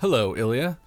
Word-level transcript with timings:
Hello, 0.00 0.34
Ilya. 0.34 0.78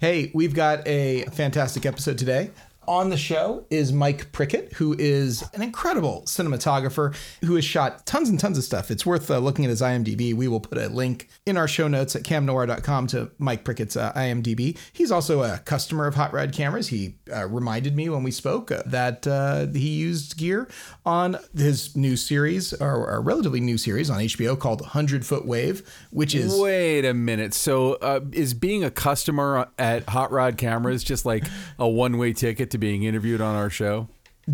Hey, 0.00 0.30
we've 0.32 0.54
got 0.54 0.88
a 0.88 1.24
fantastic 1.32 1.84
episode 1.84 2.16
today. 2.16 2.50
On 2.88 3.10
the 3.10 3.18
show 3.18 3.66
is 3.68 3.92
Mike 3.92 4.32
Prickett, 4.32 4.72
who 4.72 4.96
is 4.98 5.44
an 5.52 5.60
incredible 5.60 6.22
cinematographer 6.24 7.14
who 7.44 7.54
has 7.56 7.64
shot 7.66 8.06
tons 8.06 8.30
and 8.30 8.40
tons 8.40 8.56
of 8.56 8.64
stuff. 8.64 8.90
It's 8.90 9.04
worth 9.04 9.30
uh, 9.30 9.36
looking 9.40 9.66
at 9.66 9.68
his 9.68 9.82
IMDb. 9.82 10.32
We 10.32 10.48
will 10.48 10.58
put 10.58 10.78
a 10.78 10.88
link 10.88 11.28
in 11.44 11.58
our 11.58 11.68
show 11.68 11.86
notes 11.86 12.16
at 12.16 12.22
camnoir.com 12.22 13.06
to 13.08 13.30
Mike 13.36 13.62
Prickett's 13.62 13.94
uh, 13.94 14.10
IMDb. 14.14 14.78
He's 14.90 15.12
also 15.12 15.42
a 15.42 15.58
customer 15.58 16.06
of 16.06 16.14
Hot 16.14 16.32
Rod 16.32 16.52
Cameras. 16.52 16.88
He 16.88 17.16
uh, 17.30 17.46
reminded 17.46 17.94
me 17.94 18.08
when 18.08 18.22
we 18.22 18.30
spoke 18.30 18.72
uh, 18.72 18.82
that 18.86 19.26
uh, 19.26 19.66
he 19.66 19.90
used 19.90 20.38
gear 20.38 20.66
on 21.04 21.36
his 21.54 21.94
new 21.94 22.16
series, 22.16 22.72
or 22.72 23.10
a 23.10 23.20
relatively 23.20 23.60
new 23.60 23.76
series 23.76 24.08
on 24.08 24.20
HBO 24.20 24.58
called 24.58 24.80
100 24.80 25.26
Foot 25.26 25.44
Wave, 25.44 25.86
which 26.10 26.34
is. 26.34 26.58
Wait 26.58 27.04
a 27.04 27.12
minute. 27.12 27.52
So, 27.52 27.96
uh, 27.96 28.20
is 28.32 28.54
being 28.54 28.82
a 28.82 28.90
customer 28.90 29.68
at 29.78 30.08
Hot 30.08 30.32
Rod 30.32 30.56
Cameras 30.56 31.04
just 31.04 31.26
like 31.26 31.44
a 31.78 31.86
one-way 31.86 32.32
ticket 32.32 32.70
to 32.70 32.77
being 32.78 33.02
interviewed 33.02 33.40
on 33.40 33.54
our 33.54 33.70
show? 33.70 34.08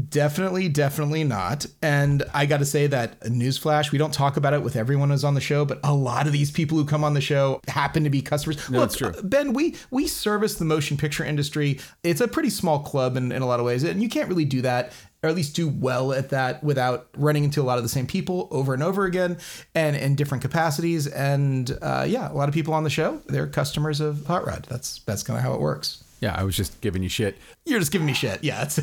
Definitely, 0.09 0.69
definitely 0.69 1.23
not. 1.23 1.67
And 1.81 2.25
I 2.35 2.47
got 2.47 2.57
to 2.59 2.65
say 2.65 2.89
that 2.89 3.21
newsflash, 3.21 3.93
we 3.93 3.99
don't 3.99 4.13
talk 4.13 4.37
about 4.37 4.53
it 4.53 4.61
with 4.61 4.75
everyone 4.75 5.11
who's 5.11 5.23
on 5.23 5.35
the 5.35 5.41
show, 5.41 5.65
but 5.65 5.79
a 5.85 5.95
lot 5.95 6.27
of 6.27 6.33
these 6.33 6.51
people 6.51 6.77
who 6.77 6.85
come 6.85 7.05
on 7.05 7.15
the 7.15 7.21
show 7.21 7.61
happen 7.69 8.03
to 8.03 8.11
be 8.11 8.21
customers. 8.21 8.69
No, 8.69 8.81
that's 8.81 8.97
true. 8.97 9.11
uh, 9.11 9.23
Ben, 9.23 9.53
we 9.53 9.77
we 9.93 10.09
service 10.09 10.57
the 10.57 10.65
motion 10.65 10.97
picture 10.97 11.25
industry. 11.25 11.79
It's 12.03 12.21
a 12.21 12.27
pretty 12.27 12.51
small 12.51 12.81
club 12.81 13.17
in, 13.17 13.31
in 13.31 13.41
a 13.41 13.47
lot 13.47 13.61
of 13.61 13.67
ways, 13.67 13.85
and 13.85 14.03
you 14.03 14.09
can't 14.09 14.29
really 14.29 14.45
do 14.45 14.63
that. 14.63 14.93
Or 15.23 15.29
at 15.29 15.37
least 15.37 15.57
do 15.57 15.69
well 15.69 16.13
at 16.13 16.31
that 16.31 16.63
without 16.63 17.07
running 17.17 17.45
into 17.45 17.63
a 17.63 17.65
lot 17.65 17.79
of 17.79 17.83
the 17.83 17.89
same 17.89 18.07
people 18.07 18.47
over 18.51 18.75
and 18.75 18.83
over 18.83 19.07
again, 19.07 19.39
and 19.75 19.97
in 19.97 20.17
different 20.17 20.43
capacities. 20.43 21.07
And 21.07 21.79
uh, 21.81 22.05
yeah, 22.07 22.31
a 22.31 22.35
lot 22.35 22.49
of 22.49 22.55
people 22.55 22.75
on 22.75 22.85
the 22.85 22.91
show, 22.91 23.23
they're 23.29 23.47
customers 23.47 24.01
of 24.01 24.27
Hot 24.27 24.45
Rod. 24.45 24.67
That's 24.69 24.99
that's 25.07 25.23
kind 25.23 25.39
of 25.39 25.45
how 25.45 25.55
it 25.55 25.61
works. 25.61 26.03
Yeah, 26.25 26.35
I 26.35 26.45
was 26.45 26.57
just 26.57 26.81
giving 26.81 27.03
you 27.03 27.11
shit. 27.11 27.37
You're 27.67 27.81
just 27.81 27.93
giving 27.93 28.07
me 28.07 28.15
shit. 28.15 28.43
Yeah. 28.43 28.63
It's 28.63 28.81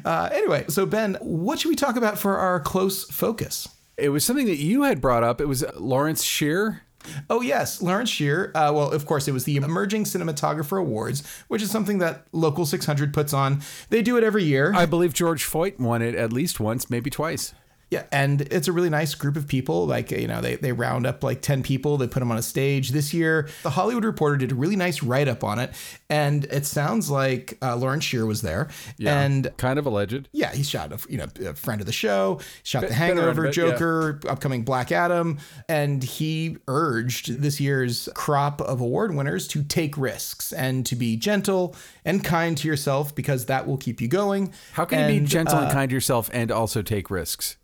uh, 0.04 0.30
anyway, 0.32 0.64
so 0.66 0.84
Ben, 0.84 1.16
what 1.20 1.60
should 1.60 1.68
we 1.68 1.76
talk 1.76 1.94
about 1.94 2.18
for 2.18 2.38
our 2.38 2.58
close 2.58 3.04
focus? 3.04 3.68
It 3.96 4.08
was 4.08 4.24
something 4.24 4.46
that 4.46 4.56
you 4.58 4.82
had 4.82 5.00
brought 5.00 5.22
up. 5.22 5.40
It 5.40 5.46
was 5.46 5.64
Lawrence 5.76 6.24
Sher. 6.24 6.82
Oh 7.30 7.40
yes, 7.40 7.80
Lawrence 7.80 8.10
Sher. 8.10 8.50
Uh, 8.52 8.72
well, 8.74 8.90
of 8.90 9.06
course, 9.06 9.28
it 9.28 9.32
was 9.32 9.44
the 9.44 9.58
Emerging 9.58 10.04
Cinematographer 10.06 10.80
Awards, 10.80 11.22
which 11.46 11.62
is 11.62 11.70
something 11.70 11.98
that 11.98 12.26
Local 12.32 12.66
600 12.66 13.14
puts 13.14 13.32
on. 13.32 13.62
They 13.90 14.02
do 14.02 14.16
it 14.16 14.24
every 14.24 14.42
year. 14.42 14.72
I 14.74 14.86
believe 14.86 15.14
George 15.14 15.44
Foyt 15.44 15.78
won 15.78 16.02
it 16.02 16.16
at 16.16 16.32
least 16.32 16.58
once, 16.58 16.90
maybe 16.90 17.10
twice. 17.10 17.54
Yeah, 17.88 18.02
and 18.10 18.40
it's 18.40 18.66
a 18.66 18.72
really 18.72 18.90
nice 18.90 19.14
group 19.14 19.36
of 19.36 19.46
people. 19.46 19.86
Like, 19.86 20.10
you 20.10 20.26
know, 20.26 20.40
they, 20.40 20.56
they 20.56 20.72
round 20.72 21.06
up 21.06 21.22
like 21.22 21.40
10 21.40 21.62
people, 21.62 21.96
they 21.96 22.08
put 22.08 22.18
them 22.18 22.32
on 22.32 22.36
a 22.36 22.42
stage. 22.42 22.90
This 22.90 23.14
year, 23.14 23.48
The 23.62 23.70
Hollywood 23.70 24.04
Reporter 24.04 24.36
did 24.38 24.50
a 24.50 24.56
really 24.56 24.74
nice 24.74 25.04
write 25.04 25.28
up 25.28 25.44
on 25.44 25.60
it. 25.60 25.70
And 26.10 26.46
it 26.46 26.66
sounds 26.66 27.10
like 27.10 27.56
uh, 27.62 27.76
Lawrence 27.76 28.02
Sher 28.02 28.26
was 28.26 28.42
there. 28.42 28.68
Yeah, 28.98 29.20
And 29.20 29.52
kind 29.56 29.78
of 29.78 29.86
alleged. 29.86 30.28
yeah, 30.32 30.52
he 30.52 30.64
shot 30.64 30.92
a 30.92 30.98
you 31.08 31.18
know 31.18 31.26
a 31.48 31.54
friend 31.54 31.80
of 31.80 31.86
the 31.86 31.92
show, 31.92 32.40
shot 32.64 32.80
The 32.80 32.86
been 32.88 32.92
a 32.92 32.98
Hangover, 32.98 33.42
bit, 33.44 33.52
Joker, 33.52 34.20
upcoming 34.28 34.64
Black 34.64 34.90
Adam, 34.90 35.38
and 35.68 36.02
he 36.02 36.56
urged 36.66 37.40
this 37.40 37.60
year's 37.60 38.08
crop 38.14 38.60
of 38.60 38.80
award 38.80 39.14
winners 39.14 39.46
to 39.48 39.62
take 39.62 39.96
risks 39.96 40.52
and 40.52 40.84
to 40.86 40.96
be 40.96 41.16
gentle 41.16 41.76
and 42.04 42.24
kind 42.24 42.58
to 42.58 42.66
yourself 42.68 43.14
because 43.14 43.46
that 43.46 43.66
will 43.66 43.76
keep 43.76 44.00
you 44.00 44.08
going. 44.08 44.52
How 44.72 44.84
can 44.84 45.12
you 45.12 45.20
be 45.20 45.26
gentle 45.26 45.56
uh, 45.58 45.62
and 45.64 45.72
kind 45.72 45.88
to 45.90 45.94
yourself 45.94 46.28
and 46.32 46.50
also 46.50 46.82
take 46.82 47.10
risks? 47.10 47.56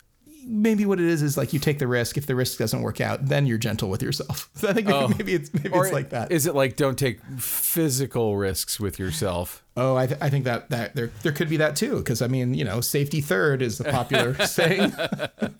Maybe 0.46 0.86
what 0.86 1.00
it 1.00 1.06
is 1.06 1.22
is 1.22 1.36
like 1.36 1.52
you 1.52 1.58
take 1.58 1.78
the 1.78 1.86
risk. 1.86 2.16
If 2.16 2.26
the 2.26 2.34
risk 2.34 2.58
doesn't 2.58 2.82
work 2.82 3.00
out, 3.00 3.26
then 3.26 3.46
you're 3.46 3.58
gentle 3.58 3.88
with 3.90 4.02
yourself. 4.02 4.48
So 4.54 4.68
I 4.70 4.72
think 4.72 4.86
maybe, 4.88 5.14
maybe 5.18 5.34
it's 5.34 5.52
maybe 5.54 5.70
it's 5.72 5.92
like 5.92 6.10
that. 6.10 6.30
Is 6.32 6.46
it 6.46 6.54
like 6.54 6.76
don't 6.76 6.98
take 6.98 7.20
physical 7.38 8.36
risks 8.36 8.78
with 8.80 8.98
yourself? 8.98 9.64
Oh, 9.76 9.96
I, 9.96 10.06
th- 10.06 10.18
I 10.20 10.28
think 10.28 10.44
that 10.44 10.68
that 10.70 10.94
there 10.94 11.10
there 11.22 11.32
could 11.32 11.48
be 11.48 11.56
that 11.58 11.76
too, 11.76 11.96
because 11.96 12.20
I 12.20 12.26
mean, 12.26 12.52
you 12.54 12.64
know, 12.64 12.80
safety 12.80 13.20
third 13.20 13.62
is 13.62 13.78
the 13.78 13.84
popular 13.84 14.34
saying. 14.46 14.92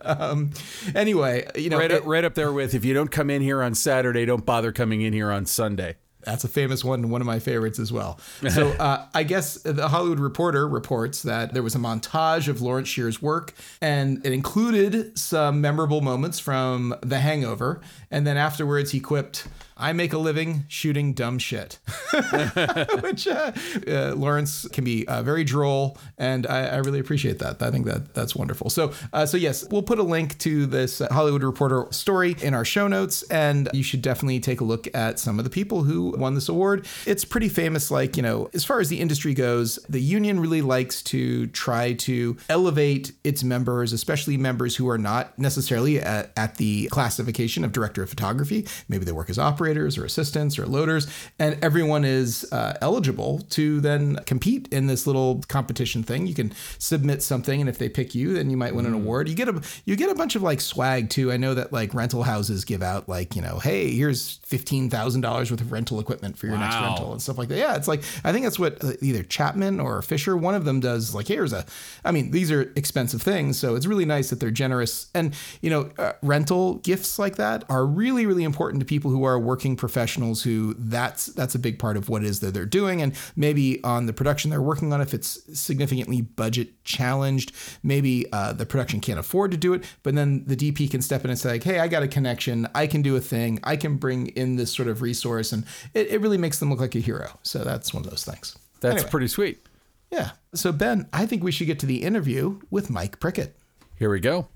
um, 0.02 0.50
anyway, 0.94 1.48
you 1.56 1.70
know, 1.70 1.78
Right, 1.78 1.90
it- 1.90 2.04
right 2.04 2.24
up 2.24 2.34
there 2.34 2.52
with 2.52 2.74
if 2.74 2.84
you 2.84 2.92
don't 2.94 3.10
come 3.10 3.30
in 3.30 3.42
here 3.42 3.62
on 3.62 3.74
Saturday, 3.74 4.24
don't 4.26 4.44
bother 4.44 4.72
coming 4.72 5.00
in 5.02 5.12
here 5.12 5.30
on 5.30 5.46
Sunday. 5.46 5.96
That's 6.24 6.44
a 6.44 6.48
famous 6.48 6.84
one, 6.84 7.00
and 7.00 7.10
one 7.10 7.20
of 7.20 7.26
my 7.26 7.38
favorites 7.38 7.78
as 7.78 7.92
well. 7.92 8.18
So 8.48 8.68
uh, 8.78 9.06
I 9.14 9.22
guess 9.22 9.54
the 9.54 9.88
Hollywood 9.88 10.20
Reporter 10.20 10.68
reports 10.68 11.22
that 11.22 11.54
there 11.54 11.62
was 11.62 11.74
a 11.74 11.78
montage 11.78 12.48
of 12.48 12.60
Lawrence 12.60 12.88
Sher's 12.88 13.20
work, 13.20 13.54
and 13.80 14.24
it 14.24 14.32
included 14.32 15.18
some 15.18 15.60
memorable 15.60 16.00
moments 16.00 16.38
from 16.38 16.94
The 17.02 17.18
Hangover. 17.18 17.80
And 18.10 18.26
then 18.26 18.36
afterwards, 18.36 18.90
he 18.90 19.00
quipped, 19.00 19.46
"I 19.82 19.92
make 19.92 20.12
a 20.12 20.18
living 20.18 20.64
shooting 20.68 21.12
dumb 21.12 21.38
shit," 21.38 21.78
which 23.02 23.26
uh, 23.26 23.52
uh, 23.86 24.14
Lawrence 24.14 24.66
can 24.68 24.84
be 24.84 25.06
uh, 25.06 25.22
very 25.22 25.44
droll, 25.44 25.98
and 26.16 26.46
I, 26.46 26.66
I 26.66 26.76
really 26.78 27.00
appreciate 27.00 27.38
that. 27.40 27.62
I 27.62 27.70
think 27.70 27.86
that 27.86 28.14
that's 28.14 28.34
wonderful. 28.36 28.70
So, 28.70 28.92
uh, 29.12 29.26
so 29.26 29.36
yes, 29.36 29.68
we'll 29.70 29.82
put 29.82 29.98
a 29.98 30.02
link 30.02 30.38
to 30.38 30.66
this 30.66 31.00
Hollywood 31.10 31.42
Reporter 31.42 31.86
story 31.90 32.36
in 32.40 32.54
our 32.54 32.64
show 32.64 32.88
notes, 32.88 33.22
and 33.24 33.68
you 33.72 33.82
should 33.82 34.02
definitely 34.02 34.40
take 34.40 34.60
a 34.60 34.64
look 34.64 34.88
at 34.94 35.18
some 35.18 35.38
of 35.38 35.44
the 35.44 35.50
people 35.50 35.82
who 35.82 36.14
won 36.16 36.34
this 36.34 36.48
award. 36.48 36.86
It's 37.06 37.24
pretty 37.24 37.48
famous. 37.48 37.90
Like 37.90 38.16
you 38.16 38.22
know, 38.22 38.48
as 38.54 38.64
far 38.64 38.80
as 38.80 38.88
the 38.88 39.00
industry 39.00 39.34
goes, 39.34 39.78
the 39.88 40.00
union 40.00 40.40
really 40.40 40.62
likes 40.62 41.02
to 41.02 41.48
try 41.48 41.92
to 41.94 42.36
elevate 42.48 43.12
its 43.24 43.42
members, 43.42 43.92
especially 43.92 44.36
members 44.36 44.76
who 44.76 44.88
are 44.88 44.98
not 44.98 45.38
necessarily 45.38 46.00
at, 46.00 46.30
at 46.36 46.56
the 46.56 46.86
classification 46.88 47.64
of 47.64 47.72
director 47.72 48.02
of 48.02 48.08
photography. 48.08 48.66
Maybe 48.88 49.04
they 49.04 49.12
work 49.12 49.30
as 49.30 49.38
operators 49.72 49.96
or 49.98 50.04
assistants 50.04 50.58
or 50.58 50.66
loaders, 50.66 51.06
and 51.38 51.58
everyone 51.62 52.04
is 52.04 52.50
uh, 52.52 52.76
eligible 52.80 53.40
to 53.50 53.80
then 53.80 54.16
compete 54.26 54.68
in 54.72 54.86
this 54.86 55.06
little 55.06 55.42
competition 55.48 56.02
thing. 56.02 56.26
You 56.26 56.34
can 56.34 56.52
submit 56.78 57.22
something, 57.22 57.60
and 57.60 57.68
if 57.68 57.78
they 57.78 57.88
pick 57.88 58.14
you, 58.14 58.34
then 58.34 58.50
you 58.50 58.56
might 58.56 58.74
win 58.74 58.86
an 58.86 58.92
award. 58.94 59.28
You 59.28 59.34
get 59.34 59.48
a 59.48 59.62
you 59.84 59.96
get 59.96 60.10
a 60.10 60.14
bunch 60.14 60.36
of 60.36 60.42
like 60.42 60.60
swag 60.60 61.08
too. 61.08 61.32
I 61.32 61.36
know 61.36 61.54
that 61.54 61.72
like 61.72 61.94
rental 61.94 62.22
houses 62.22 62.64
give 62.64 62.82
out 62.82 63.08
like 63.08 63.34
you 63.34 63.42
know, 63.42 63.58
hey, 63.58 63.90
here's 63.90 64.36
fifteen 64.44 64.90
thousand 64.90 65.22
dollars 65.22 65.50
worth 65.50 65.60
of 65.60 65.72
rental 65.72 66.00
equipment 66.00 66.36
for 66.36 66.46
your 66.46 66.58
next 66.58 66.76
rental 66.76 67.12
and 67.12 67.22
stuff 67.22 67.38
like 67.38 67.48
that. 67.48 67.58
Yeah, 67.58 67.76
it's 67.76 67.88
like 67.88 68.02
I 68.24 68.32
think 68.32 68.44
that's 68.44 68.58
what 68.58 68.82
uh, 68.84 68.92
either 69.00 69.22
Chapman 69.22 69.80
or 69.80 70.02
Fisher, 70.02 70.36
one 70.36 70.54
of 70.54 70.64
them 70.64 70.80
does. 70.80 71.14
Like 71.14 71.28
here's 71.28 71.52
a, 71.52 71.64
I 72.04 72.12
mean 72.12 72.30
these 72.30 72.50
are 72.52 72.72
expensive 72.76 73.22
things, 73.22 73.58
so 73.58 73.74
it's 73.74 73.86
really 73.86 74.04
nice 74.04 74.30
that 74.30 74.40
they're 74.40 74.50
generous. 74.50 75.06
And 75.14 75.34
you 75.60 75.70
know, 75.70 75.90
uh, 75.98 76.12
rental 76.22 76.74
gifts 76.76 77.18
like 77.18 77.36
that 77.36 77.64
are 77.70 77.86
really 77.86 78.26
really 78.26 78.44
important 78.44 78.80
to 78.80 78.86
people 78.86 79.10
who 79.10 79.24
are 79.24 79.38
working 79.38 79.51
professionals 79.76 80.42
who 80.42 80.74
that's 80.78 81.26
that's 81.26 81.54
a 81.54 81.58
big 81.58 81.78
part 81.78 81.96
of 81.96 82.08
what 82.08 82.22
it 82.22 82.26
is 82.28 82.40
that 82.40 82.54
they're 82.54 82.66
doing. 82.66 83.02
And 83.02 83.14
maybe 83.36 83.82
on 83.84 84.06
the 84.06 84.12
production 84.12 84.50
they're 84.50 84.62
working 84.62 84.92
on, 84.92 85.00
if 85.00 85.14
it's 85.14 85.38
significantly 85.58 86.20
budget 86.22 86.82
challenged, 86.84 87.52
maybe 87.82 88.26
uh, 88.32 88.52
the 88.52 88.66
production 88.66 89.00
can't 89.00 89.18
afford 89.18 89.50
to 89.50 89.56
do 89.56 89.74
it, 89.74 89.84
but 90.02 90.14
then 90.14 90.44
the 90.46 90.56
DP 90.56 90.90
can 90.90 91.02
step 91.02 91.24
in 91.24 91.30
and 91.30 91.38
say 91.38 91.50
like, 91.52 91.62
hey, 91.64 91.78
I 91.80 91.88
got 91.88 92.02
a 92.02 92.08
connection, 92.08 92.68
I 92.74 92.86
can 92.86 93.02
do 93.02 93.16
a 93.16 93.20
thing, 93.20 93.60
I 93.64 93.76
can 93.76 93.96
bring 93.96 94.28
in 94.28 94.56
this 94.56 94.72
sort 94.74 94.88
of 94.88 95.02
resource, 95.02 95.52
and 95.52 95.64
it, 95.94 96.08
it 96.08 96.20
really 96.20 96.38
makes 96.38 96.58
them 96.58 96.70
look 96.70 96.80
like 96.80 96.94
a 96.94 97.00
hero. 97.00 97.38
So 97.42 97.60
that's 97.60 97.92
one 97.94 98.04
of 98.04 98.10
those 98.10 98.24
things. 98.24 98.56
That's 98.80 98.94
Anyway. 98.96 99.10
pretty 99.10 99.28
sweet. 99.28 99.66
Yeah. 100.10 100.32
So 100.54 100.72
Ben, 100.72 101.08
I 101.12 101.24
think 101.26 101.42
we 101.42 101.52
should 101.52 101.66
get 101.66 101.78
to 101.80 101.86
the 101.86 102.02
interview 102.02 102.60
with 102.70 102.90
Mike 102.90 103.18
Prickett. 103.20 103.56
Here 103.96 104.10
we 104.10 104.20
go. 104.20 104.48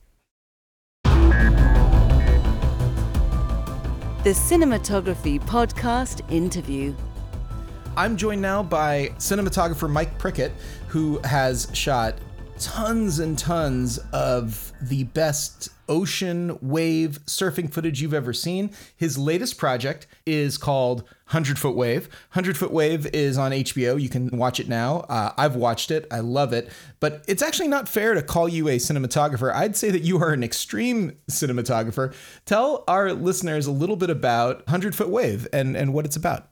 The 4.26 4.32
Cinematography 4.32 5.40
Podcast 5.40 6.28
interview. 6.32 6.96
I'm 7.96 8.16
joined 8.16 8.42
now 8.42 8.60
by 8.60 9.10
cinematographer 9.18 9.88
Mike 9.88 10.18
Prickett, 10.18 10.50
who 10.88 11.20
has 11.22 11.68
shot 11.72 12.16
tons 12.58 13.18
and 13.18 13.38
tons 13.38 13.98
of 14.12 14.72
the 14.80 15.04
best 15.04 15.68
ocean 15.88 16.58
wave 16.60 17.18
surfing 17.26 17.72
footage 17.72 18.00
you've 18.00 18.14
ever 18.14 18.32
seen. 18.32 18.70
His 18.96 19.18
latest 19.18 19.58
project 19.58 20.06
is 20.24 20.58
called 20.58 21.02
100 21.30 21.58
Foot 21.58 21.76
Wave. 21.76 22.04
100 22.32 22.56
Foot 22.56 22.72
Wave 22.72 23.06
is 23.12 23.38
on 23.38 23.52
HBO. 23.52 24.00
You 24.00 24.08
can 24.08 24.36
watch 24.36 24.58
it 24.58 24.68
now. 24.68 25.00
Uh, 25.08 25.32
I've 25.36 25.56
watched 25.56 25.90
it. 25.90 26.06
I 26.10 26.20
love 26.20 26.52
it. 26.52 26.70
But 27.00 27.24
it's 27.28 27.42
actually 27.42 27.68
not 27.68 27.88
fair 27.88 28.14
to 28.14 28.22
call 28.22 28.48
you 28.48 28.68
a 28.68 28.76
cinematographer. 28.76 29.52
I'd 29.54 29.76
say 29.76 29.90
that 29.90 30.02
you 30.02 30.18
are 30.22 30.32
an 30.32 30.42
extreme 30.42 31.16
cinematographer. 31.30 32.14
Tell 32.44 32.84
our 32.88 33.12
listeners 33.12 33.66
a 33.66 33.72
little 33.72 33.96
bit 33.96 34.10
about 34.10 34.58
100 34.66 34.94
Foot 34.94 35.10
Wave 35.10 35.46
and, 35.52 35.76
and 35.76 35.92
what 35.92 36.04
it's 36.04 36.16
about. 36.16 36.48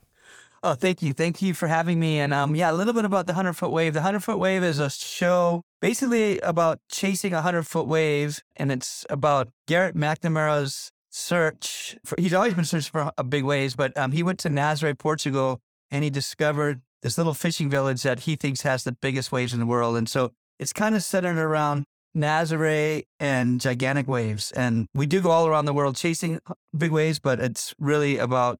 Oh, 0.67 0.73
thank 0.73 1.03
you. 1.03 1.13
Thank 1.13 1.43
you 1.43 1.53
for 1.53 1.67
having 1.67 1.99
me. 1.99 2.17
And 2.19 2.33
um, 2.33 2.55
yeah, 2.55 2.71
a 2.71 2.73
little 2.73 2.91
bit 2.91 3.05
about 3.05 3.27
the 3.27 3.33
100 3.33 3.53
Foot 3.53 3.69
Wave. 3.69 3.93
The 3.93 3.99
100 3.99 4.21
Foot 4.21 4.39
Wave 4.39 4.63
is 4.63 4.79
a 4.79 4.89
show 4.89 5.61
basically 5.79 6.39
about 6.39 6.79
chasing 6.89 7.33
a 7.33 7.35
100 7.35 7.67
foot 7.67 7.85
wave. 7.85 8.41
And 8.55 8.71
it's 8.71 9.05
about 9.11 9.49
Garrett 9.67 9.95
McNamara's 9.95 10.89
search. 11.11 11.95
For, 12.03 12.19
he's 12.19 12.33
always 12.33 12.55
been 12.55 12.65
searching 12.65 12.89
for 12.91 13.11
a 13.15 13.23
big 13.23 13.43
waves, 13.43 13.75
but 13.75 13.95
um, 13.95 14.11
he 14.11 14.23
went 14.23 14.39
to 14.39 14.49
Nazaré, 14.49 14.97
Portugal, 14.97 15.61
and 15.91 16.03
he 16.03 16.09
discovered 16.09 16.81
this 17.03 17.19
little 17.19 17.35
fishing 17.35 17.69
village 17.69 18.01
that 18.01 18.21
he 18.21 18.35
thinks 18.35 18.63
has 18.63 18.85
the 18.85 18.93
biggest 18.93 19.31
waves 19.31 19.53
in 19.53 19.59
the 19.59 19.67
world. 19.67 19.95
And 19.95 20.09
so 20.09 20.31
it's 20.57 20.73
kind 20.73 20.95
of 20.95 21.03
centered 21.03 21.37
around 21.37 21.85
Nazaré 22.17 23.03
and 23.19 23.61
gigantic 23.61 24.07
waves. 24.07 24.51
And 24.53 24.87
we 24.95 25.05
do 25.05 25.21
go 25.21 25.29
all 25.29 25.45
around 25.45 25.65
the 25.65 25.73
world 25.75 25.95
chasing 25.95 26.39
big 26.75 26.89
waves, 26.89 27.19
but 27.19 27.39
it's 27.39 27.75
really 27.77 28.17
about 28.17 28.57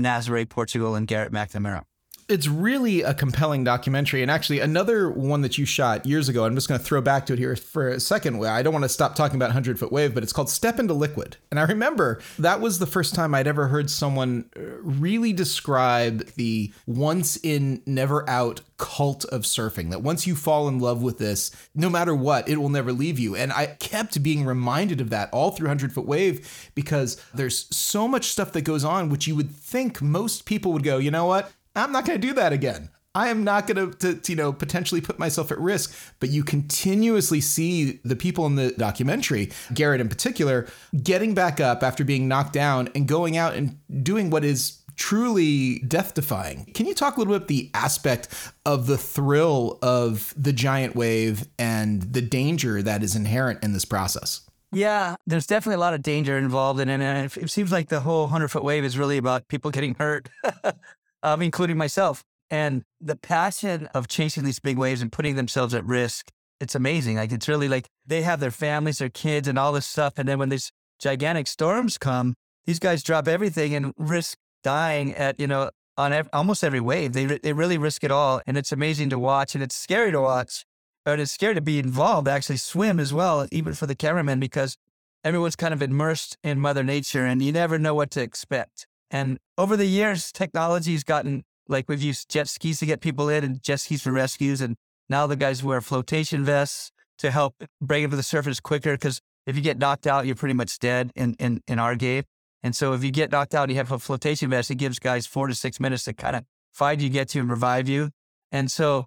Nazaré, 0.00 0.48
Portugal, 0.48 0.94
and 0.94 1.06
Garrett 1.06 1.32
McNamara 1.32 1.84
it's 2.30 2.46
really 2.46 3.02
a 3.02 3.12
compelling 3.12 3.64
documentary. 3.64 4.22
And 4.22 4.30
actually, 4.30 4.60
another 4.60 5.10
one 5.10 5.42
that 5.42 5.58
you 5.58 5.64
shot 5.64 6.06
years 6.06 6.28
ago, 6.28 6.44
I'm 6.44 6.54
just 6.54 6.68
going 6.68 6.78
to 6.78 6.84
throw 6.84 7.00
back 7.00 7.26
to 7.26 7.32
it 7.32 7.38
here 7.38 7.56
for 7.56 7.88
a 7.88 8.00
second. 8.00 8.44
I 8.44 8.62
don't 8.62 8.72
want 8.72 8.84
to 8.84 8.88
stop 8.88 9.16
talking 9.16 9.36
about 9.36 9.46
100 9.46 9.78
Foot 9.78 9.90
Wave, 9.90 10.14
but 10.14 10.22
it's 10.22 10.32
called 10.32 10.48
Step 10.48 10.78
into 10.78 10.94
Liquid. 10.94 11.36
And 11.50 11.58
I 11.58 11.64
remember 11.64 12.20
that 12.38 12.60
was 12.60 12.78
the 12.78 12.86
first 12.86 13.14
time 13.14 13.34
I'd 13.34 13.48
ever 13.48 13.66
heard 13.66 13.90
someone 13.90 14.48
uh, 14.56 14.60
really 14.80 15.32
describe 15.32 16.24
the 16.36 16.72
once 16.86 17.36
in, 17.42 17.82
never 17.84 18.28
out 18.30 18.60
cult 18.76 19.24
of 19.26 19.42
surfing. 19.42 19.90
That 19.90 20.02
once 20.02 20.26
you 20.26 20.36
fall 20.36 20.68
in 20.68 20.78
love 20.78 21.02
with 21.02 21.18
this, 21.18 21.50
no 21.74 21.90
matter 21.90 22.14
what, 22.14 22.48
it 22.48 22.56
will 22.58 22.68
never 22.68 22.92
leave 22.92 23.18
you. 23.18 23.34
And 23.34 23.52
I 23.52 23.66
kept 23.66 24.22
being 24.22 24.46
reminded 24.46 25.00
of 25.00 25.10
that 25.10 25.30
all 25.32 25.50
through 25.50 25.66
100 25.66 25.92
Foot 25.92 26.06
Wave 26.06 26.70
because 26.76 27.20
there's 27.34 27.74
so 27.74 28.06
much 28.06 28.26
stuff 28.26 28.52
that 28.52 28.62
goes 28.62 28.84
on, 28.84 29.08
which 29.08 29.26
you 29.26 29.34
would 29.34 29.50
think 29.50 30.00
most 30.00 30.46
people 30.46 30.72
would 30.72 30.84
go, 30.84 30.98
you 30.98 31.10
know 31.10 31.26
what? 31.26 31.50
I'm 31.80 31.92
not 31.92 32.04
going 32.04 32.20
to 32.20 32.26
do 32.26 32.34
that 32.34 32.52
again. 32.52 32.90
I 33.14 33.28
am 33.28 33.42
not 33.42 33.66
going 33.66 33.92
to, 33.92 34.20
you 34.28 34.36
know, 34.36 34.52
potentially 34.52 35.00
put 35.00 35.18
myself 35.18 35.50
at 35.50 35.58
risk. 35.58 35.96
But 36.20 36.28
you 36.30 36.44
continuously 36.44 37.40
see 37.40 38.00
the 38.04 38.14
people 38.14 38.46
in 38.46 38.54
the 38.54 38.70
documentary, 38.72 39.50
Garrett 39.74 40.00
in 40.00 40.08
particular, 40.08 40.68
getting 41.02 41.34
back 41.34 41.58
up 41.60 41.82
after 41.82 42.04
being 42.04 42.28
knocked 42.28 42.52
down 42.52 42.88
and 42.94 43.08
going 43.08 43.36
out 43.36 43.54
and 43.54 43.78
doing 44.04 44.30
what 44.30 44.44
is 44.44 44.80
truly 44.96 45.78
death 45.80 46.14
defying. 46.14 46.66
Can 46.74 46.86
you 46.86 46.94
talk 46.94 47.16
a 47.16 47.20
little 47.20 47.32
bit 47.32 47.36
about 47.38 47.48
the 47.48 47.70
aspect 47.74 48.28
of 48.66 48.86
the 48.86 48.98
thrill 48.98 49.78
of 49.82 50.32
the 50.36 50.52
giant 50.52 50.94
wave 50.94 51.48
and 51.58 52.02
the 52.02 52.22
danger 52.22 52.82
that 52.82 53.02
is 53.02 53.16
inherent 53.16 53.64
in 53.64 53.72
this 53.72 53.84
process? 53.84 54.42
Yeah, 54.72 55.16
there's 55.26 55.46
definitely 55.46 55.76
a 55.76 55.80
lot 55.80 55.94
of 55.94 56.02
danger 56.02 56.38
involved 56.38 56.78
in 56.78 56.88
it. 56.88 57.00
And 57.00 57.36
it 57.36 57.50
seems 57.50 57.72
like 57.72 57.88
the 57.88 58.00
whole 58.00 58.22
100 58.24 58.48
foot 58.48 58.62
wave 58.62 58.84
is 58.84 58.96
really 58.96 59.16
about 59.16 59.48
people 59.48 59.72
getting 59.72 59.94
hurt. 59.94 60.28
um, 61.22 61.42
including 61.42 61.76
myself. 61.76 62.22
And 62.50 62.82
the 63.00 63.16
passion 63.16 63.86
of 63.94 64.08
chasing 64.08 64.44
these 64.44 64.58
big 64.58 64.76
waves 64.76 65.02
and 65.02 65.12
putting 65.12 65.36
themselves 65.36 65.72
at 65.72 65.84
risk, 65.84 66.30
it's 66.60 66.74
amazing. 66.74 67.16
Like 67.16 67.32
it's 67.32 67.48
really 67.48 67.68
like 67.68 67.86
they 68.06 68.22
have 68.22 68.40
their 68.40 68.50
families, 68.50 68.98
their 68.98 69.08
kids, 69.08 69.46
and 69.46 69.58
all 69.58 69.72
this 69.72 69.86
stuff. 69.86 70.14
And 70.16 70.28
then 70.28 70.38
when 70.38 70.48
these 70.48 70.72
gigantic 70.98 71.46
storms 71.46 71.96
come, 71.96 72.34
these 72.66 72.78
guys 72.78 73.02
drop 73.02 73.28
everything 73.28 73.74
and 73.74 73.94
risk 73.96 74.36
dying 74.62 75.14
at, 75.14 75.38
you 75.40 75.46
know, 75.46 75.70
on 75.96 76.12
ev- 76.12 76.28
almost 76.32 76.64
every 76.64 76.80
wave. 76.80 77.12
They, 77.12 77.24
they 77.24 77.52
really 77.52 77.78
risk 77.78 78.04
it 78.04 78.10
all. 78.10 78.42
And 78.46 78.56
it's 78.56 78.72
amazing 78.72 79.10
to 79.10 79.18
watch 79.18 79.54
and 79.54 79.62
it's 79.62 79.76
scary 79.76 80.12
to 80.12 80.20
watch. 80.20 80.64
But 81.04 81.18
it's 81.18 81.32
scary 81.32 81.54
to 81.54 81.62
be 81.62 81.78
involved, 81.78 82.28
actually 82.28 82.58
swim 82.58 83.00
as 83.00 83.12
well, 83.12 83.46
even 83.50 83.72
for 83.72 83.86
the 83.86 83.94
cameraman, 83.94 84.38
because 84.38 84.76
everyone's 85.24 85.56
kind 85.56 85.72
of 85.72 85.80
immersed 85.82 86.36
in 86.42 86.60
Mother 86.60 86.84
Nature 86.84 87.24
and 87.24 87.40
you 87.40 87.52
never 87.52 87.78
know 87.78 87.94
what 87.94 88.10
to 88.12 88.20
expect. 88.20 88.86
And 89.10 89.38
over 89.58 89.76
the 89.76 89.86
years, 89.86 90.32
technology's 90.32 91.04
gotten 91.04 91.44
like 91.68 91.88
we've 91.88 92.02
used 92.02 92.28
jet 92.28 92.48
skis 92.48 92.80
to 92.80 92.86
get 92.86 93.00
people 93.00 93.28
in 93.28 93.44
and 93.44 93.62
jet 93.62 93.80
skis 93.80 94.02
for 94.02 94.12
rescues. 94.12 94.60
And 94.60 94.76
now 95.08 95.26
the 95.26 95.36
guys 95.36 95.62
wear 95.62 95.80
flotation 95.80 96.44
vests 96.44 96.90
to 97.18 97.30
help 97.30 97.54
bring 97.80 98.02
them 98.02 98.10
to 98.10 98.16
the 98.16 98.22
surface 98.22 98.60
quicker. 98.60 98.92
Because 98.92 99.20
if 99.46 99.56
you 99.56 99.62
get 99.62 99.78
knocked 99.78 100.06
out, 100.06 100.26
you're 100.26 100.34
pretty 100.34 100.54
much 100.54 100.78
dead 100.78 101.12
in, 101.14 101.34
in, 101.34 101.62
in 101.66 101.78
our 101.78 101.94
game. 101.94 102.24
And 102.62 102.76
so 102.76 102.92
if 102.92 103.02
you 103.02 103.10
get 103.10 103.30
knocked 103.30 103.54
out, 103.54 103.70
you 103.70 103.76
have 103.76 103.92
a 103.92 103.98
flotation 103.98 104.50
vest, 104.50 104.70
it 104.70 104.74
gives 104.76 104.98
guys 104.98 105.26
four 105.26 105.46
to 105.46 105.54
six 105.54 105.80
minutes 105.80 106.04
to 106.04 106.12
kind 106.12 106.36
of 106.36 106.44
find 106.72 107.00
you, 107.00 107.08
get 107.08 107.34
you, 107.34 107.40
and 107.40 107.50
revive 107.50 107.88
you. 107.88 108.10
And 108.52 108.70
so 108.70 109.06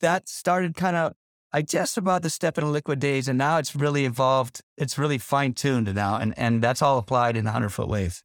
that 0.00 0.28
started 0.28 0.74
kind 0.74 0.96
of, 0.96 1.12
I 1.52 1.62
guess, 1.62 1.96
about 1.96 2.22
the 2.22 2.30
step 2.30 2.56
in 2.56 2.72
liquid 2.72 3.00
days. 3.00 3.28
And 3.28 3.36
now 3.36 3.58
it's 3.58 3.76
really 3.76 4.04
evolved. 4.06 4.62
It's 4.76 4.98
really 4.98 5.18
fine 5.18 5.52
tuned 5.52 5.94
now. 5.94 6.16
And, 6.16 6.32
and 6.38 6.62
that's 6.62 6.80
all 6.80 6.98
applied 6.98 7.36
in 7.36 7.44
the 7.44 7.50
100 7.50 7.70
foot 7.70 7.88
wave. 7.88 8.22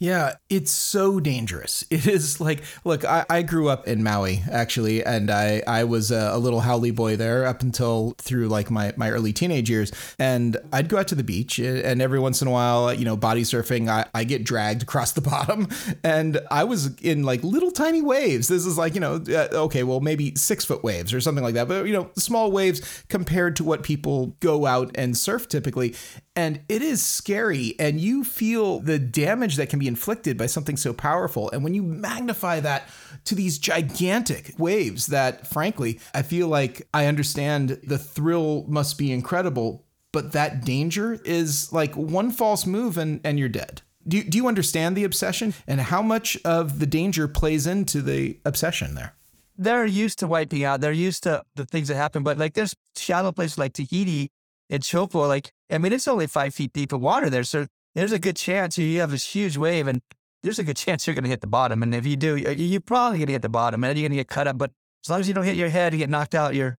Yeah, 0.00 0.36
it's 0.48 0.72
so 0.72 1.20
dangerous. 1.20 1.84
It 2.00 2.06
is 2.06 2.40
like, 2.40 2.62
look, 2.84 3.04
I, 3.04 3.26
I 3.28 3.42
grew 3.42 3.68
up 3.68 3.86
in 3.86 4.02
Maui 4.02 4.42
actually, 4.50 5.04
and 5.04 5.30
I, 5.30 5.62
I 5.66 5.84
was 5.84 6.10
a, 6.10 6.30
a, 6.32 6.38
little 6.38 6.60
haole 6.60 6.90
boy 6.92 7.16
there 7.16 7.44
up 7.44 7.60
until 7.60 8.14
through 8.16 8.48
like 8.48 8.70
my, 8.70 8.94
my 8.96 9.10
early 9.10 9.34
teenage 9.34 9.68
years. 9.68 9.92
And 10.18 10.56
I'd 10.72 10.88
go 10.88 10.96
out 10.96 11.08
to 11.08 11.14
the 11.14 11.24
beach, 11.24 11.58
and 11.58 12.00
every 12.00 12.18
once 12.18 12.40
in 12.40 12.48
a 12.48 12.50
while, 12.50 12.94
you 12.94 13.04
know, 13.04 13.16
body 13.16 13.42
surfing, 13.42 13.88
I, 13.88 14.06
I 14.14 14.24
get 14.24 14.44
dragged 14.44 14.82
across 14.84 15.12
the 15.12 15.20
bottom, 15.20 15.68
and 16.02 16.40
I 16.50 16.64
was 16.64 16.98
in 17.00 17.24
like 17.24 17.44
little 17.44 17.70
tiny 17.70 18.00
waves. 18.00 18.48
This 18.48 18.64
is 18.64 18.78
like, 18.78 18.94
you 18.94 19.00
know, 19.00 19.22
uh, 19.28 19.48
okay, 19.64 19.82
well, 19.82 20.00
maybe 20.00 20.34
six 20.36 20.64
foot 20.64 20.82
waves 20.82 21.12
or 21.12 21.20
something 21.20 21.44
like 21.44 21.54
that, 21.54 21.68
but, 21.68 21.86
you 21.86 21.92
know, 21.92 22.10
small 22.16 22.50
waves 22.50 23.04
compared 23.08 23.56
to 23.56 23.64
what 23.64 23.82
people 23.82 24.36
go 24.40 24.64
out 24.64 24.90
and 24.94 25.18
surf 25.18 25.48
typically. 25.48 25.94
And 26.36 26.60
it 26.68 26.80
is 26.80 27.02
scary, 27.02 27.74
and 27.78 28.00
you 28.00 28.24
feel 28.24 28.78
the 28.78 28.98
damage 28.98 29.56
that 29.60 29.68
can 29.68 29.78
be 29.78 29.86
inflicted 29.86 30.36
by 30.36 30.46
something 30.46 30.76
so 30.76 30.92
powerful. 30.92 31.50
And 31.50 31.62
when 31.62 31.74
you 31.74 31.82
magnify 31.82 32.60
that 32.60 32.88
to 33.26 33.34
these 33.34 33.58
gigantic 33.58 34.54
waves, 34.58 35.06
that 35.06 35.46
frankly, 35.46 36.00
I 36.12 36.22
feel 36.22 36.48
like 36.48 36.88
I 36.92 37.06
understand 37.06 37.80
the 37.84 37.98
thrill 37.98 38.64
must 38.66 38.98
be 38.98 39.12
incredible, 39.12 39.84
but 40.12 40.32
that 40.32 40.64
danger 40.64 41.20
is 41.24 41.72
like 41.72 41.94
one 41.94 42.30
false 42.30 42.66
move 42.66 42.98
and, 42.98 43.20
and 43.22 43.38
you're 43.38 43.48
dead. 43.48 43.82
Do 44.08 44.16
you, 44.16 44.24
do 44.24 44.38
you 44.38 44.48
understand 44.48 44.96
the 44.96 45.04
obsession 45.04 45.54
and 45.66 45.80
how 45.80 46.02
much 46.02 46.36
of 46.44 46.78
the 46.78 46.86
danger 46.86 47.28
plays 47.28 47.66
into 47.66 48.02
the 48.02 48.38
obsession 48.44 48.94
there? 48.94 49.14
They're 49.56 49.84
used 49.84 50.18
to 50.20 50.26
wiping 50.26 50.64
out. 50.64 50.80
They're 50.80 50.90
used 50.90 51.22
to 51.24 51.42
the 51.54 51.66
things 51.66 51.88
that 51.88 51.96
happen. 51.96 52.22
But 52.22 52.38
like 52.38 52.54
there's 52.54 52.74
shallow 52.96 53.30
places 53.30 53.58
like 53.58 53.74
Tahiti 53.74 54.30
and 54.70 54.82
Chopo, 54.82 55.28
like, 55.28 55.52
I 55.70 55.78
mean, 55.78 55.92
it's 55.92 56.08
only 56.08 56.26
five 56.26 56.54
feet 56.54 56.72
deep 56.72 56.92
of 56.92 57.00
water 57.00 57.28
there. 57.28 57.44
So 57.44 57.66
there's 57.94 58.12
a 58.12 58.18
good 58.18 58.36
chance 58.36 58.78
you 58.78 59.00
have 59.00 59.10
this 59.10 59.34
huge 59.34 59.56
wave 59.56 59.86
and 59.86 60.00
there's 60.42 60.58
a 60.58 60.64
good 60.64 60.76
chance 60.76 61.06
you're 61.06 61.14
going 61.14 61.24
to 61.24 61.30
hit 61.30 61.40
the 61.40 61.46
bottom. 61.46 61.82
And 61.82 61.94
if 61.94 62.06
you 62.06 62.16
do, 62.16 62.36
you're 62.36 62.80
probably 62.80 63.18
going 63.18 63.26
to 63.26 63.32
hit 63.32 63.42
the 63.42 63.48
bottom 63.48 63.84
and 63.84 63.98
you're 63.98 64.08
going 64.08 64.16
to 64.16 64.16
get 64.16 64.28
cut 64.28 64.46
up. 64.46 64.58
But 64.58 64.70
as 65.04 65.10
long 65.10 65.20
as 65.20 65.28
you 65.28 65.34
don't 65.34 65.44
hit 65.44 65.56
your 65.56 65.68
head 65.68 65.92
and 65.92 66.00
get 66.00 66.08
knocked 66.08 66.34
out, 66.34 66.54
you're, 66.54 66.76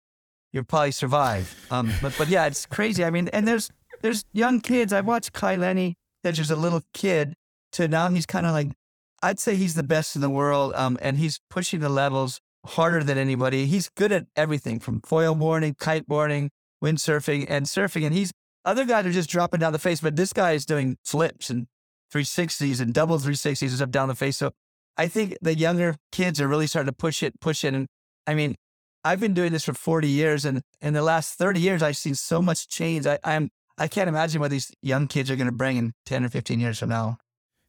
you'll 0.52 0.64
probably 0.64 0.92
survive. 0.92 1.54
Um, 1.70 1.92
but, 2.00 2.14
but 2.16 2.28
yeah, 2.28 2.46
it's 2.46 2.64
crazy. 2.66 3.04
I 3.04 3.10
mean, 3.10 3.28
and 3.28 3.46
there's, 3.46 3.70
there's 4.02 4.24
young 4.32 4.60
kids. 4.60 4.92
I 4.92 5.00
watched 5.00 5.32
Kai 5.32 5.56
Lenny, 5.56 5.96
that's 6.22 6.38
just 6.38 6.50
a 6.50 6.56
little 6.56 6.82
kid 6.94 7.34
to 7.72 7.88
now 7.88 8.08
he's 8.08 8.26
kind 8.26 8.46
of 8.46 8.52
like, 8.52 8.68
I'd 9.22 9.38
say 9.38 9.54
he's 9.56 9.74
the 9.74 9.82
best 9.82 10.16
in 10.16 10.22
the 10.22 10.30
world. 10.30 10.72
Um, 10.74 10.96
and 11.02 11.18
he's 11.18 11.40
pushing 11.50 11.80
the 11.80 11.88
levels 11.90 12.40
harder 12.64 13.02
than 13.02 13.18
anybody. 13.18 13.66
He's 13.66 13.90
good 13.90 14.12
at 14.12 14.26
everything 14.36 14.80
from 14.80 15.00
foil 15.02 15.34
boarding, 15.34 15.74
kiteboarding, 15.74 16.48
windsurfing 16.82 17.46
and 17.48 17.66
surfing. 17.66 18.06
And 18.06 18.14
he's 18.14 18.32
other 18.64 18.84
guys 18.84 19.06
are 19.06 19.12
just 19.12 19.30
dropping 19.30 19.60
down 19.60 19.72
the 19.72 19.78
face, 19.78 20.00
but 20.00 20.16
this 20.16 20.32
guy 20.32 20.52
is 20.52 20.66
doing 20.66 20.96
flips 21.04 21.50
and 21.50 21.66
360s 22.12 22.80
and 22.80 22.92
double 22.92 23.18
360s 23.18 23.62
and 23.62 23.70
stuff 23.70 23.90
down 23.90 24.08
the 24.08 24.14
face. 24.14 24.36
So 24.36 24.50
I 24.96 25.08
think 25.08 25.36
the 25.40 25.56
younger 25.56 25.96
kids 26.12 26.40
are 26.40 26.48
really 26.48 26.66
starting 26.66 26.88
to 26.88 26.96
push 26.96 27.22
it, 27.22 27.40
push 27.40 27.64
it. 27.64 27.74
And 27.74 27.86
I 28.26 28.34
mean, 28.34 28.56
I've 29.04 29.20
been 29.20 29.34
doing 29.34 29.52
this 29.52 29.64
for 29.64 29.72
40 29.72 30.08
years, 30.08 30.44
and 30.44 30.60
in 30.80 30.92
the 30.92 31.02
last 31.02 31.38
30 31.38 31.60
years, 31.60 31.82
I've 31.82 31.96
seen 31.96 32.14
so 32.14 32.42
much 32.42 32.68
change. 32.68 33.06
I, 33.06 33.18
I'm 33.24 33.50
I 33.78 33.88
can't 33.88 34.08
imagine 34.08 34.42
what 34.42 34.50
these 34.50 34.70
young 34.82 35.06
kids 35.06 35.30
are 35.30 35.36
going 35.36 35.46
to 35.46 35.52
bring 35.52 35.78
in 35.78 35.92
10 36.04 36.24
or 36.24 36.28
15 36.28 36.60
years 36.60 36.78
from 36.78 36.90
now. 36.90 37.16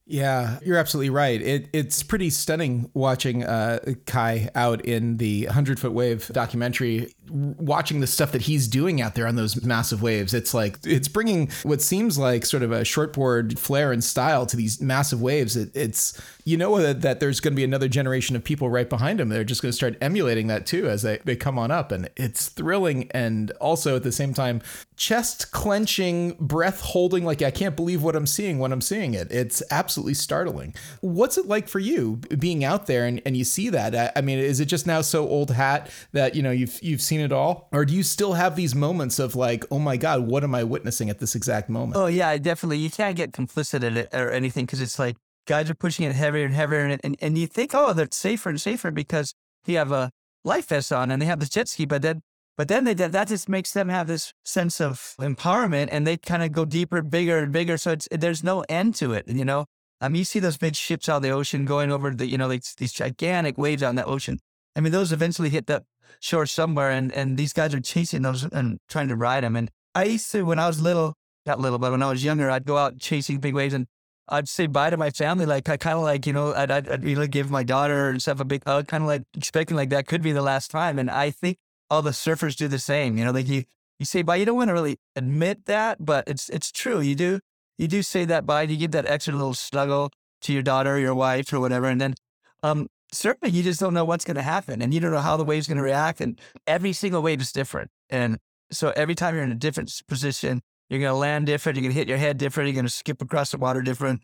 Yeah, 0.06 0.60
you're 0.62 0.78
absolutely 0.78 1.10
right. 1.10 1.42
It, 1.42 1.70
it's 1.72 2.04
pretty 2.04 2.32
stunning 2.32 2.90
watching 2.94 3.46
uh, 3.46 3.80
Kai 4.06 4.50
out 4.54 4.84
in 4.84 5.18
the 5.18 5.46
100 5.46 5.80
Foot 5.80 5.94
Wave 5.94 6.28
documentary. 6.34 7.14
Watching 7.30 8.00
the 8.00 8.08
stuff 8.08 8.32
that 8.32 8.42
he's 8.42 8.68
doing 8.68 9.00
out 9.00 9.16
there 9.16 9.28
on 9.28 9.36
those 9.36 9.64
massive 9.64 10.02
waves. 10.02 10.34
It's 10.34 10.54
like 10.54 10.78
it's 10.84 11.08
bringing 11.08 11.50
what 11.64 11.82
seems 11.82 12.18
like 12.18 12.46
sort 12.46 12.64
of 12.64 12.72
a 12.72 12.82
shortboard 12.82 13.60
flair 13.60 13.92
and 13.92 14.04
style 14.04 14.46
to 14.48 14.58
these 14.58 14.82
massive 14.82 15.22
waves. 15.22 15.56
It, 15.56 15.72
it's 15.76 16.20
you 16.44 16.58
know 16.58 16.78
that, 16.82 17.02
that 17.02 17.20
there's 17.20 17.40
going 17.40 17.54
to 17.54 17.56
be 17.56 17.64
another 17.64 17.88
generation 17.88 18.36
of 18.36 18.44
people 18.44 18.70
right 18.70 18.90
behind 18.90 19.22
him. 19.22 19.30
They're 19.30 19.44
just 19.44 19.62
going 19.62 19.72
to 19.72 19.76
start 19.76 19.98
emulating 20.02 20.48
that 20.48 20.66
too 20.66 20.88
as 20.90 21.04
they, 21.04 21.20
they 21.24 21.36
come 21.36 21.60
on 21.60 21.72
up, 21.72 21.92
and 21.92 22.10
it's 22.16 22.50
thrilling 22.50 23.10
and 23.12 23.52
also 23.52 23.96
at 23.96 24.04
the 24.04 24.12
same 24.12 24.34
time 24.34 24.62
chest 25.02 25.52
clenching, 25.52 26.36
breath 26.40 26.82
holding. 26.82 27.26
Like 27.26 27.42
I 27.42 27.52
can't 27.52 27.76
believe 27.76 28.04
what 28.04 28.16
I'm 28.16 28.28
seeing 28.28 28.60
when 28.60 28.72
I'm 28.72 28.82
seeing 28.82 29.14
it. 29.14 29.32
It's 29.32 29.64
absolutely 29.72 30.14
startling. 30.14 30.76
What's 31.02 31.38
it 31.38 31.48
like 31.48 31.68
for 31.68 31.80
you 31.80 32.18
being 32.38 32.64
out 32.64 32.88
there 32.88 33.06
and, 33.06 33.22
and 33.26 33.36
you 33.36 33.44
see 33.44 33.70
that? 33.70 33.96
I, 33.96 34.12
I 34.16 34.22
mean, 34.22 34.40
is 34.40 34.60
it 34.60 34.66
just 34.66 34.86
now 34.86 35.02
so 35.02 35.28
old 35.28 35.52
hat 35.52 35.90
that 36.12 36.36
you 36.36 36.42
know 36.44 36.52
you've 36.52 36.82
you've 36.82 37.02
seen 37.12 37.20
it 37.20 37.34
all, 37.34 37.68
or 37.74 37.84
do 37.84 37.94
you 37.94 38.04
still 38.04 38.34
have 38.34 38.56
these 38.56 38.74
moments 38.74 39.20
of 39.20 39.36
like, 39.36 39.66
oh 39.70 39.80
my 39.80 39.98
god, 39.98 40.22
what 40.22 40.46
am 40.46 40.56
I 40.56 40.64
witnessing 40.64 41.10
at 41.10 41.20
this 41.20 41.36
exact 41.36 41.70
moment? 41.70 41.98
Oh 41.98 42.06
yeah, 42.06 42.38
definitely. 42.38 42.78
You 42.78 42.90
can't 42.90 43.18
get 43.18 43.34
complicit 43.34 43.84
in 43.84 43.98
it 43.98 44.08
or 44.14 44.32
anything 44.32 44.66
because 44.66 44.80
it's 44.80 44.98
like 44.98 45.18
guys 45.46 45.70
are 45.70 45.76
pushing 45.76 46.06
it 46.06 46.16
heavier 46.16 46.46
and 46.46 46.54
heavier, 46.54 46.80
and, 46.80 47.02
and 47.04 47.18
and 47.20 47.38
you 47.38 47.48
think, 47.48 47.72
oh, 47.74 47.92
they're 47.92 48.08
safer 48.12 48.48
and 48.48 48.62
safer 48.62 48.92
because 48.92 49.34
they 49.66 49.74
have 49.74 49.92
a 49.92 50.10
life 50.46 50.70
vest 50.70 50.94
on 50.94 51.12
and 51.12 51.22
they 51.22 51.26
have 51.26 51.42
this 51.42 51.50
jet 51.50 51.68
ski, 51.68 51.84
but 51.84 52.02
then 52.02 52.22
but 52.56 52.70
then 52.70 52.86
they 52.86 52.94
that 52.94 53.28
just 53.28 53.50
makes 53.50 53.74
them 53.74 53.90
have 53.90 54.08
this 54.08 54.34
sense 54.46 54.80
of 54.80 55.16
empowerment, 55.20 55.90
and 55.92 56.08
they 56.08 56.16
kind 56.16 56.44
of 56.44 56.54
go 56.54 56.64
deeper, 56.64 57.02
bigger, 57.02 57.40
and 57.40 57.52
bigger. 57.52 57.76
So 57.76 57.92
it's 57.92 58.08
there's 58.10 58.42
no 58.42 58.64
end 58.70 58.96
to 58.96 59.12
it, 59.12 59.28
you 59.28 59.44
know. 59.44 59.66
I 60.00 60.08
mean, 60.08 60.20
you 60.20 60.26
see 60.26 60.40
those 60.40 60.58
big 60.58 60.76
ships 60.76 61.10
out 61.10 61.18
of 61.18 61.24
the 61.24 61.30
ocean 61.32 61.66
going 61.66 61.92
over 61.92 62.10
the, 62.10 62.26
you 62.26 62.38
know, 62.38 62.48
like 62.48 62.64
these 62.78 62.94
gigantic 62.94 63.58
waves 63.58 63.84
out 63.84 63.90
in 63.92 63.98
the 63.98 64.06
ocean. 64.06 64.40
I 64.76 64.80
mean, 64.80 64.92
those 64.94 65.12
eventually 65.12 65.50
hit 65.50 65.68
the 65.68 65.84
shore 66.20 66.46
somewhere, 66.46 66.92
and 66.92 67.12
and 67.14 67.38
these 67.38 67.54
guys 67.54 67.74
are 67.74 67.80
chasing 67.80 68.22
those 68.22 68.44
and 68.44 68.80
trying 68.90 69.08
to 69.08 69.16
ride 69.16 69.44
them. 69.44 69.56
And 69.56 69.70
I 69.96 70.06
used 70.06 70.32
to, 70.32 70.44
when 70.44 70.60
I 70.60 70.68
was 70.68 70.82
little, 70.82 71.16
not 71.46 71.60
little, 71.60 71.80
but 71.80 71.92
when 71.92 72.04
I 72.04 72.10
was 72.10 72.24
younger, 72.24 72.50
I'd 72.50 72.66
go 72.66 72.78
out 72.78 73.00
chasing 73.00 73.40
big 73.40 73.54
waves, 73.54 73.74
and 73.74 73.88
I'd 74.28 74.48
say 74.48 74.68
bye 74.68 74.90
to 74.90 74.98
my 74.98 75.10
family. 75.10 75.46
Like 75.46 75.68
I 75.70 75.78
kind 75.78 75.98
of 75.98 76.04
like, 76.04 76.26
you 76.26 76.34
know, 76.34 76.54
I'd, 76.54 76.72
I'd, 76.72 76.88
I'd 76.90 77.32
give 77.32 77.52
my 77.52 77.64
daughter 77.64 78.10
and 78.10 78.22
stuff 78.22 78.40
a 78.40 78.46
big 78.46 78.64
hug, 78.66 78.88
kind 78.88 79.04
of 79.04 79.08
like 79.08 79.24
expecting 79.36 79.76
like 79.76 79.90
that 79.90 80.08
could 80.08 80.22
be 80.22 80.32
the 80.32 80.42
last 80.42 80.72
time. 80.72 80.98
And 81.00 81.10
I 81.10 81.32
think 81.32 81.58
all 81.90 82.02
the 82.02 82.12
surfers 82.12 82.56
do 82.56 82.68
the 82.68 82.80
same. 82.80 83.18
You 83.18 83.26
know, 83.26 83.32
like 83.32 83.48
you 83.48 83.66
you 84.00 84.06
say 84.06 84.22
bye. 84.22 84.38
You 84.38 84.46
don't 84.46 84.56
want 84.56 84.70
to 84.70 84.74
really 84.74 84.98
admit 85.16 85.66
that, 85.66 86.04
but 86.04 86.28
it's 86.28 86.50
it's 86.50 86.72
true. 86.72 87.02
You 87.02 87.16
do 87.16 87.40
you 87.78 87.88
do 87.88 88.02
say 88.02 88.26
that 88.26 88.46
bye. 88.46 88.64
You 88.64 88.78
give 88.78 88.92
that 88.92 89.06
extra 89.06 89.34
little 89.34 89.54
snuggle 89.54 90.12
to 90.42 90.54
your 90.54 90.64
daughter, 90.64 90.96
or 90.96 91.00
your 91.00 91.14
wife, 91.14 91.52
or 91.54 91.60
whatever, 91.60 91.88
and 91.88 92.00
then 92.00 92.16
um, 92.64 92.88
surfing, 93.14 93.54
you 93.54 93.64
just 93.64 93.80
don't 93.80 93.94
know 93.94 94.06
what's 94.06 94.26
going 94.26 94.36
to 94.36 94.42
happen, 94.42 94.82
and 94.82 94.94
you 94.94 95.00
don't 95.00 95.12
know 95.12 95.20
how 95.20 95.38
the 95.38 95.44
wave's 95.44 95.68
going 95.68 95.78
to 95.78 95.84
react, 95.84 96.22
and 96.22 96.40
every 96.68 96.94
single 96.94 97.22
wave 97.22 97.42
is 97.42 97.52
different, 97.52 97.90
and 98.10 98.38
so 98.72 98.94
every 98.96 99.16
time 99.16 99.36
you're 99.36 99.44
in 99.44 99.52
a 99.52 99.56
different 99.56 99.92
position, 100.08 100.62
you're 100.90 101.00
going 101.00 101.12
to 101.12 101.18
land 101.18 101.46
different. 101.46 101.78
You're 101.78 101.84
going 101.84 101.94
to 101.94 102.00
hit 102.00 102.08
your 102.08 102.18
head 102.18 102.38
different. 102.38 102.68
You're 102.68 102.76
going 102.76 102.86
to 102.86 102.92
skip 102.92 103.22
across 103.22 103.52
the 103.52 103.58
water 103.58 103.82
different. 103.82 104.24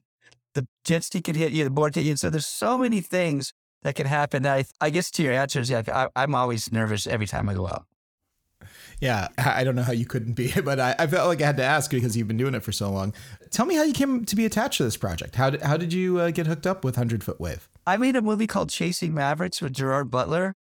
The 0.54 0.68
jet 0.84 1.04
ski 1.04 1.22
can 1.22 1.36
hit 1.36 1.52
you. 1.52 1.64
The 1.64 1.70
board 1.70 1.94
can 1.94 2.04
hit 2.04 2.10
you. 2.10 2.16
So 2.16 2.30
there's 2.30 2.46
so 2.46 2.78
many 2.78 3.02
things 3.02 3.54
that 3.84 3.96
can 3.96 4.06
happen. 4.06 4.46
I, 4.46 4.66
I 4.82 4.90
guess 4.90 5.12
to 5.12 5.24
your 5.24 5.34
answer 5.34 5.62
yeah, 5.62 5.84
I, 5.88 6.08
I'm 6.16 6.34
always 6.34 6.72
nervous 6.72 7.08
every 7.08 7.28
time 7.28 7.48
I 7.48 7.54
go 7.54 7.68
out. 7.68 7.86
Yeah, 9.00 9.28
I 9.38 9.64
don't 9.64 9.76
know 9.76 9.84
how 9.84 9.92
you 9.92 10.06
couldn't 10.06 10.34
be, 10.34 10.52
but 10.64 10.80
I, 10.80 10.96
I, 10.98 11.08
felt 11.08 11.28
like 11.28 11.42
I 11.42 11.46
had 11.46 11.58
to 11.58 11.64
ask 11.64 11.92
because 11.92 12.18
you've 12.18 12.28
been 12.28 12.38
doing 12.38 12.56
it 12.56 12.64
for 12.64 12.72
so 12.72 12.92
long. 12.92 13.14
Tell 13.52 13.66
me 13.66 13.76
how 13.76 13.84
you 13.84 13.94
came 13.94 14.26
to 14.26 14.36
be 14.36 14.46
attached 14.46 14.78
to 14.78 14.84
this 14.84 14.98
project. 14.98 15.36
How 15.36 15.52
did, 15.52 15.62
how 15.62 15.78
did 15.78 15.94
you 15.94 16.20
uh, 16.20 16.32
get 16.32 16.48
hooked 16.48 16.66
up 16.66 16.84
with 16.84 16.98
100 16.98 17.24
Foot 17.24 17.40
Wave? 17.40 17.70
I 17.86 17.98
made 17.98 18.16
a 18.16 18.22
movie 18.22 18.48
called 18.48 18.70
Chasing 18.70 19.14
Mavericks 19.14 19.62
with 19.62 19.74
Gerard 19.74 20.10
Butler. 20.10 20.56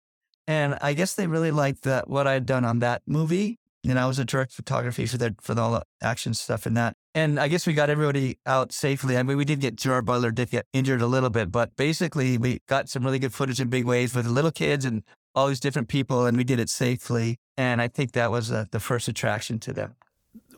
And 0.48 0.78
I 0.82 0.94
guess 0.94 1.16
they 1.16 1.28
really 1.28 1.52
liked 1.52 1.84
that, 1.84 2.08
what 2.08 2.28
I'd 2.28 2.46
done 2.46 2.66
on 2.66 2.80
that 2.80 3.02
movie. 3.08 3.58
And 3.88 4.00
I 4.00 4.08
was 4.08 4.20
a 4.20 4.26
direct 4.26 4.52
photography 4.52 5.06
for 5.06 5.18
the, 5.18 5.36
for 5.42 5.60
all 5.60 5.74
the 5.74 5.84
action 6.02 6.34
stuff 6.34 6.68
in 6.68 6.74
that. 6.76 6.96
And 7.14 7.40
I 7.40 7.48
guess 7.48 7.66
we 7.66 7.74
got 7.74 7.90
everybody 7.90 8.38
out 8.46 8.72
safely. 8.72 9.18
I 9.18 9.24
mean, 9.24 9.38
we 9.38 9.46
did 9.46 9.60
get 9.60 9.76
Gerard 9.76 10.06
Butler 10.06 10.32
did 10.32 10.50
get 10.50 10.66
injured 10.74 11.02
a 11.02 11.08
little 11.08 11.30
bit, 11.30 11.52
but 11.52 11.76
basically 11.78 12.38
we 12.38 12.60
got 12.68 12.90
some 12.90 13.04
really 13.04 13.20
good 13.20 13.34
footage 13.34 13.62
in 13.62 13.70
big 13.70 13.86
waves 13.86 14.14
with 14.14 14.26
the 14.26 14.32
little 14.32 14.52
kids 14.52 14.86
and 14.86 15.04
all 15.36 15.48
these 15.48 15.60
different 15.60 15.88
people, 15.88 16.26
and 16.26 16.38
we 16.38 16.44
did 16.44 16.60
it 16.60 16.70
safely. 16.70 17.38
And 17.58 17.82
I 17.82 17.88
think 17.88 18.14
that 18.14 18.32
was 18.32 18.52
uh, 18.52 18.66
the 18.72 18.80
first 18.80 19.08
attraction 19.08 19.60
to 19.60 19.74
them 19.74 19.96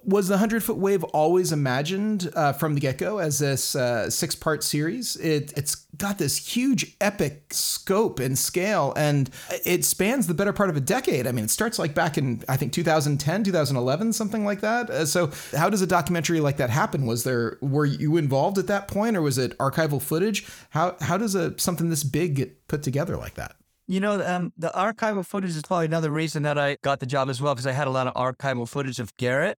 was 0.07 0.29
the 0.29 0.35
100 0.35 0.63
foot 0.63 0.77
wave 0.77 1.03
always 1.03 1.51
imagined 1.51 2.31
uh, 2.33 2.53
from 2.53 2.73
the 2.75 2.79
get 2.79 2.97
go 2.97 3.17
as 3.17 3.39
this 3.39 3.75
uh, 3.75 4.09
six 4.09 4.35
part 4.35 4.63
series? 4.63 5.17
It, 5.17 5.53
it's 5.57 5.75
got 5.97 6.17
this 6.17 6.37
huge 6.37 6.95
epic 7.01 7.53
scope 7.53 8.19
and 8.19 8.37
scale, 8.37 8.93
and 8.95 9.29
it 9.65 9.83
spans 9.83 10.25
the 10.25 10.33
better 10.33 10.53
part 10.53 10.69
of 10.69 10.77
a 10.77 10.79
decade. 10.79 11.27
I 11.27 11.33
mean, 11.33 11.43
it 11.43 11.49
starts 11.49 11.77
like 11.77 11.93
back 11.93 12.17
in, 12.17 12.41
I 12.47 12.55
think, 12.55 12.71
2010, 12.71 13.43
2011, 13.43 14.13
something 14.13 14.45
like 14.45 14.61
that. 14.61 14.89
Uh, 14.89 15.05
so, 15.05 15.29
how 15.51 15.69
does 15.69 15.81
a 15.81 15.87
documentary 15.87 16.39
like 16.39 16.55
that 16.57 16.69
happen? 16.69 17.05
Was 17.05 17.25
there, 17.25 17.57
were 17.61 17.85
you 17.85 18.15
involved 18.15 18.57
at 18.57 18.67
that 18.67 18.87
point, 18.87 19.17
or 19.17 19.21
was 19.21 19.37
it 19.37 19.57
archival 19.57 20.01
footage? 20.01 20.47
How, 20.69 20.95
how 21.01 21.17
does 21.17 21.35
a, 21.35 21.59
something 21.59 21.89
this 21.89 22.05
big 22.05 22.35
get 22.35 22.67
put 22.69 22.81
together 22.81 23.17
like 23.17 23.33
that? 23.33 23.57
You 23.87 24.01
know, 24.01 24.21
um, 24.25 24.51
the 24.57 24.69
archival 24.69 25.25
footage 25.25 25.51
is 25.51 25.61
probably 25.61 25.85
another 25.85 26.11
reason 26.11 26.43
that 26.43 26.57
I 26.57 26.77
got 26.83 26.99
the 26.99 27.05
job 27.05 27.29
as 27.29 27.41
well, 27.41 27.55
because 27.55 27.65
I 27.65 27.71
had 27.71 27.87
a 27.87 27.91
lot 27.91 28.07
of 28.07 28.13
archival 28.15 28.67
footage 28.67 28.99
of 28.99 29.15
Garrett. 29.15 29.57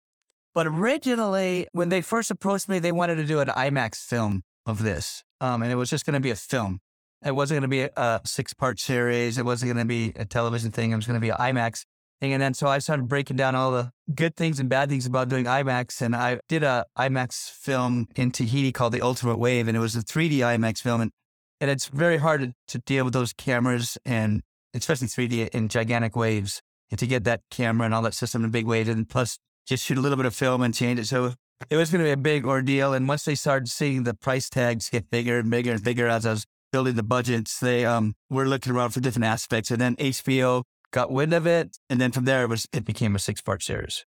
But 0.53 0.67
originally, 0.67 1.67
when 1.72 1.89
they 1.89 2.01
first 2.01 2.29
approached 2.31 2.67
me, 2.67 2.79
they 2.79 2.91
wanted 2.91 3.15
to 3.15 3.25
do 3.25 3.39
an 3.39 3.48
IMAX 3.48 3.98
film 3.98 4.43
of 4.65 4.84
this. 4.84 5.24
Um, 5.39 5.62
and 5.62 5.72
it 5.72 5.75
was 5.75 5.89
just 5.89 6.05
going 6.05 6.15
to 6.15 6.19
be 6.19 6.31
a 6.31 6.36
film. 6.36 6.79
It 7.25 7.36
wasn't 7.36 7.62
going 7.62 7.62
to 7.62 7.67
be 7.67 7.81
a, 7.81 7.91
a 7.96 8.22
six 8.25 8.53
part 8.53 8.79
series. 8.79 9.38
It 9.38 9.46
wasn't 9.46 9.74
going 9.74 9.86
to 9.86 9.88
be 9.88 10.13
a 10.15 10.25
television 10.25 10.72
thing. 10.72 10.91
It 10.91 10.96
was 10.96 11.07
going 11.07 11.19
to 11.19 11.22
be 11.22 11.29
an 11.29 11.38
IMAX 11.38 11.86
thing. 12.19 12.34
And 12.34 12.41
then 12.41 12.53
so 12.53 12.67
I 12.67 12.79
started 12.79 13.07
breaking 13.07 13.38
down 13.38 13.55
all 13.55 13.72
the 13.72 13.91
good 14.13 14.36
things 14.36 14.60
and 14.60 14.69
bad 14.69 14.89
things 14.89 15.05
about 15.05 15.29
doing 15.29 15.46
IMAX. 15.46 16.01
And 16.01 16.15
I 16.15 16.39
did 16.50 16.63
a 16.63 16.86
IMAX 16.98 17.51
film 17.51 18.07
in 18.15 18.31
Tahiti 18.31 18.72
called 18.72 18.93
The 18.93 19.01
Ultimate 19.01 19.38
Wave. 19.38 19.67
And 19.67 19.77
it 19.77 19.79
was 19.79 19.96
a 19.96 20.01
3D 20.01 20.39
IMAX 20.39 20.79
film. 20.79 21.01
And, 21.01 21.12
and 21.59 21.71
it's 21.71 21.87
very 21.87 22.17
hard 22.17 22.53
to, 22.67 22.79
deal 22.79 23.03
with 23.03 23.13
those 23.13 23.33
cameras 23.33 23.97
and 24.05 24.41
especially 24.73 25.07
3D 25.07 25.49
in 25.49 25.67
gigantic 25.67 26.15
waves 26.15 26.61
and 26.91 26.99
to 26.99 27.07
get 27.07 27.23
that 27.23 27.41
camera 27.49 27.85
and 27.85 27.93
all 27.93 28.01
that 28.03 28.13
system 28.13 28.43
in 28.43 28.51
big 28.51 28.65
waves. 28.65 28.89
And 28.89 29.09
plus 29.09 29.39
just 29.65 29.83
shoot 29.83 29.97
a 29.97 30.01
little 30.01 30.17
bit 30.17 30.25
of 30.25 30.35
film 30.35 30.61
and 30.61 30.73
change 30.73 30.99
it. 30.99 31.07
So 31.07 31.33
it 31.69 31.75
was 31.75 31.91
going 31.91 32.03
to 32.03 32.07
be 32.07 32.11
a 32.11 32.17
big 32.17 32.45
ordeal. 32.45 32.93
And 32.93 33.07
once 33.07 33.25
they 33.25 33.35
started 33.35 33.67
seeing 33.67 34.03
the 34.03 34.13
price 34.13 34.49
tags 34.49 34.89
get 34.89 35.09
bigger 35.09 35.39
and 35.39 35.49
bigger 35.49 35.73
and 35.73 35.83
bigger 35.83 36.07
as 36.07 36.25
I 36.25 36.31
was 36.31 36.45
building 36.71 36.95
the 36.95 37.03
budgets, 37.03 37.59
they 37.59 37.85
um, 37.85 38.13
were 38.29 38.47
looking 38.47 38.73
around 38.73 38.91
for 38.91 38.99
different 38.99 39.25
aspects. 39.25 39.71
And 39.71 39.81
then 39.81 39.95
HBO 39.95 40.63
got 40.91 41.11
wind 41.11 41.33
of 41.33 41.47
it. 41.47 41.77
And 41.89 41.99
then 41.99 42.11
from 42.11 42.25
there, 42.25 42.43
it, 42.43 42.49
was, 42.49 42.67
it 42.71 42.85
became 42.85 43.15
a 43.15 43.19
six 43.19 43.41
part 43.41 43.63
series. 43.63 44.05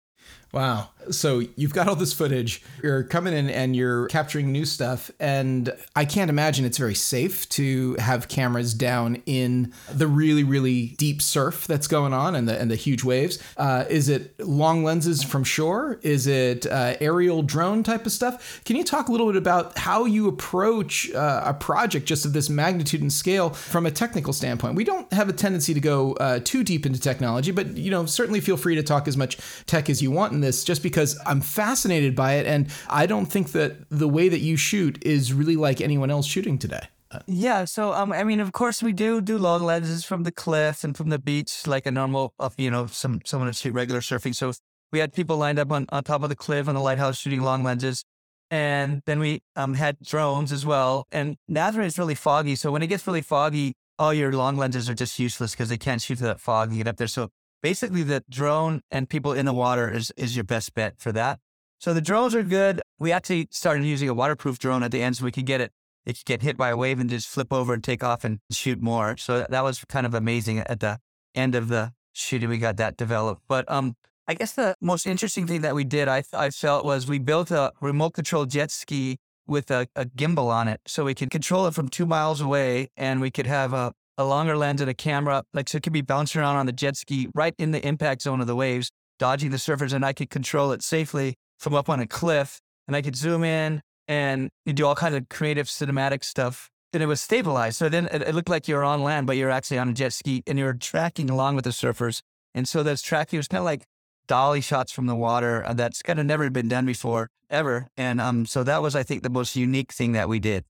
Wow. 0.53 0.89
So 1.11 1.43
you've 1.55 1.73
got 1.73 1.87
all 1.87 1.95
this 1.95 2.13
footage. 2.13 2.61
You're 2.81 3.03
coming 3.03 3.33
in 3.33 3.49
and 3.49 3.75
you're 3.75 4.07
capturing 4.07 4.51
new 4.51 4.65
stuff. 4.65 5.11
And 5.19 5.73
I 5.95 6.05
can't 6.05 6.29
imagine 6.29 6.65
it's 6.65 6.77
very 6.77 6.95
safe 6.95 7.47
to 7.49 7.95
have 7.95 8.27
cameras 8.27 8.73
down 8.73 9.21
in 9.25 9.73
the 9.91 10.07
really, 10.07 10.43
really 10.43 10.95
deep 10.97 11.21
surf 11.21 11.67
that's 11.67 11.87
going 11.87 12.13
on 12.13 12.35
and 12.35 12.47
the, 12.47 12.59
and 12.59 12.69
the 12.71 12.75
huge 12.75 13.03
waves. 13.03 13.39
Uh, 13.57 13.85
is 13.89 14.09
it 14.09 14.39
long 14.39 14.83
lenses 14.83 15.23
from 15.23 15.43
shore? 15.43 15.99
Is 16.01 16.27
it 16.27 16.65
uh, 16.65 16.95
aerial 16.99 17.41
drone 17.43 17.83
type 17.83 18.05
of 18.05 18.11
stuff? 18.11 18.61
Can 18.65 18.75
you 18.75 18.83
talk 18.83 19.09
a 19.09 19.11
little 19.11 19.27
bit 19.27 19.35
about 19.37 19.77
how 19.77 20.05
you 20.05 20.27
approach 20.27 21.11
uh, 21.13 21.43
a 21.45 21.53
project 21.53 22.05
just 22.05 22.25
of 22.25 22.33
this 22.33 22.49
magnitude 22.49 23.01
and 23.01 23.11
scale 23.11 23.49
from 23.49 23.85
a 23.85 23.91
technical 23.91 24.33
standpoint? 24.33 24.75
We 24.75 24.83
don't 24.83 25.11
have 25.13 25.29
a 25.29 25.33
tendency 25.33 25.73
to 25.73 25.79
go 25.79 26.13
uh, 26.13 26.39
too 26.43 26.63
deep 26.63 26.85
into 26.85 26.99
technology, 26.99 27.51
but 27.51 27.77
you 27.77 27.91
know 27.91 28.05
certainly 28.05 28.39
feel 28.39 28.57
free 28.57 28.75
to 28.75 28.83
talk 28.83 29.07
as 29.07 29.17
much 29.17 29.37
tech 29.65 29.89
as 29.89 30.01
you 30.01 30.11
want 30.11 30.33
in 30.33 30.41
this, 30.41 30.63
just 30.63 30.83
because 30.83 30.92
I'm 31.25 31.41
fascinated 31.41 32.15
by 32.15 32.33
it, 32.33 32.45
and 32.45 32.67
I 32.89 33.05
don't 33.05 33.25
think 33.27 33.51
that 33.51 33.89
the 33.89 34.07
way 34.07 34.29
that 34.29 34.39
you 34.39 34.57
shoot 34.57 35.03
is 35.03 35.33
really 35.33 35.55
like 35.55 35.81
anyone 35.81 36.11
else 36.11 36.25
shooting 36.25 36.57
today. 36.57 36.87
Yeah, 37.27 37.65
so 37.65 37.93
um, 37.93 38.11
I 38.11 38.23
mean, 38.23 38.39
of 38.39 38.51
course, 38.53 38.81
we 38.81 38.93
do 38.93 39.21
do 39.21 39.37
long 39.37 39.63
lenses 39.63 40.03
from 40.03 40.23
the 40.23 40.31
cliff 40.31 40.83
and 40.83 40.95
from 40.97 41.09
the 41.09 41.19
beach, 41.19 41.67
like 41.67 41.85
a 41.85 41.91
normal, 41.91 42.33
uh, 42.39 42.49
you 42.57 42.71
know, 42.71 42.87
some 42.87 43.21
someone 43.25 43.47
to 43.47 43.53
shoot 43.53 43.73
regular 43.73 44.01
surfing. 44.01 44.33
So 44.33 44.53
we 44.91 44.99
had 44.99 45.13
people 45.13 45.37
lined 45.37 45.59
up 45.59 45.71
on, 45.71 45.85
on 45.89 46.03
top 46.03 46.23
of 46.23 46.29
the 46.29 46.35
cliff 46.35 46.67
on 46.67 46.75
the 46.75 46.81
lighthouse 46.81 47.17
shooting 47.17 47.41
long 47.41 47.63
lenses, 47.63 48.03
and 48.49 49.01
then 49.05 49.19
we 49.19 49.41
um 49.55 49.75
had 49.75 49.97
drones 50.01 50.51
as 50.51 50.65
well. 50.65 51.05
And 51.11 51.37
Nazaré 51.49 51.85
is 51.85 51.99
really 51.99 52.15
foggy, 52.15 52.55
so 52.55 52.71
when 52.71 52.81
it 52.81 52.87
gets 52.87 53.05
really 53.05 53.21
foggy, 53.21 53.73
all 53.99 54.13
your 54.13 54.33
long 54.33 54.57
lenses 54.57 54.89
are 54.89 54.95
just 54.95 55.19
useless 55.19 55.51
because 55.51 55.69
they 55.69 55.77
can't 55.77 56.01
shoot 56.01 56.17
to 56.17 56.23
that 56.23 56.39
fog 56.39 56.69
and 56.69 56.77
get 56.77 56.87
up 56.87 56.97
there. 56.97 57.07
So 57.07 57.29
basically 57.63 58.03
the 58.03 58.23
drone 58.29 58.81
and 58.91 59.09
people 59.09 59.31
in 59.31 59.47
the 59.47 59.53
water 59.53 59.89
is, 59.89 60.11
is 60.15 60.35
your 60.35 60.43
best 60.43 60.75
bet 60.75 60.99
for 60.99 61.11
that. 61.13 61.39
So 61.79 61.93
the 61.93 62.01
drones 62.01 62.35
are 62.35 62.43
good. 62.43 62.81
We 62.99 63.11
actually 63.11 63.47
started 63.49 63.85
using 63.85 64.07
a 64.07 64.13
waterproof 64.13 64.59
drone 64.59 64.83
at 64.83 64.91
the 64.91 65.01
end 65.01 65.17
so 65.17 65.25
we 65.25 65.31
could 65.31 65.47
get 65.47 65.61
it, 65.61 65.71
it 66.05 66.17
could 66.17 66.25
get 66.25 66.41
hit 66.43 66.57
by 66.57 66.69
a 66.69 66.77
wave 66.77 66.99
and 66.99 67.09
just 67.09 67.27
flip 67.27 67.51
over 67.51 67.73
and 67.73 67.83
take 67.83 68.03
off 68.03 68.23
and 68.23 68.39
shoot 68.51 68.81
more. 68.81 69.17
So 69.17 69.47
that 69.49 69.63
was 69.63 69.83
kind 69.89 70.05
of 70.05 70.13
amazing 70.13 70.59
at 70.59 70.81
the 70.81 70.99
end 71.33 71.55
of 71.55 71.69
the 71.69 71.93
shooting. 72.11 72.49
We 72.49 72.57
got 72.57 72.77
that 72.77 72.97
developed. 72.97 73.41
But 73.47 73.69
um, 73.71 73.95
I 74.27 74.33
guess 74.35 74.53
the 74.53 74.75
most 74.79 75.07
interesting 75.07 75.47
thing 75.47 75.61
that 75.61 75.73
we 75.73 75.83
did, 75.83 76.07
I, 76.07 76.23
I 76.33 76.49
felt, 76.49 76.85
was 76.85 77.07
we 77.07 77.19
built 77.19 77.49
a 77.49 77.71
remote 77.81 78.11
control 78.11 78.45
jet 78.45 78.71
ski 78.71 79.17
with 79.47 79.71
a, 79.71 79.87
a, 79.95 80.05
gimbal 80.05 80.47
on 80.47 80.69
it 80.69 80.79
so 80.87 81.03
we 81.03 81.13
could 81.13 81.29
control 81.29 81.67
it 81.67 81.73
from 81.73 81.89
two 81.89 82.05
miles 82.05 82.39
away 82.39 82.89
and 82.95 83.19
we 83.19 83.29
could 83.29 83.45
have 83.45 83.73
a 83.73 83.93
a 84.17 84.23
longer 84.23 84.55
lens 84.55 84.81
and 84.81 84.89
a 84.89 84.93
camera, 84.93 85.43
like 85.53 85.69
so 85.69 85.77
it 85.77 85.83
could 85.83 85.93
be 85.93 86.01
bouncing 86.01 86.41
around 86.41 86.55
on 86.55 86.65
the 86.65 86.71
jet 86.71 86.95
ski 86.95 87.27
right 87.33 87.53
in 87.57 87.71
the 87.71 87.85
impact 87.85 88.21
zone 88.21 88.41
of 88.41 88.47
the 88.47 88.55
waves, 88.55 88.91
dodging 89.19 89.51
the 89.51 89.57
surfers, 89.57 89.93
and 89.93 90.05
I 90.05 90.13
could 90.13 90.29
control 90.29 90.71
it 90.71 90.83
safely 90.83 91.35
from 91.59 91.73
up 91.73 91.89
on 91.89 91.99
a 91.99 92.07
cliff, 92.07 92.59
and 92.87 92.95
I 92.95 93.01
could 93.01 93.15
zoom 93.15 93.43
in 93.43 93.81
and 94.07 94.49
you 94.65 94.73
do 94.73 94.85
all 94.85 94.95
kinds 94.95 95.15
of 95.15 95.29
creative 95.29 95.67
cinematic 95.67 96.23
stuff. 96.23 96.69
And 96.91 97.01
it 97.01 97.07
was 97.07 97.21
stabilized, 97.21 97.77
so 97.77 97.89
then 97.89 98.07
it, 98.11 98.21
it 98.21 98.35
looked 98.35 98.49
like 98.49 98.67
you're 98.67 98.83
on 98.83 99.01
land, 99.01 99.25
but 99.25 99.35
you're 99.35 99.49
actually 99.49 99.79
on 99.79 99.89
a 99.89 99.93
jet 99.93 100.13
ski, 100.13 100.43
and 100.45 100.59
you're 100.59 100.73
tracking 100.73 101.29
along 101.29 101.55
with 101.55 101.63
the 101.63 101.71
surfers. 101.71 102.21
And 102.53 102.67
so 102.67 102.83
that's 102.83 103.01
tracking 103.01 103.37
was 103.37 103.47
kind 103.47 103.59
of 103.59 103.65
like 103.65 103.83
dolly 104.27 104.61
shots 104.61 104.91
from 104.91 105.07
the 105.07 105.15
water. 105.15 105.65
Uh, 105.65 105.73
that's 105.73 106.03
kind 106.03 106.19
of 106.19 106.27
never 106.27 106.51
been 106.51 106.67
done 106.67 106.85
before 106.85 107.29
ever, 107.49 107.87
and 107.97 108.21
um, 108.21 108.45
so 108.45 108.63
that 108.63 108.83
was 108.83 108.95
I 108.95 109.01
think 109.01 109.23
the 109.23 109.31
most 109.31 109.55
unique 109.55 109.91
thing 109.91 110.11
that 110.11 110.29
we 110.29 110.39
did. 110.39 110.65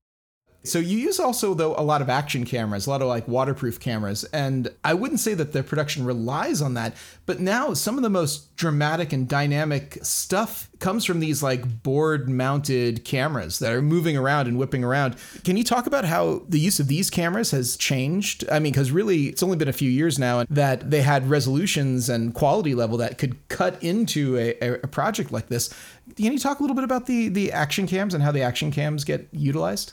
So 0.66 0.78
you 0.78 0.96
use 0.96 1.20
also 1.20 1.52
though 1.52 1.74
a 1.76 1.82
lot 1.84 2.00
of 2.00 2.08
action 2.08 2.44
cameras, 2.44 2.86
a 2.86 2.90
lot 2.90 3.02
of 3.02 3.08
like 3.08 3.28
waterproof 3.28 3.78
cameras, 3.78 4.24
and 4.24 4.68
I 4.82 4.94
wouldn't 4.94 5.20
say 5.20 5.34
that 5.34 5.52
the 5.52 5.62
production 5.62 6.06
relies 6.06 6.62
on 6.62 6.72
that, 6.74 6.96
but 7.26 7.38
now 7.38 7.74
some 7.74 7.98
of 7.98 8.02
the 8.02 8.08
most 8.08 8.56
dramatic 8.56 9.12
and 9.12 9.28
dynamic 9.28 9.98
stuff 10.02 10.70
comes 10.78 11.04
from 11.04 11.20
these 11.20 11.42
like 11.42 11.82
board 11.82 12.30
mounted 12.30 13.04
cameras 13.04 13.58
that 13.58 13.72
are 13.72 13.82
moving 13.82 14.16
around 14.16 14.48
and 14.48 14.58
whipping 14.58 14.82
around. 14.82 15.16
Can 15.44 15.58
you 15.58 15.64
talk 15.64 15.86
about 15.86 16.06
how 16.06 16.42
the 16.48 16.58
use 16.58 16.80
of 16.80 16.88
these 16.88 17.10
cameras 17.10 17.50
has 17.50 17.76
changed? 17.76 18.44
I 18.50 18.58
mean, 18.58 18.72
because 18.72 18.90
really 18.90 19.24
it's 19.24 19.42
only 19.42 19.58
been 19.58 19.68
a 19.68 19.72
few 19.72 19.90
years 19.90 20.18
now 20.18 20.44
that 20.48 20.90
they 20.90 21.02
had 21.02 21.28
resolutions 21.28 22.08
and 22.08 22.32
quality 22.32 22.74
level 22.74 22.96
that 22.98 23.18
could 23.18 23.48
cut 23.48 23.82
into 23.82 24.38
a, 24.38 24.78
a 24.82 24.88
project 24.88 25.30
like 25.30 25.48
this. 25.48 25.68
Can 26.16 26.32
you 26.32 26.38
talk 26.38 26.60
a 26.60 26.62
little 26.62 26.76
bit 26.76 26.84
about 26.84 27.04
the 27.04 27.28
the 27.28 27.52
action 27.52 27.86
cams 27.86 28.14
and 28.14 28.22
how 28.22 28.32
the 28.32 28.42
action 28.42 28.70
cams 28.70 29.04
get 29.04 29.28
utilized? 29.30 29.92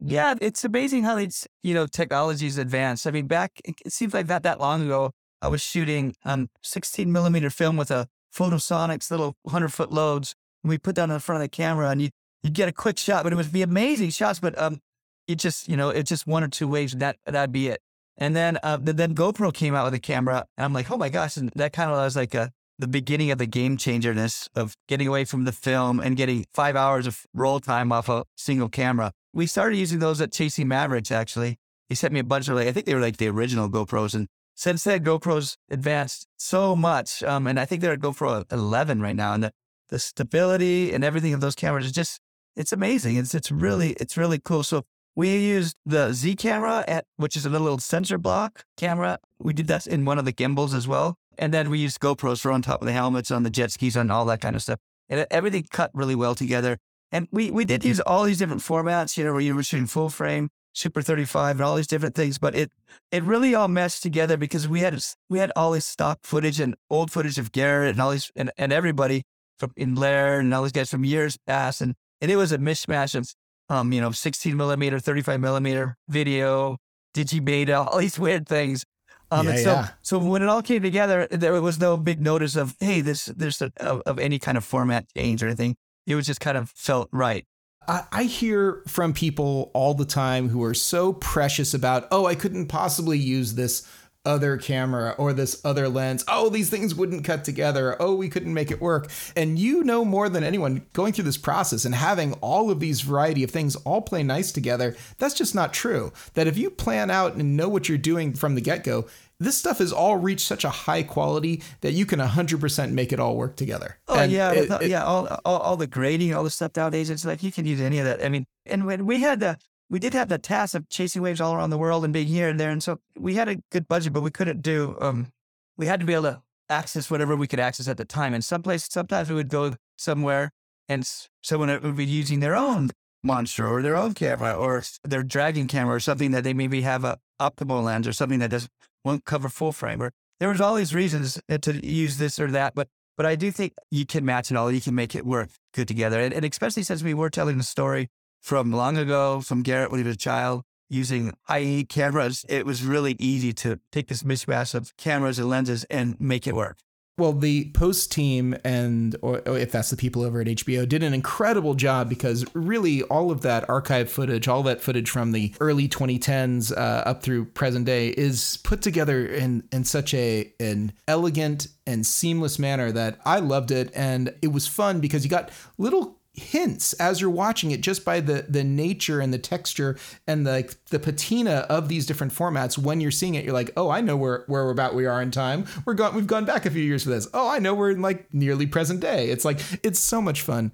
Yeah, 0.00 0.34
it's 0.40 0.64
amazing 0.64 1.04
how 1.04 1.16
it's 1.16 1.46
you 1.62 1.74
know 1.74 1.86
technology's 1.86 2.58
advanced. 2.58 3.06
I 3.06 3.10
mean, 3.10 3.26
back 3.26 3.60
it 3.64 3.92
seems 3.92 4.12
like 4.12 4.26
that 4.26 4.42
that 4.42 4.60
long 4.60 4.82
ago, 4.82 5.12
I 5.40 5.48
was 5.48 5.62
shooting 5.62 6.14
um 6.24 6.48
16 6.62 7.10
millimeter 7.10 7.50
film 7.50 7.76
with 7.76 7.90
a 7.90 8.08
Photosonic's 8.32 9.10
little 9.10 9.36
100 9.42 9.72
foot 9.72 9.90
loads. 9.92 10.34
And 10.62 10.68
we 10.68 10.78
put 10.78 10.96
that 10.96 11.08
in 11.08 11.18
front 11.18 11.42
of 11.42 11.44
the 11.44 11.48
camera, 11.48 11.88
and 11.88 12.02
you 12.02 12.10
you 12.42 12.50
get 12.50 12.68
a 12.68 12.72
quick 12.72 12.98
shot, 12.98 13.24
but 13.24 13.32
it 13.32 13.36
would 13.36 13.52
be 13.52 13.62
amazing 13.62 14.10
shots. 14.10 14.38
But 14.38 14.58
um, 14.60 14.80
it 15.26 15.36
just 15.36 15.68
you 15.68 15.76
know 15.76 15.88
it's 15.88 16.08
just 16.08 16.26
one 16.26 16.44
or 16.44 16.48
two 16.48 16.68
waves, 16.68 16.92
and 16.92 17.00
that 17.00 17.16
that'd 17.24 17.52
be 17.52 17.68
it. 17.68 17.80
And 18.18 18.36
then 18.36 18.58
uh, 18.62 18.78
then 18.80 19.14
GoPro 19.14 19.52
came 19.52 19.74
out 19.74 19.84
with 19.86 19.94
a 19.94 19.98
camera, 19.98 20.46
and 20.58 20.64
I'm 20.66 20.72
like, 20.74 20.90
oh 20.90 20.98
my 20.98 21.08
gosh, 21.08 21.38
and 21.38 21.50
that 21.54 21.72
kind 21.72 21.90
of 21.90 21.96
was 21.96 22.16
like 22.16 22.34
a 22.34 22.52
the 22.78 22.86
beginning 22.86 23.30
of 23.30 23.38
the 23.38 23.46
game 23.46 23.78
changerness 23.78 24.48
of 24.54 24.76
getting 24.86 25.08
away 25.08 25.24
from 25.24 25.44
the 25.44 25.52
film 25.52 25.98
and 25.98 26.16
getting 26.16 26.44
five 26.52 26.76
hours 26.76 27.06
of 27.06 27.24
roll 27.32 27.58
time 27.58 27.90
off 27.90 28.08
a 28.10 28.24
single 28.36 28.68
camera 28.68 29.12
we 29.36 29.46
started 29.46 29.76
using 29.76 29.98
those 29.98 30.18
at 30.22 30.32
Chasing 30.32 30.66
Mavericks, 30.66 31.10
actually. 31.10 31.58
He 31.90 31.94
sent 31.94 32.14
me 32.14 32.20
a 32.20 32.24
bunch 32.24 32.48
of, 32.48 32.56
like, 32.56 32.68
I 32.68 32.72
think 32.72 32.86
they 32.86 32.94
were 32.94 33.02
like 33.02 33.18
the 33.18 33.28
original 33.28 33.68
GoPros. 33.68 34.14
And 34.14 34.28
since 34.54 34.82
then, 34.84 35.04
GoPros 35.04 35.58
advanced 35.70 36.26
so 36.38 36.74
much. 36.74 37.22
Um, 37.22 37.46
and 37.46 37.60
I 37.60 37.66
think 37.66 37.82
they're 37.82 37.92
at 37.92 38.00
GoPro 38.00 38.50
11 38.50 39.02
right 39.02 39.14
now. 39.14 39.34
And 39.34 39.44
the, 39.44 39.52
the 39.90 39.98
stability 39.98 40.94
and 40.94 41.04
everything 41.04 41.34
of 41.34 41.42
those 41.42 41.54
cameras 41.54 41.84
is 41.84 41.92
just, 41.92 42.18
it's 42.56 42.72
amazing. 42.72 43.16
It's, 43.16 43.34
it's 43.34 43.52
really, 43.52 43.90
it's 44.00 44.16
really 44.16 44.38
cool. 44.38 44.62
So 44.62 44.84
we 45.14 45.36
used 45.36 45.76
the 45.84 46.14
Z 46.14 46.36
camera 46.36 46.82
at, 46.88 47.04
which 47.16 47.36
is 47.36 47.44
a 47.44 47.50
little 47.50 47.76
sensor 47.76 48.16
block 48.16 48.64
camera. 48.78 49.18
We 49.38 49.52
did 49.52 49.66
that 49.66 49.86
in 49.86 50.06
one 50.06 50.18
of 50.18 50.24
the 50.24 50.32
gimbals 50.32 50.72
as 50.72 50.88
well. 50.88 51.18
And 51.36 51.52
then 51.52 51.68
we 51.68 51.78
used 51.78 52.00
GoPros 52.00 52.40
for 52.40 52.52
on 52.52 52.62
top 52.62 52.80
of 52.80 52.86
the 52.86 52.92
helmets, 52.92 53.30
on 53.30 53.42
the 53.42 53.50
jet 53.50 53.70
skis, 53.70 53.98
on 53.98 54.10
all 54.10 54.24
that 54.24 54.40
kind 54.40 54.56
of 54.56 54.62
stuff. 54.62 54.78
And 55.10 55.26
everything 55.30 55.66
cut 55.70 55.90
really 55.92 56.14
well 56.14 56.34
together. 56.34 56.78
And 57.16 57.28
we, 57.32 57.50
we 57.50 57.64
did 57.64 57.82
use 57.82 57.98
all 58.00 58.24
these 58.24 58.36
different 58.36 58.60
formats, 58.60 59.16
you 59.16 59.24
know, 59.24 59.32
where 59.32 59.40
you 59.40 59.54
were 59.54 59.62
shooting 59.62 59.86
full 59.86 60.10
frame, 60.10 60.50
Super 60.74 61.00
35, 61.00 61.56
and 61.56 61.64
all 61.64 61.76
these 61.76 61.86
different 61.86 62.14
things. 62.14 62.36
But 62.36 62.54
it 62.54 62.70
it 63.10 63.22
really 63.22 63.54
all 63.54 63.68
meshed 63.68 64.02
together 64.02 64.36
because 64.36 64.68
we 64.68 64.80
had 64.80 65.02
we 65.30 65.38
had 65.38 65.50
all 65.56 65.70
this 65.70 65.86
stock 65.86 66.18
footage 66.24 66.60
and 66.60 66.74
old 66.90 67.10
footage 67.10 67.38
of 67.38 67.52
Garrett 67.52 67.92
and 67.92 68.02
all 68.02 68.10
these 68.10 68.30
and, 68.36 68.52
and 68.58 68.70
everybody 68.70 69.22
from 69.58 69.72
in 69.78 69.94
Laird 69.94 70.44
and 70.44 70.52
all 70.52 70.62
these 70.62 70.72
guys 70.72 70.90
from 70.90 71.06
years 71.06 71.38
past. 71.46 71.80
And, 71.80 71.94
and 72.20 72.30
it 72.30 72.36
was 72.36 72.52
a 72.52 72.58
mishmash 72.58 73.14
of 73.14 73.32
um, 73.70 73.94
you 73.94 74.00
know, 74.02 74.10
16 74.10 74.54
millimeter, 74.54 75.00
35 75.00 75.40
millimeter 75.40 75.96
video, 76.10 76.76
digibeta, 77.14 77.86
all 77.86 77.98
these 78.04 78.18
weird 78.18 78.46
things. 78.46 78.84
Um, 79.30 79.46
yeah, 79.46 79.52
and 79.52 79.60
so, 79.60 79.70
yeah. 79.70 79.88
so 80.02 80.18
when 80.18 80.42
it 80.42 80.48
all 80.50 80.62
came 80.62 80.82
together, 80.82 81.26
there 81.30 81.60
was 81.62 81.80
no 81.80 81.96
big 81.96 82.20
notice 82.20 82.56
of, 82.56 82.76
hey, 82.78 83.00
this, 83.00 83.24
there's 83.24 83.62
a, 83.62 83.72
of, 83.78 84.02
of 84.04 84.18
any 84.18 84.38
kind 84.38 84.58
of 84.58 84.64
format 84.64 85.06
change 85.16 85.42
or 85.42 85.46
anything 85.46 85.76
it 86.06 86.14
was 86.14 86.26
just 86.26 86.40
kind 86.40 86.56
of 86.56 86.70
felt 86.70 87.08
right. 87.12 87.44
I, 87.88 88.24
hear 88.24 88.82
from 88.88 89.12
people 89.12 89.70
all 89.72 89.94
the 89.94 90.04
time 90.04 90.48
who 90.48 90.64
are 90.64 90.74
so 90.74 91.12
precious 91.12 91.72
about, 91.72 92.08
oh, 92.10 92.26
I 92.26 92.34
couldn't 92.34 92.66
possibly 92.66 93.16
use 93.16 93.54
this 93.54 93.86
other 94.24 94.56
camera 94.56 95.14
or 95.16 95.32
this 95.32 95.64
other 95.64 95.88
lens. 95.88 96.24
Oh, 96.26 96.48
these 96.48 96.68
things 96.68 96.94
wouldn't 96.94 97.24
cut 97.24 97.44
together. 97.44 97.96
Oh, 98.00 98.14
we 98.16 98.28
couldn't 98.28 98.52
make 98.52 98.72
it 98.72 98.80
work. 98.80 99.08
And 99.36 99.58
you 99.58 99.84
know 99.84 100.04
more 100.04 100.28
than 100.28 100.42
anyone 100.42 100.84
going 100.92 101.12
through 101.12 101.24
this 101.24 101.36
process 101.36 101.84
and 101.84 101.94
having 101.94 102.32
all 102.34 102.70
of 102.70 102.80
these 102.80 103.02
variety 103.02 103.44
of 103.44 103.52
things 103.52 103.76
all 103.76 104.02
play 104.02 104.24
nice 104.24 104.50
together. 104.50 104.96
That's 105.18 105.34
just 105.34 105.54
not 105.54 105.72
true. 105.72 106.12
That 106.34 106.48
if 106.48 106.58
you 106.58 106.70
plan 106.70 107.08
out 107.08 107.36
and 107.36 107.56
know 107.56 107.68
what 107.68 107.88
you're 107.88 107.98
doing 107.98 108.34
from 108.34 108.56
the 108.56 108.60
get 108.60 108.82
go, 108.82 109.06
this 109.38 109.56
stuff 109.58 109.78
has 109.78 109.92
all 109.92 110.16
reached 110.16 110.46
such 110.46 110.64
a 110.64 110.70
high 110.70 111.02
quality 111.02 111.62
that 111.82 111.92
you 111.92 112.06
can 112.06 112.20
100% 112.20 112.92
make 112.92 113.12
it 113.12 113.20
all 113.20 113.36
work 113.36 113.56
together. 113.56 113.98
Oh 114.08 114.18
And 114.18 114.32
yeah, 114.32 114.52
it- 114.52 114.70
it- 114.70 114.90
yeah. 114.90 115.04
All, 115.04 115.26
all 115.44 115.58
all 115.58 115.76
the 115.76 115.86
grading, 115.86 116.32
all 116.34 116.44
the 116.44 116.50
stuff 116.50 116.72
nowadays, 116.76 117.10
it's 117.10 117.24
like 117.24 117.42
you 117.42 117.52
can 117.52 117.66
use 117.66 117.80
any 117.80 117.98
of 117.98 118.04
that. 118.06 118.24
I 118.24 118.28
mean, 118.28 118.46
and 118.64 118.86
when 118.86 119.04
we 119.06 119.20
had 119.20 119.40
the 119.40 119.58
we 119.88 119.98
did 120.00 120.14
have 120.14 120.28
the 120.28 120.38
task 120.38 120.74
of 120.74 120.88
chasing 120.88 121.22
waves 121.22 121.40
all 121.40 121.54
around 121.54 121.70
the 121.70 121.78
world 121.78 122.02
and 122.04 122.12
being 122.12 122.26
here 122.26 122.48
and 122.48 122.58
there, 122.58 122.70
and 122.70 122.82
so 122.82 122.98
we 123.16 123.34
had 123.34 123.48
a 123.48 123.56
good 123.70 123.86
budget, 123.86 124.12
but 124.12 124.22
we 124.22 124.30
couldn't 124.32 124.60
do. 124.62 124.96
Um, 125.00 125.28
we 125.76 125.86
had 125.86 126.00
to 126.00 126.06
be 126.06 126.12
able 126.14 126.24
to 126.24 126.42
access 126.68 127.08
whatever 127.08 127.36
we 127.36 127.46
could 127.46 127.60
access 127.60 127.86
at 127.86 127.96
the 127.96 128.04
time. 128.04 128.34
And 128.34 128.44
some 128.44 128.62
places, 128.62 128.88
sometimes 128.90 129.28
we 129.28 129.36
would 129.36 129.48
go 129.48 129.74
somewhere, 129.96 130.50
and 130.88 131.08
someone 131.42 131.68
would 131.82 131.94
be 131.96 132.04
using 132.04 132.40
their 132.40 132.56
own 132.56 132.90
monster 133.22 133.66
or 133.68 133.80
their 133.82 133.94
own 133.96 134.14
camera 134.14 134.54
or 134.54 134.82
their 135.04 135.22
dragon 135.22 135.68
camera 135.68 135.94
or 135.94 136.00
something 136.00 136.32
that 136.32 136.42
they 136.42 136.52
maybe 136.54 136.80
have 136.80 137.04
a 137.04 137.18
optimal 137.40 137.84
lens 137.84 138.08
or 138.08 138.12
something 138.12 138.40
that 138.40 138.50
does 138.50 138.68
won't 139.06 139.24
cover 139.24 139.48
full 139.48 139.72
frame. 139.72 140.02
Or 140.02 140.12
there 140.40 140.50
was 140.50 140.60
all 140.60 140.74
these 140.74 140.94
reasons 140.94 141.40
uh, 141.48 141.58
to 141.58 141.86
use 141.86 142.18
this 142.18 142.38
or 142.38 142.50
that, 142.50 142.74
but 142.74 142.88
but 143.16 143.24
I 143.24 143.34
do 143.34 143.50
think 143.50 143.72
you 143.90 144.04
can 144.04 144.26
match 144.26 144.50
it 144.50 144.58
all. 144.58 144.70
You 144.70 144.82
can 144.82 144.94
make 144.94 145.14
it 145.14 145.24
work 145.24 145.48
good 145.72 145.88
together, 145.88 146.20
and, 146.20 146.34
and 146.34 146.44
especially 146.44 146.82
since 146.82 147.02
we 147.02 147.14
were 147.14 147.30
telling 147.30 147.56
the 147.56 147.64
story 147.64 148.08
from 148.42 148.72
long 148.72 148.98
ago, 148.98 149.40
from 149.40 149.62
Garrett 149.62 149.90
when 149.90 150.00
he 150.00 150.06
was 150.06 150.16
a 150.16 150.18
child, 150.18 150.62
using 150.90 151.32
high 151.44 151.86
cameras. 151.88 152.44
It 152.48 152.66
was 152.66 152.84
really 152.84 153.16
easy 153.18 153.52
to 153.54 153.80
take 153.90 154.08
this 154.08 154.22
mishmash 154.22 154.74
of 154.74 154.94
cameras 154.98 155.38
and 155.38 155.48
lenses 155.48 155.84
and 155.84 156.20
make 156.20 156.46
it 156.46 156.54
work. 156.54 156.76
Well, 157.18 157.32
the 157.32 157.70
post 157.70 158.12
team 158.12 158.54
and 158.62 159.16
or 159.22 159.40
or 159.46 159.56
if 159.56 159.72
that's 159.72 159.88
the 159.88 159.96
people 159.96 160.22
over 160.22 160.42
at 160.42 160.48
HBO 160.48 160.86
did 160.86 161.02
an 161.02 161.14
incredible 161.14 161.74
job 161.74 162.10
because 162.10 162.44
really 162.54 163.02
all 163.04 163.30
of 163.30 163.40
that 163.40 163.66
archive 163.70 164.10
footage, 164.10 164.48
all 164.48 164.62
that 164.64 164.82
footage 164.82 165.08
from 165.08 165.32
the 165.32 165.54
early 165.58 165.88
2010s 165.88 166.72
uh, 166.72 166.74
up 167.06 167.22
through 167.22 167.46
present 167.46 167.86
day 167.86 168.08
is 168.08 168.58
put 168.64 168.82
together 168.82 169.26
in 169.26 169.66
in 169.72 169.84
such 169.84 170.12
a 170.12 170.52
an 170.60 170.92
elegant 171.08 171.68
and 171.86 172.06
seamless 172.06 172.58
manner 172.58 172.92
that 172.92 173.18
I 173.24 173.38
loved 173.38 173.70
it. 173.70 173.90
And 173.94 174.34
it 174.42 174.48
was 174.48 174.66
fun 174.66 175.00
because 175.00 175.24
you 175.24 175.30
got 175.30 175.50
little 175.78 176.18
hints 176.36 176.92
as 176.94 177.20
you're 177.20 177.30
watching 177.30 177.70
it 177.70 177.80
just 177.80 178.04
by 178.04 178.20
the 178.20 178.44
the 178.48 178.62
nature 178.62 179.20
and 179.20 179.32
the 179.32 179.38
texture 179.38 179.96
and 180.26 180.46
the 180.46 180.50
like 180.52 180.84
the 180.86 180.98
patina 180.98 181.66
of 181.68 181.88
these 181.88 182.06
different 182.06 182.32
formats. 182.32 182.78
When 182.78 183.00
you're 183.00 183.10
seeing 183.10 183.34
it 183.34 183.44
you're 183.44 183.54
like 183.54 183.70
oh 183.76 183.90
i 183.90 184.00
know 184.00 184.16
where 184.16 184.44
where 184.46 184.64
we're 184.64 184.70
about 184.70 184.94
we 184.94 185.06
are 185.06 185.20
in 185.22 185.30
time. 185.30 185.66
We're 185.84 185.94
gone 185.94 186.14
we've 186.14 186.26
gone 186.26 186.44
back 186.44 186.66
a 186.66 186.70
few 186.70 186.82
years 186.82 187.04
for 187.04 187.10
this. 187.10 187.28
Oh 187.34 187.48
i 187.48 187.58
know 187.58 187.74
we're 187.74 187.90
in 187.90 188.02
like 188.02 188.32
nearly 188.32 188.66
present 188.66 189.00
day. 189.00 189.28
It's 189.28 189.44
like 189.44 189.60
it's 189.82 189.98
so 189.98 190.20
much 190.20 190.42
fun 190.42 190.72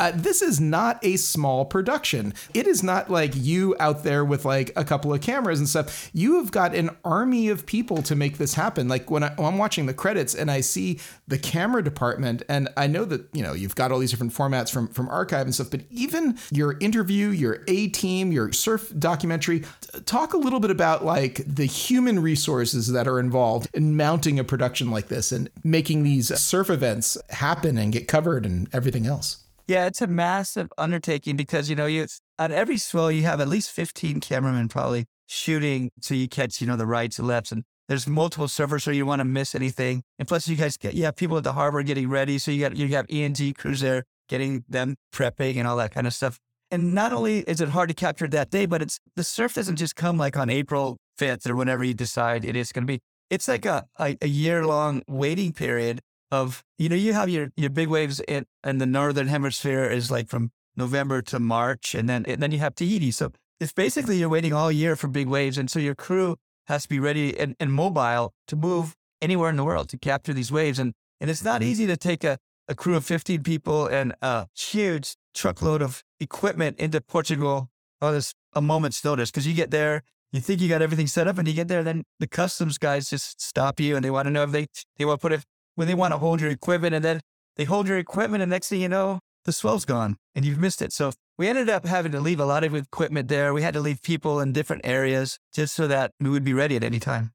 uh, 0.00 0.12
this 0.14 0.40
is 0.40 0.58
not 0.58 0.98
a 1.04 1.16
small 1.16 1.66
production. 1.66 2.32
It 2.54 2.66
is 2.66 2.82
not 2.82 3.10
like 3.10 3.32
you 3.36 3.76
out 3.78 4.02
there 4.02 4.24
with 4.24 4.46
like 4.46 4.72
a 4.74 4.82
couple 4.82 5.12
of 5.12 5.20
cameras 5.20 5.58
and 5.58 5.68
stuff. 5.68 6.10
You 6.14 6.36
have 6.36 6.50
got 6.50 6.74
an 6.74 6.96
army 7.04 7.50
of 7.50 7.66
people 7.66 8.02
to 8.04 8.16
make 8.16 8.38
this 8.38 8.54
happen. 8.54 8.88
Like 8.88 9.10
when, 9.10 9.22
I, 9.22 9.34
I'm 9.38 9.58
watching 9.58 9.84
the 9.84 9.92
credits 9.92 10.34
and 10.34 10.50
I 10.50 10.62
see 10.62 11.00
the 11.28 11.38
camera 11.38 11.84
department, 11.84 12.42
and 12.48 12.70
I 12.78 12.86
know 12.86 13.04
that 13.04 13.26
you 13.34 13.42
know 13.42 13.52
you've 13.52 13.74
got 13.74 13.92
all 13.92 13.98
these 13.98 14.10
different 14.10 14.32
formats 14.32 14.72
from 14.72 14.88
from 14.88 15.06
archive 15.10 15.44
and 15.46 15.54
stuff, 15.54 15.70
but 15.70 15.82
even 15.90 16.38
your 16.50 16.78
interview, 16.80 17.28
your 17.28 17.62
A 17.68 17.88
team, 17.88 18.32
your 18.32 18.52
surf 18.52 18.90
documentary. 18.98 19.64
Talk 20.06 20.32
a 20.32 20.38
little 20.38 20.60
bit 20.60 20.70
about 20.70 21.04
like 21.04 21.42
the 21.46 21.66
human 21.66 22.20
resources 22.20 22.90
that 22.92 23.06
are 23.06 23.20
involved 23.20 23.68
in 23.74 23.98
mounting 23.98 24.38
a 24.38 24.44
production 24.44 24.90
like 24.90 25.08
this 25.08 25.30
and 25.30 25.50
making 25.62 26.04
these 26.04 26.34
surf 26.40 26.70
events 26.70 27.18
happen 27.28 27.76
and 27.76 27.92
get 27.92 28.08
covered 28.08 28.46
and 28.46 28.66
everything 28.72 29.06
else. 29.06 29.39
Yeah, 29.70 29.86
it's 29.86 30.02
a 30.02 30.08
massive 30.08 30.72
undertaking 30.78 31.36
because 31.36 31.70
you 31.70 31.76
know 31.76 31.86
you 31.86 32.08
on 32.40 32.50
every 32.50 32.76
swell 32.76 33.08
you 33.08 33.22
have 33.22 33.40
at 33.40 33.46
least 33.46 33.70
fifteen 33.70 34.18
cameramen 34.18 34.66
probably 34.68 35.04
shooting 35.28 35.92
so 36.00 36.12
you 36.12 36.26
catch 36.26 36.60
you 36.60 36.66
know 36.66 36.74
the 36.74 36.86
rights 36.86 37.20
and 37.20 37.28
lefts 37.28 37.52
and 37.52 37.62
there's 37.88 38.08
multiple 38.08 38.48
servers 38.48 38.82
so 38.82 38.90
you 38.90 39.06
want 39.06 39.20
to 39.20 39.24
miss 39.24 39.54
anything 39.54 40.02
and 40.18 40.26
plus 40.26 40.48
you 40.48 40.56
guys 40.56 40.76
get 40.76 40.94
you 40.94 41.04
have 41.04 41.14
people 41.14 41.36
at 41.36 41.44
the 41.44 41.52
harbor 41.52 41.84
getting 41.84 42.08
ready 42.08 42.36
so 42.36 42.50
you 42.50 42.58
got 42.62 42.76
you 42.76 42.88
have 42.88 43.06
E 43.12 43.22
and 43.22 43.36
G 43.36 43.52
crews 43.52 43.78
there 43.78 44.02
getting 44.28 44.64
them 44.68 44.96
prepping 45.14 45.54
and 45.54 45.68
all 45.68 45.76
that 45.76 45.92
kind 45.94 46.08
of 46.08 46.14
stuff 46.14 46.40
And 46.72 46.92
not 46.92 47.12
only 47.12 47.38
is 47.42 47.60
it 47.60 47.68
hard 47.68 47.90
to 47.90 47.94
capture 47.94 48.26
that 48.26 48.50
day, 48.50 48.66
but 48.66 48.82
it's 48.82 48.98
the 49.14 49.22
surf 49.22 49.54
doesn't 49.54 49.76
just 49.76 49.94
come 49.94 50.18
like 50.18 50.36
on 50.36 50.50
April 50.50 50.96
5th 51.16 51.48
or 51.48 51.54
whenever 51.54 51.84
you 51.84 51.94
decide 51.94 52.44
it 52.44 52.56
is 52.56 52.72
going 52.72 52.88
to 52.88 52.92
be. 52.92 52.98
It's 53.28 53.46
like 53.46 53.66
a, 53.66 53.86
a, 54.00 54.16
a 54.20 54.26
year 54.26 54.66
long 54.66 55.02
waiting 55.06 55.52
period 55.52 56.00
of, 56.30 56.64
you 56.78 56.88
know, 56.88 56.96
you 56.96 57.12
have 57.12 57.28
your, 57.28 57.50
your 57.56 57.70
big 57.70 57.88
waves 57.88 58.20
in, 58.20 58.46
in 58.64 58.78
the 58.78 58.86
Northern 58.86 59.28
hemisphere 59.28 59.84
is 59.84 60.10
like 60.10 60.28
from 60.28 60.52
November 60.76 61.22
to 61.22 61.40
March. 61.40 61.94
And 61.94 62.08
then, 62.08 62.24
and 62.26 62.42
then 62.42 62.52
you 62.52 62.58
have 62.58 62.74
Tahiti. 62.74 63.10
So 63.10 63.32
it's 63.58 63.72
basically 63.72 64.18
you're 64.18 64.28
waiting 64.28 64.52
all 64.52 64.70
year 64.70 64.96
for 64.96 65.08
big 65.08 65.28
waves. 65.28 65.58
And 65.58 65.70
so 65.70 65.78
your 65.78 65.94
crew 65.94 66.36
has 66.66 66.84
to 66.84 66.88
be 66.88 67.00
ready 67.00 67.38
and, 67.38 67.56
and 67.58 67.72
mobile 67.72 68.32
to 68.46 68.56
move 68.56 68.96
anywhere 69.20 69.50
in 69.50 69.56
the 69.56 69.64
world 69.64 69.88
to 69.90 69.98
capture 69.98 70.32
these 70.32 70.52
waves. 70.52 70.78
And, 70.78 70.94
and 71.20 71.28
it's 71.30 71.44
not 71.44 71.60
mm-hmm. 71.60 71.70
easy 71.70 71.86
to 71.86 71.96
take 71.96 72.24
a, 72.24 72.38
a 72.68 72.74
crew 72.74 72.96
of 72.96 73.04
15 73.04 73.42
people 73.42 73.86
and 73.86 74.14
a 74.22 74.46
huge 74.56 75.16
truckload 75.34 75.82
of 75.82 76.02
equipment 76.20 76.78
into 76.78 77.00
Portugal 77.00 77.70
on 78.00 78.14
this 78.14 78.34
a 78.54 78.60
moment's 78.60 79.04
notice 79.04 79.30
because 79.30 79.46
you 79.46 79.54
get 79.54 79.70
there, 79.70 80.02
you 80.32 80.40
think 80.40 80.60
you 80.60 80.68
got 80.68 80.82
everything 80.82 81.06
set 81.06 81.28
up, 81.28 81.38
and 81.38 81.46
you 81.46 81.54
get 81.54 81.68
there, 81.68 81.82
then 81.82 82.04
the 82.18 82.26
customs 82.26 82.78
guys 82.78 83.10
just 83.10 83.40
stop 83.40 83.80
you 83.80 83.96
and 83.96 84.04
they 84.04 84.10
want 84.10 84.26
to 84.26 84.30
know 84.30 84.42
if 84.42 84.50
they 84.50 84.66
they 84.96 85.04
want 85.04 85.20
to 85.20 85.22
put 85.22 85.32
it 85.32 85.44
when 85.80 85.88
they 85.88 85.94
want 85.94 86.12
to 86.12 86.18
hold 86.18 86.42
your 86.42 86.50
equipment, 86.50 86.94
and 86.94 87.02
then 87.02 87.20
they 87.56 87.64
hold 87.64 87.88
your 87.88 87.96
equipment, 87.96 88.42
and 88.42 88.50
next 88.50 88.68
thing 88.68 88.82
you 88.82 88.88
know, 88.88 89.18
the 89.46 89.52
swell's 89.52 89.86
gone 89.86 90.18
and 90.34 90.44
you've 90.44 90.58
missed 90.58 90.82
it. 90.82 90.92
So 90.92 91.12
we 91.38 91.48
ended 91.48 91.70
up 91.70 91.86
having 91.86 92.12
to 92.12 92.20
leave 92.20 92.38
a 92.38 92.44
lot 92.44 92.64
of 92.64 92.74
equipment 92.74 93.28
there. 93.28 93.54
We 93.54 93.62
had 93.62 93.72
to 93.72 93.80
leave 93.80 94.02
people 94.02 94.40
in 94.40 94.52
different 94.52 94.82
areas 94.84 95.38
just 95.54 95.74
so 95.74 95.88
that 95.88 96.12
we 96.20 96.28
would 96.28 96.44
be 96.44 96.52
ready 96.52 96.76
at 96.76 96.84
any 96.84 97.00
time. 97.00 97.32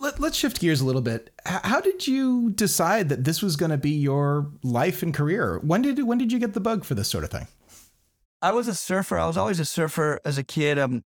Let, 0.00 0.20
us 0.20 0.34
shift 0.34 0.58
gears 0.58 0.80
a 0.80 0.84
little 0.84 1.00
bit. 1.00 1.30
How 1.44 1.80
did 1.80 2.08
you 2.08 2.50
decide 2.50 3.08
that 3.08 3.22
this 3.22 3.40
was 3.40 3.54
going 3.54 3.70
to 3.70 3.78
be 3.78 3.90
your 3.90 4.50
life 4.64 5.02
and 5.02 5.14
career? 5.14 5.60
When 5.62 5.82
did 5.82 6.02
when 6.02 6.18
did 6.18 6.32
you 6.32 6.40
get 6.40 6.54
the 6.54 6.60
bug 6.60 6.84
for 6.84 6.94
this 6.96 7.08
sort 7.08 7.22
of 7.22 7.30
thing? 7.30 7.46
I 8.42 8.50
was 8.50 8.66
a 8.66 8.74
surfer. 8.74 9.16
I 9.16 9.26
was 9.28 9.36
always 9.36 9.60
a 9.60 9.64
surfer 9.64 10.20
as 10.24 10.38
a 10.38 10.44
kid. 10.44 10.78
Um, 10.78 11.02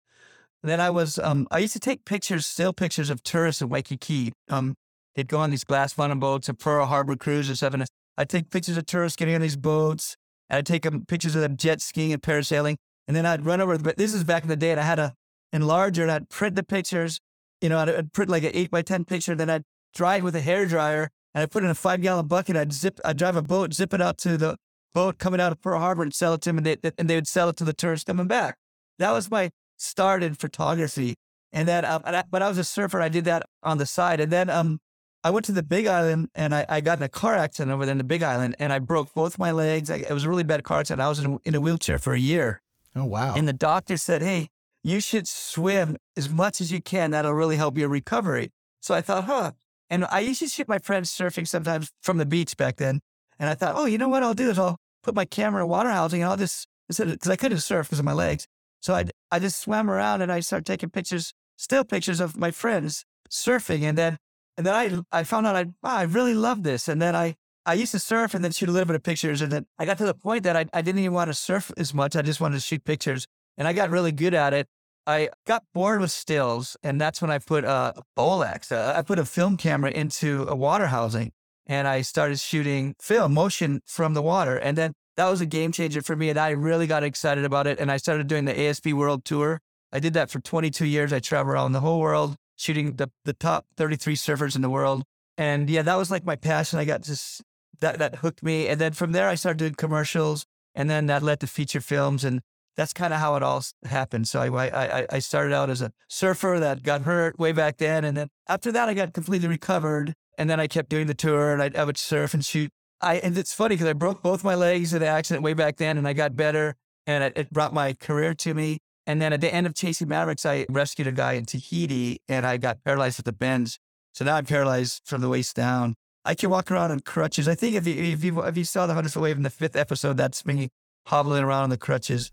then 0.63 0.81
I 0.81 0.89
was 0.89 1.19
um, 1.19 1.47
I 1.51 1.59
used 1.59 1.73
to 1.73 1.79
take 1.79 2.03
pictures, 2.03 2.45
still 2.45 2.73
pictures 2.73 3.09
of 3.09 3.23
tourists 3.23 3.61
in 3.61 3.69
Waikiki. 3.69 4.33
Um, 4.49 4.75
they'd 5.17 5.27
go 5.27 5.39
on 5.39 5.49
these 5.49 5.65
glass 5.65 5.93
bottom 5.93 6.21
boats 6.21 6.47
and 6.47 6.57
Pearl 6.57 6.85
Harbor 6.85 7.17
cruises 7.17 7.57
stuff. 7.57 7.73
And 7.73 7.83
I'd 8.17 8.29
take 8.29 8.49
pictures 8.49 8.77
of 8.77 8.85
tourists 8.85 9.17
getting 9.17 9.35
on 9.35 9.41
these 9.41 9.57
boats. 9.57 10.15
And 10.49 10.59
I'd 10.59 10.65
take 10.65 10.83
them 10.83 11.05
pictures 11.05 11.35
of 11.35 11.41
them 11.41 11.57
jet 11.57 11.81
skiing 11.81 12.13
and 12.13 12.21
parasailing. 12.21 12.77
And 13.05 13.17
then 13.17 13.25
I'd 13.25 13.45
run 13.45 13.59
over. 13.59 13.77
But 13.77 13.97
this 13.97 14.13
is 14.13 14.23
back 14.23 14.43
in 14.43 14.49
the 14.49 14.55
day, 14.55 14.71
and 14.71 14.79
I 14.79 14.83
had 14.83 14.99
a 14.99 15.13
enlarger 15.53 16.03
and 16.03 16.11
I'd 16.11 16.29
print 16.29 16.55
the 16.55 16.63
pictures 16.63 17.19
you 17.61 17.69
know, 17.69 17.79
I'd, 17.79 17.89
I'd 17.89 18.13
print 18.13 18.29
like 18.29 18.43
an 18.43 18.51
eight 18.53 18.71
by 18.71 18.81
10 18.81 19.05
picture, 19.05 19.35
then 19.35 19.49
I'd 19.49 19.63
dry 19.93 20.17
it 20.17 20.23
with 20.23 20.35
a 20.35 20.41
hair 20.41 20.65
dryer 20.65 21.09
and 21.33 21.41
I'd 21.41 21.51
put 21.51 21.63
it 21.63 21.65
in 21.65 21.71
a 21.71 21.75
five 21.75 22.01
gallon 22.01 22.27
bucket. 22.27 22.55
I'd 22.55 22.73
zip, 22.73 22.99
I'd 23.03 23.17
drive 23.17 23.35
a 23.35 23.41
boat, 23.41 23.73
zip 23.73 23.93
it 23.93 24.01
out 24.01 24.17
to 24.19 24.37
the 24.37 24.57
boat 24.93 25.17
coming 25.17 25.39
out 25.39 25.51
of 25.51 25.61
Pearl 25.61 25.79
Harbor 25.79 26.03
and 26.03 26.13
sell 26.13 26.33
it 26.33 26.41
to 26.41 26.49
them. 26.49 26.57
And 26.57 26.65
they, 26.65 26.77
and 26.97 27.09
they 27.09 27.15
would 27.15 27.27
sell 27.27 27.49
it 27.49 27.57
to 27.57 27.63
the 27.63 27.73
tourists 27.73 28.05
coming 28.05 28.27
back. 28.27 28.57
That 28.99 29.11
was 29.11 29.29
my 29.29 29.51
start 29.77 30.23
in 30.23 30.33
photography. 30.33 31.15
And 31.51 31.67
then, 31.67 31.85
um, 31.85 32.01
and 32.05 32.15
I, 32.15 32.23
but 32.29 32.41
I 32.41 32.49
was 32.49 32.57
a 32.57 32.63
surfer. 32.63 33.01
I 33.01 33.09
did 33.09 33.25
that 33.25 33.45
on 33.63 33.77
the 33.77 33.85
side. 33.85 34.19
And 34.19 34.31
then, 34.31 34.49
um, 34.49 34.79
I 35.23 35.29
went 35.29 35.45
to 35.47 35.51
the 35.51 35.63
Big 35.63 35.87
Island 35.87 36.29
and 36.35 36.53
I, 36.53 36.65
I 36.69 36.81
got 36.81 36.99
in 36.99 37.03
a 37.03 37.09
car 37.09 37.35
accident 37.35 37.71
over 37.71 37.85
there 37.85 37.91
in 37.91 37.97
the 37.97 38.03
Big 38.03 38.23
Island 38.23 38.55
and 38.59 38.71
I 38.71 38.79
broke 38.79 39.13
both 39.13 39.37
my 39.37 39.51
legs. 39.51 39.89
I, 39.89 39.97
it 39.97 40.11
was 40.11 40.23
a 40.23 40.29
really 40.29 40.43
bad 40.43 40.63
car 40.63 40.79
accident. 40.79 41.01
I 41.01 41.09
was 41.09 41.19
in, 41.19 41.39
in 41.43 41.55
a 41.55 41.61
wheelchair 41.61 41.97
for 41.97 42.13
a 42.13 42.19
year. 42.19 42.61
Oh, 42.95 43.05
wow. 43.05 43.35
And 43.35 43.47
the 43.47 43.53
doctor 43.53 43.97
said, 43.97 44.21
Hey, 44.21 44.49
you 44.83 44.99
should 44.99 45.27
swim 45.27 45.97
as 46.15 46.29
much 46.29 46.61
as 46.61 46.71
you 46.71 46.81
can. 46.81 47.11
That'll 47.11 47.33
really 47.33 47.57
help 47.57 47.77
your 47.77 47.89
recovery. 47.89 48.51
So 48.79 48.95
I 48.95 49.01
thought, 49.01 49.25
huh. 49.25 49.51
And 49.89 50.05
I 50.05 50.19
used 50.19 50.39
to 50.39 50.47
shoot 50.47 50.67
my 50.67 50.79
friends 50.79 51.11
surfing 51.11 51.47
sometimes 51.47 51.91
from 52.01 52.17
the 52.17 52.25
beach 52.25 52.55
back 52.57 52.77
then. 52.77 53.01
And 53.39 53.49
I 53.49 53.55
thought, 53.55 53.75
oh, 53.75 53.85
you 53.85 53.97
know 53.97 54.09
what 54.09 54.23
I'll 54.23 54.33
do 54.33 54.49
is 54.49 54.59
I'll 54.59 54.77
put 55.03 55.15
my 55.15 55.25
camera 55.25 55.63
in 55.63 55.69
water 55.69 55.89
housing 55.89 56.21
and 56.21 56.29
I'll 56.29 56.37
just, 56.37 56.67
because 56.87 57.29
I 57.29 57.35
couldn't 57.35 57.59
surf 57.59 57.87
because 57.87 57.99
of 57.99 58.05
my 58.05 58.13
legs. 58.13 58.47
So 58.79 58.93
I, 58.93 59.05
I 59.31 59.39
just 59.39 59.59
swam 59.59 59.89
around 59.89 60.21
and 60.21 60.31
I 60.31 60.39
started 60.39 60.65
taking 60.65 60.89
pictures, 60.89 61.33
still 61.57 61.83
pictures 61.83 62.19
of 62.19 62.37
my 62.37 62.51
friends 62.51 63.05
surfing. 63.29 63.83
And 63.83 63.97
then, 63.97 64.17
and 64.57 64.65
then 64.65 64.73
I, 64.73 65.19
I 65.19 65.23
found 65.23 65.45
out 65.45 65.55
I, 65.55 65.65
wow, 65.83 65.95
I 65.97 66.03
really 66.03 66.33
love 66.33 66.63
this. 66.63 66.87
And 66.87 67.01
then 67.01 67.15
I, 67.15 67.35
I 67.65 67.75
used 67.75 67.91
to 67.91 67.99
surf 67.99 68.33
and 68.33 68.43
then 68.43 68.51
shoot 68.51 68.69
a 68.69 68.71
little 68.71 68.87
bit 68.87 68.95
of 68.95 69.03
pictures. 69.03 69.41
And 69.41 69.51
then 69.51 69.65
I 69.77 69.85
got 69.85 69.99
to 69.99 70.05
the 70.05 70.15
point 70.15 70.43
that 70.43 70.57
I, 70.57 70.65
I 70.73 70.81
didn't 70.81 70.99
even 70.99 71.13
want 71.13 71.29
to 71.29 71.33
surf 71.35 71.71
as 71.77 71.93
much. 71.93 72.15
I 72.15 72.23
just 72.23 72.41
wanted 72.41 72.55
to 72.55 72.61
shoot 72.61 72.83
pictures. 72.83 73.27
And 73.57 73.67
I 73.67 73.73
got 73.73 73.91
really 73.91 74.11
good 74.11 74.33
at 74.33 74.53
it. 74.53 74.67
I 75.05 75.29
got 75.45 75.63
bored 75.73 76.01
with 76.01 76.11
stills, 76.11 76.75
and 76.83 76.99
that's 76.99 77.21
when 77.21 77.31
I 77.31 77.39
put 77.39 77.63
a 77.63 77.93
Bolex. 78.17 78.73
Uh, 78.73 78.93
I 78.93 79.03
put 79.03 79.19
a 79.19 79.23
film 79.23 79.55
camera 79.55 79.89
into 79.89 80.45
a 80.49 80.55
water 80.55 80.87
housing, 80.87 81.31
and 81.65 81.87
I 81.87 82.01
started 82.01 82.41
shooting 82.41 82.93
film 82.99 83.33
motion 83.33 83.79
from 83.85 84.15
the 84.15 84.21
water. 84.21 84.57
And 84.57 84.77
then 84.77 84.91
that 85.15 85.29
was 85.29 85.39
a 85.39 85.45
game 85.45 85.71
changer 85.71 86.01
for 86.01 86.17
me, 86.17 86.29
and 86.29 86.37
I 86.37 86.49
really 86.49 86.87
got 86.87 87.03
excited 87.03 87.45
about 87.45 87.67
it. 87.67 87.79
And 87.79 87.89
I 87.89 87.95
started 87.95 88.27
doing 88.27 88.43
the 88.43 88.59
ASP 88.59 88.87
World 88.87 89.23
Tour. 89.23 89.61
I 89.93 90.01
did 90.01 90.13
that 90.13 90.29
for 90.29 90.41
22 90.41 90.85
years. 90.85 91.13
I 91.13 91.19
traveled 91.19 91.53
around 91.53 91.71
the 91.71 91.79
whole 91.79 92.01
world 92.01 92.35
shooting 92.57 92.95
the, 92.95 93.09
the 93.23 93.33
top 93.33 93.65
33 93.77 94.15
surfers 94.15 94.55
in 94.55 94.61
the 94.61 94.69
world. 94.69 95.03
And 95.37 95.69
yeah, 95.69 95.83
that 95.83 95.95
was 95.95 96.11
like 96.11 96.25
my 96.25 96.35
passion. 96.35 96.79
I 96.79 96.85
got 96.85 97.03
just 97.03 97.41
that 97.79 97.99
that 97.99 98.15
hooked 98.17 98.43
me. 98.43 98.67
And 98.67 98.81
then 98.81 98.93
from 98.93 99.13
there, 99.13 99.29
I 99.29 99.35
started 99.35 99.59
doing 99.59 99.75
commercials, 99.75 100.45
and 100.75 100.89
then 100.89 101.05
that 101.05 101.23
led 101.23 101.39
to 101.41 101.47
feature 101.47 101.79
films. 101.79 102.23
And 102.23 102.41
that's 102.75 102.93
kind 102.93 103.13
of 103.13 103.19
how 103.19 103.35
it 103.35 103.43
all 103.43 103.63
happened. 103.85 104.27
So 104.27 104.39
I, 104.41 104.67
I, 104.67 105.07
I 105.11 105.19
started 105.19 105.53
out 105.53 105.69
as 105.69 105.81
a 105.81 105.91
surfer 106.07 106.57
that 106.59 106.83
got 106.83 107.01
hurt 107.01 107.39
way 107.39 107.51
back 107.51 107.77
then. 107.77 108.05
And 108.05 108.15
then 108.15 108.29
after 108.47 108.71
that, 108.71 108.87
I 108.87 108.93
got 108.93 109.13
completely 109.13 109.47
recovered. 109.47 110.13
And 110.37 110.49
then 110.49 110.59
I 110.59 110.67
kept 110.67 110.89
doing 110.89 111.07
the 111.07 111.15
tour 111.15 111.53
and 111.53 111.61
I, 111.63 111.81
I 111.81 111.83
would 111.83 111.97
surf 111.97 112.35
and 112.35 112.45
shoot. 112.45 112.69
I, 113.01 113.15
and 113.15 113.35
it's 113.35 113.53
funny 113.53 113.75
because 113.75 113.87
I 113.87 113.93
broke 113.93 114.21
both 114.21 114.43
my 114.43 114.53
legs 114.53 114.93
in 114.93 114.99
the 114.99 115.07
accident 115.07 115.43
way 115.43 115.53
back 115.53 115.77
then 115.77 115.97
and 115.97 116.07
I 116.07 116.13
got 116.13 116.35
better 116.35 116.75
and 117.07 117.23
it, 117.23 117.33
it 117.35 117.51
brought 117.51 117.73
my 117.73 117.93
career 117.93 118.35
to 118.35 118.53
me. 118.53 118.77
And 119.07 119.21
then 119.21 119.31
at 119.31 119.39
the 119.39 119.51
end 119.51 119.65
of 119.65 119.73
Chasing 119.73 120.09
Mavericks, 120.09 120.45
I 120.45 120.65
rescued 120.69 121.07
a 121.07 121.13
guy 121.13 121.33
in 121.33 121.45
Tahiti 121.45 122.21
and 122.27 122.45
I 122.45 122.57
got 122.57 122.83
paralyzed 122.83 123.19
at 123.19 123.25
the 123.25 123.31
bends. 123.31 123.79
So 124.13 124.25
now 124.25 124.35
I'm 124.35 124.45
paralyzed 124.45 125.01
from 125.05 125.21
the 125.21 125.29
waist 125.29 125.55
down. 125.55 125.95
I 126.25 126.35
can 126.35 126.49
walk 126.49 126.69
around 126.69 126.91
on 126.91 126.99
crutches. 126.99 127.47
I 127.47 127.55
think 127.55 127.75
if 127.75 127.87
you, 127.87 127.95
if 127.95 128.21
you, 128.21 128.41
if 128.41 128.57
you 128.57 128.65
saw 128.65 128.85
the 128.85 128.91
100 128.91 129.13
foot 129.13 129.23
wave 129.23 129.37
in 129.37 129.43
the 129.43 129.49
fifth 129.49 129.77
episode, 129.77 130.17
that's 130.17 130.45
me 130.45 130.67
hobbling 131.05 131.41
around 131.41 131.63
on 131.63 131.69
the 131.69 131.77
crutches. 131.77 132.31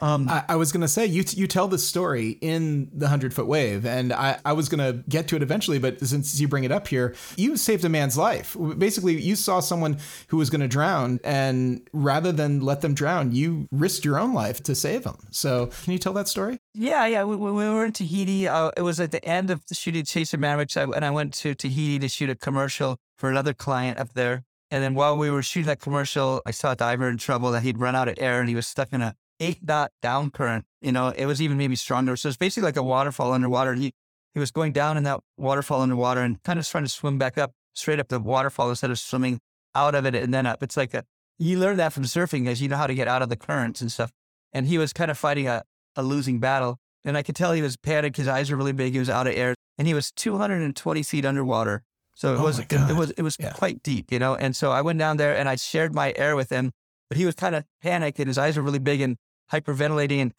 Um, 0.00 0.28
I, 0.28 0.44
I, 0.50 0.56
was 0.56 0.72
going 0.72 0.80
to 0.80 0.88
say 0.88 1.06
you 1.06 1.24
you 1.28 1.46
tell 1.46 1.68
this 1.68 1.86
story 1.86 2.38
in 2.40 2.90
the 2.92 3.08
hundred 3.08 3.32
foot 3.34 3.46
wave, 3.46 3.86
and 3.86 4.12
I, 4.12 4.38
I 4.44 4.52
was 4.52 4.68
going 4.68 4.78
to 4.78 5.02
get 5.08 5.28
to 5.28 5.36
it 5.36 5.42
eventually, 5.42 5.78
but 5.78 6.00
since 6.00 6.40
you 6.40 6.48
bring 6.48 6.64
it 6.64 6.72
up 6.72 6.88
here, 6.88 7.14
you 7.36 7.56
saved 7.56 7.84
a 7.84 7.88
man's 7.88 8.18
life. 8.18 8.56
Basically, 8.78 9.20
you 9.20 9.36
saw 9.36 9.60
someone 9.60 9.98
who 10.28 10.36
was 10.36 10.50
going 10.50 10.60
to 10.60 10.68
drown, 10.68 11.20
and 11.24 11.88
rather 11.92 12.32
than 12.32 12.60
let 12.60 12.80
them 12.80 12.94
drown, 12.94 13.32
you 13.32 13.68
risked 13.70 14.04
your 14.04 14.18
own 14.18 14.34
life 14.34 14.62
to 14.64 14.74
save 14.74 15.04
them. 15.04 15.16
So, 15.30 15.66
can 15.84 15.92
you 15.92 15.98
tell 15.98 16.12
that 16.14 16.28
story? 16.28 16.58
Yeah, 16.74 17.06
yeah. 17.06 17.24
We, 17.24 17.36
we 17.36 17.50
were 17.50 17.84
in 17.84 17.92
Tahiti. 17.92 18.48
Uh, 18.48 18.70
it 18.76 18.82
was 18.82 19.00
at 19.00 19.12
the 19.12 19.24
end 19.24 19.50
of 19.50 19.64
the 19.66 19.74
shooting 19.74 20.04
Chasing 20.04 20.40
Mavericks, 20.40 20.76
and 20.76 21.04
I 21.04 21.10
went 21.10 21.34
to 21.34 21.54
Tahiti 21.54 21.98
to 21.98 22.08
shoot 22.08 22.30
a 22.30 22.34
commercial 22.34 22.98
for 23.16 23.30
another 23.30 23.54
client 23.54 23.98
up 23.98 24.12
there. 24.14 24.44
And 24.70 24.82
then 24.82 24.94
while 24.94 25.16
we 25.16 25.30
were 25.30 25.42
shooting 25.42 25.66
that 25.66 25.80
commercial, 25.80 26.42
I 26.44 26.50
saw 26.50 26.72
a 26.72 26.76
diver 26.76 27.08
in 27.08 27.16
trouble 27.16 27.52
that 27.52 27.62
he'd 27.62 27.78
run 27.78 27.94
out 27.94 28.08
of 28.08 28.16
air 28.18 28.40
and 28.40 28.48
he 28.48 28.56
was 28.56 28.66
stuck 28.66 28.92
in 28.92 29.02
a 29.02 29.14
eight 29.44 29.64
dot 29.64 29.92
down 30.02 30.30
current. 30.30 30.64
You 30.80 30.92
know, 30.92 31.08
it 31.08 31.26
was 31.26 31.40
even 31.40 31.56
maybe 31.56 31.76
stronger. 31.76 32.16
So 32.16 32.28
it's 32.28 32.36
basically 32.36 32.66
like 32.66 32.76
a 32.76 32.82
waterfall 32.82 33.32
underwater. 33.32 33.74
He, 33.74 33.92
he 34.34 34.40
was 34.40 34.50
going 34.50 34.72
down 34.72 34.96
in 34.96 35.04
that 35.04 35.20
waterfall 35.36 35.80
underwater 35.80 36.20
and 36.20 36.42
kind 36.42 36.58
of 36.58 36.68
trying 36.68 36.84
to 36.84 36.90
swim 36.90 37.18
back 37.18 37.38
up 37.38 37.52
straight 37.74 38.00
up 38.00 38.08
the 38.08 38.18
waterfall 38.18 38.70
instead 38.70 38.90
of 38.90 38.98
swimming 38.98 39.40
out 39.74 39.94
of 39.94 40.06
it 40.06 40.14
and 40.14 40.32
then 40.32 40.46
up. 40.46 40.62
It's 40.62 40.76
like 40.76 40.94
a, 40.94 41.04
you 41.38 41.58
learn 41.58 41.76
that 41.76 41.92
from 41.92 42.04
surfing 42.04 42.46
as 42.46 42.62
you 42.62 42.68
know 42.68 42.76
how 42.76 42.86
to 42.86 42.94
get 42.94 43.08
out 43.08 43.22
of 43.22 43.28
the 43.28 43.36
currents 43.36 43.80
and 43.80 43.90
stuff. 43.90 44.10
And 44.52 44.66
he 44.66 44.78
was 44.78 44.92
kind 44.92 45.10
of 45.10 45.18
fighting 45.18 45.48
a, 45.48 45.62
a 45.96 46.02
losing 46.02 46.38
battle. 46.38 46.78
And 47.04 47.16
I 47.16 47.22
could 47.22 47.36
tell 47.36 47.52
he 47.52 47.62
was 47.62 47.76
panicked. 47.76 48.16
His 48.16 48.28
eyes 48.28 48.50
were 48.50 48.56
really 48.56 48.72
big. 48.72 48.92
He 48.92 48.98
was 48.98 49.10
out 49.10 49.26
of 49.26 49.34
air 49.34 49.54
and 49.76 49.86
he 49.86 49.94
was 49.94 50.10
220 50.12 51.02
feet 51.02 51.24
underwater. 51.24 51.82
So 52.14 52.34
it 52.34 52.38
oh 52.38 52.44
was, 52.44 52.58
it, 52.60 52.72
it, 52.72 52.96
was, 52.96 53.10
it 53.10 53.22
was 53.22 53.36
yeah. 53.38 53.50
quite 53.50 53.82
deep, 53.82 54.12
you 54.12 54.20
know? 54.20 54.36
And 54.36 54.54
so 54.54 54.70
I 54.70 54.82
went 54.82 55.00
down 55.00 55.16
there 55.16 55.36
and 55.36 55.48
I 55.48 55.56
shared 55.56 55.94
my 55.94 56.12
air 56.16 56.36
with 56.36 56.50
him, 56.50 56.70
but 57.08 57.18
he 57.18 57.26
was 57.26 57.34
kind 57.34 57.56
of 57.56 57.64
panicked 57.82 58.20
and 58.20 58.28
his 58.28 58.38
eyes 58.38 58.56
were 58.56 58.62
really 58.62 58.78
big. 58.78 59.00
And 59.00 59.16
hyperventilating 59.52 60.22
and 60.22 60.34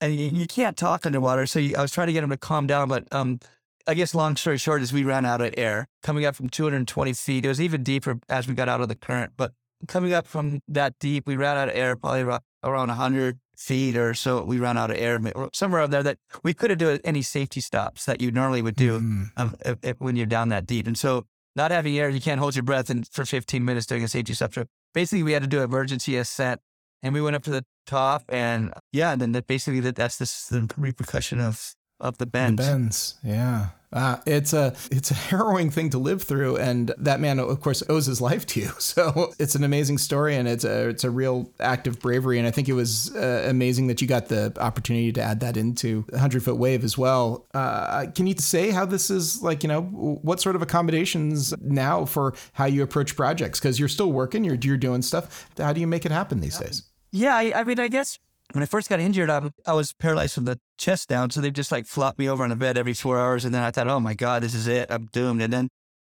and 0.00 0.14
you, 0.14 0.28
you 0.28 0.46
can't 0.46 0.76
talk 0.76 1.06
underwater. 1.06 1.46
So 1.46 1.58
you, 1.58 1.76
I 1.76 1.82
was 1.82 1.92
trying 1.92 2.08
to 2.08 2.12
get 2.12 2.24
him 2.24 2.30
to 2.30 2.36
calm 2.36 2.66
down, 2.66 2.88
but 2.88 3.06
um, 3.12 3.38
I 3.86 3.94
guess 3.94 4.14
long 4.14 4.36
story 4.36 4.58
short 4.58 4.82
is 4.82 4.92
we 4.92 5.04
ran 5.04 5.24
out 5.24 5.40
of 5.40 5.54
air 5.56 5.88
coming 6.02 6.24
up 6.24 6.34
from 6.34 6.48
220 6.48 7.12
feet. 7.12 7.44
It 7.44 7.48
was 7.48 7.60
even 7.60 7.82
deeper 7.82 8.18
as 8.28 8.48
we 8.48 8.54
got 8.54 8.68
out 8.68 8.80
of 8.80 8.88
the 8.88 8.94
current, 8.96 9.32
but 9.36 9.52
coming 9.86 10.12
up 10.12 10.26
from 10.26 10.60
that 10.68 10.98
deep, 10.98 11.26
we 11.26 11.36
ran 11.36 11.56
out 11.56 11.68
of 11.68 11.76
air 11.76 11.96
probably 11.96 12.22
around, 12.22 12.42
around 12.62 12.88
100 12.88 13.38
feet 13.56 13.96
or 13.96 14.14
so. 14.14 14.42
We 14.42 14.58
ran 14.58 14.76
out 14.76 14.90
of 14.90 14.96
air 14.96 15.20
somewhere 15.52 15.82
up 15.82 15.90
there 15.90 16.02
that 16.02 16.18
we 16.42 16.54
couldn't 16.54 16.78
do 16.78 16.98
any 17.04 17.22
safety 17.22 17.60
stops 17.60 18.04
that 18.06 18.20
you 18.20 18.30
normally 18.30 18.62
would 18.62 18.76
do 18.76 19.00
mm. 19.00 19.30
um, 19.36 19.54
if, 19.64 19.78
if, 19.82 20.00
when 20.00 20.16
you're 20.16 20.26
down 20.26 20.48
that 20.48 20.66
deep. 20.66 20.86
And 20.86 20.98
so 20.98 21.26
not 21.56 21.70
having 21.70 21.96
air, 21.98 22.08
you 22.08 22.20
can't 22.20 22.40
hold 22.40 22.56
your 22.56 22.64
breath 22.64 22.90
in, 22.90 23.04
for 23.04 23.24
15 23.24 23.64
minutes 23.64 23.86
doing 23.86 24.02
a 24.02 24.08
safety 24.08 24.34
stop. 24.34 24.54
So 24.54 24.64
basically, 24.92 25.22
we 25.22 25.32
had 25.32 25.42
to 25.42 25.48
do 25.48 25.58
an 25.58 25.64
emergency 25.64 26.16
ascent 26.16 26.60
and 27.04 27.14
we 27.14 27.20
went 27.20 27.36
up 27.36 27.44
to 27.44 27.50
the 27.50 27.64
top 27.86 28.24
and 28.28 28.72
yeah, 28.92 29.12
and 29.12 29.20
then 29.20 29.32
that 29.32 29.46
basically 29.46 29.80
that, 29.80 29.94
that's 29.94 30.16
this, 30.16 30.46
the 30.46 30.68
repercussion 30.76 31.38
of 31.40 31.74
of 32.00 32.18
the 32.18 32.26
bends. 32.26 32.66
Bends, 32.66 33.14
yeah. 33.22 33.68
Uh, 33.92 34.16
it's 34.26 34.52
a 34.52 34.74
it's 34.90 35.12
a 35.12 35.14
harrowing 35.30 35.70
thing 35.70 35.88
to 35.88 35.98
live 35.98 36.20
through, 36.20 36.56
and 36.56 36.92
that 36.98 37.20
man, 37.20 37.38
of 37.38 37.60
course, 37.60 37.80
owes 37.88 38.06
his 38.06 38.20
life 38.20 38.44
to 38.44 38.60
you. 38.60 38.70
So 38.80 39.32
it's 39.38 39.54
an 39.54 39.64
amazing 39.64 39.98
story, 39.98 40.34
and 40.34 40.48
it's 40.48 40.64
a 40.64 40.88
it's 40.88 41.04
a 41.04 41.10
real 41.10 41.52
act 41.60 41.86
of 41.86 42.00
bravery. 42.00 42.38
And 42.38 42.46
I 42.46 42.50
think 42.50 42.68
it 42.68 42.72
was 42.72 43.14
uh, 43.14 43.46
amazing 43.48 43.86
that 43.86 44.02
you 44.02 44.08
got 44.08 44.26
the 44.26 44.52
opportunity 44.60 45.12
to 45.12 45.22
add 45.22 45.40
that 45.40 45.56
into 45.56 46.04
Hundred 46.16 46.42
Foot 46.42 46.56
Wave 46.56 46.82
as 46.82 46.98
well. 46.98 47.46
Uh, 47.54 48.06
can 48.14 48.26
you 48.26 48.34
say 48.36 48.70
how 48.70 48.84
this 48.84 49.10
is 49.10 49.42
like? 49.42 49.62
You 49.62 49.68
know, 49.68 49.82
what 49.82 50.40
sort 50.40 50.56
of 50.56 50.62
accommodations 50.62 51.54
now 51.60 52.04
for 52.04 52.34
how 52.54 52.66
you 52.66 52.82
approach 52.82 53.14
projects? 53.14 53.60
Because 53.60 53.78
you're 53.78 53.88
still 53.88 54.10
working, 54.10 54.42
you're 54.42 54.56
you're 54.56 54.76
doing 54.76 55.02
stuff. 55.02 55.48
How 55.56 55.72
do 55.72 55.80
you 55.80 55.86
make 55.86 56.04
it 56.04 56.10
happen 56.10 56.40
these 56.40 56.58
days? 56.58 56.82
Yeah, 57.14 57.36
I, 57.36 57.60
I 57.60 57.62
mean, 57.62 57.78
I 57.78 57.86
guess 57.86 58.18
when 58.52 58.64
I 58.64 58.66
first 58.66 58.88
got 58.88 58.98
injured, 58.98 59.30
I, 59.30 59.48
I 59.64 59.72
was 59.72 59.92
paralyzed 59.92 60.34
from 60.34 60.46
the 60.46 60.58
chest 60.76 61.08
down. 61.08 61.30
So 61.30 61.40
they 61.40 61.52
just 61.52 61.70
like 61.70 61.86
flopped 61.86 62.18
me 62.18 62.28
over 62.28 62.42
on 62.42 62.50
the 62.50 62.56
bed 62.56 62.76
every 62.76 62.92
four 62.92 63.20
hours. 63.20 63.44
And 63.44 63.54
then 63.54 63.62
I 63.62 63.70
thought, 63.70 63.86
oh 63.86 64.00
my 64.00 64.14
God, 64.14 64.42
this 64.42 64.52
is 64.52 64.66
it. 64.66 64.90
I'm 64.90 65.06
doomed. 65.12 65.40
And 65.40 65.52
then 65.52 65.68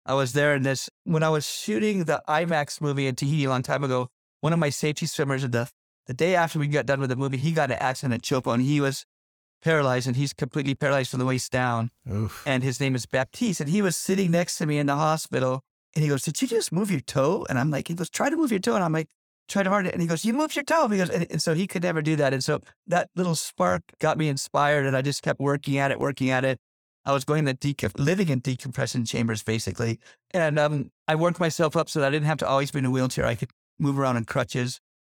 I 0.05 0.13
was 0.13 0.33
there 0.33 0.53
in 0.53 0.61
this, 0.61 0.91
when 1.03 1.23
I 1.23 1.29
was 1.29 1.49
shooting 1.49 2.03
the 2.03 2.21
IMAX 2.27 2.81
movie 2.81 3.07
in 3.07 3.15
Tahiti 3.15 3.45
a 3.45 3.49
long 3.49 3.63
time 3.63 3.83
ago, 3.83 4.09
one 4.41 4.53
of 4.53 4.59
my 4.59 4.69
safety 4.69 5.07
swimmers, 5.07 5.41
the, 5.41 5.69
the 6.05 6.13
day 6.13 6.35
after 6.35 6.59
we 6.59 6.67
got 6.67 6.85
done 6.85 6.99
with 6.99 7.09
the 7.09 7.15
movie, 7.15 7.37
he 7.37 7.51
got 7.51 7.71
an 7.71 7.77
accident 7.79 8.13
at 8.13 8.21
Chopo 8.21 8.53
and 8.53 8.61
he 8.61 8.79
was 8.79 9.03
paralyzed 9.63 10.05
and 10.05 10.15
he's 10.15 10.33
completely 10.33 10.75
paralyzed 10.75 11.09
from 11.09 11.19
the 11.19 11.25
waist 11.25 11.51
down. 11.51 11.89
Oof. 12.11 12.43
And 12.45 12.61
his 12.61 12.79
name 12.79 12.93
is 12.93 13.07
Baptiste. 13.07 13.61
And 13.61 13.71
he 13.71 13.81
was 13.81 13.97
sitting 13.97 14.29
next 14.29 14.59
to 14.59 14.67
me 14.67 14.77
in 14.77 14.85
the 14.85 14.95
hospital 14.95 15.63
and 15.95 16.03
he 16.03 16.09
goes, 16.09 16.21
Did 16.21 16.39
you 16.43 16.47
just 16.47 16.71
move 16.71 16.91
your 16.91 17.01
toe? 17.01 17.45
And 17.49 17.57
I'm 17.57 17.71
like, 17.71 17.87
He 17.87 17.95
goes, 17.95 18.09
Try 18.09 18.29
to 18.29 18.37
move 18.37 18.51
your 18.51 18.59
toe. 18.59 18.75
And 18.75 18.83
I'm 18.83 18.93
like, 18.93 19.09
tried 19.51 19.67
hard. 19.67 19.87
And 19.87 20.01
he 20.01 20.07
goes, 20.07 20.25
you 20.25 20.33
moved 20.33 20.55
your 20.55 20.63
toe. 20.63 20.87
Because, 20.87 21.09
and, 21.09 21.27
and 21.29 21.41
so 21.41 21.53
he 21.53 21.67
could 21.67 21.83
never 21.83 22.01
do 22.01 22.15
that. 22.15 22.33
And 22.33 22.43
so 22.43 22.61
that 22.87 23.09
little 23.15 23.35
spark 23.35 23.83
got 23.99 24.17
me 24.17 24.29
inspired 24.29 24.85
and 24.85 24.95
I 24.95 25.01
just 25.01 25.21
kept 25.21 25.39
working 25.39 25.77
at 25.77 25.91
it, 25.91 25.99
working 25.99 26.29
at 26.29 26.45
it. 26.45 26.59
I 27.03 27.13
was 27.13 27.25
going 27.25 27.45
to 27.45 27.53
decom- 27.53 27.99
living 27.99 28.29
in 28.29 28.39
decompression 28.39 29.05
chambers 29.05 29.43
basically. 29.43 29.99
And 30.31 30.57
um, 30.59 30.91
I 31.07 31.15
worked 31.15 31.39
myself 31.39 31.75
up 31.75 31.89
so 31.89 31.99
that 31.99 32.07
I 32.07 32.11
didn't 32.11 32.27
have 32.27 32.37
to 32.39 32.47
always 32.47 32.71
be 32.71 32.79
in 32.79 32.85
a 32.85 32.91
wheelchair. 32.91 33.25
I 33.25 33.35
could 33.35 33.49
move 33.79 33.99
around 33.99 34.17
in 34.17 34.25
crutches. 34.25 34.79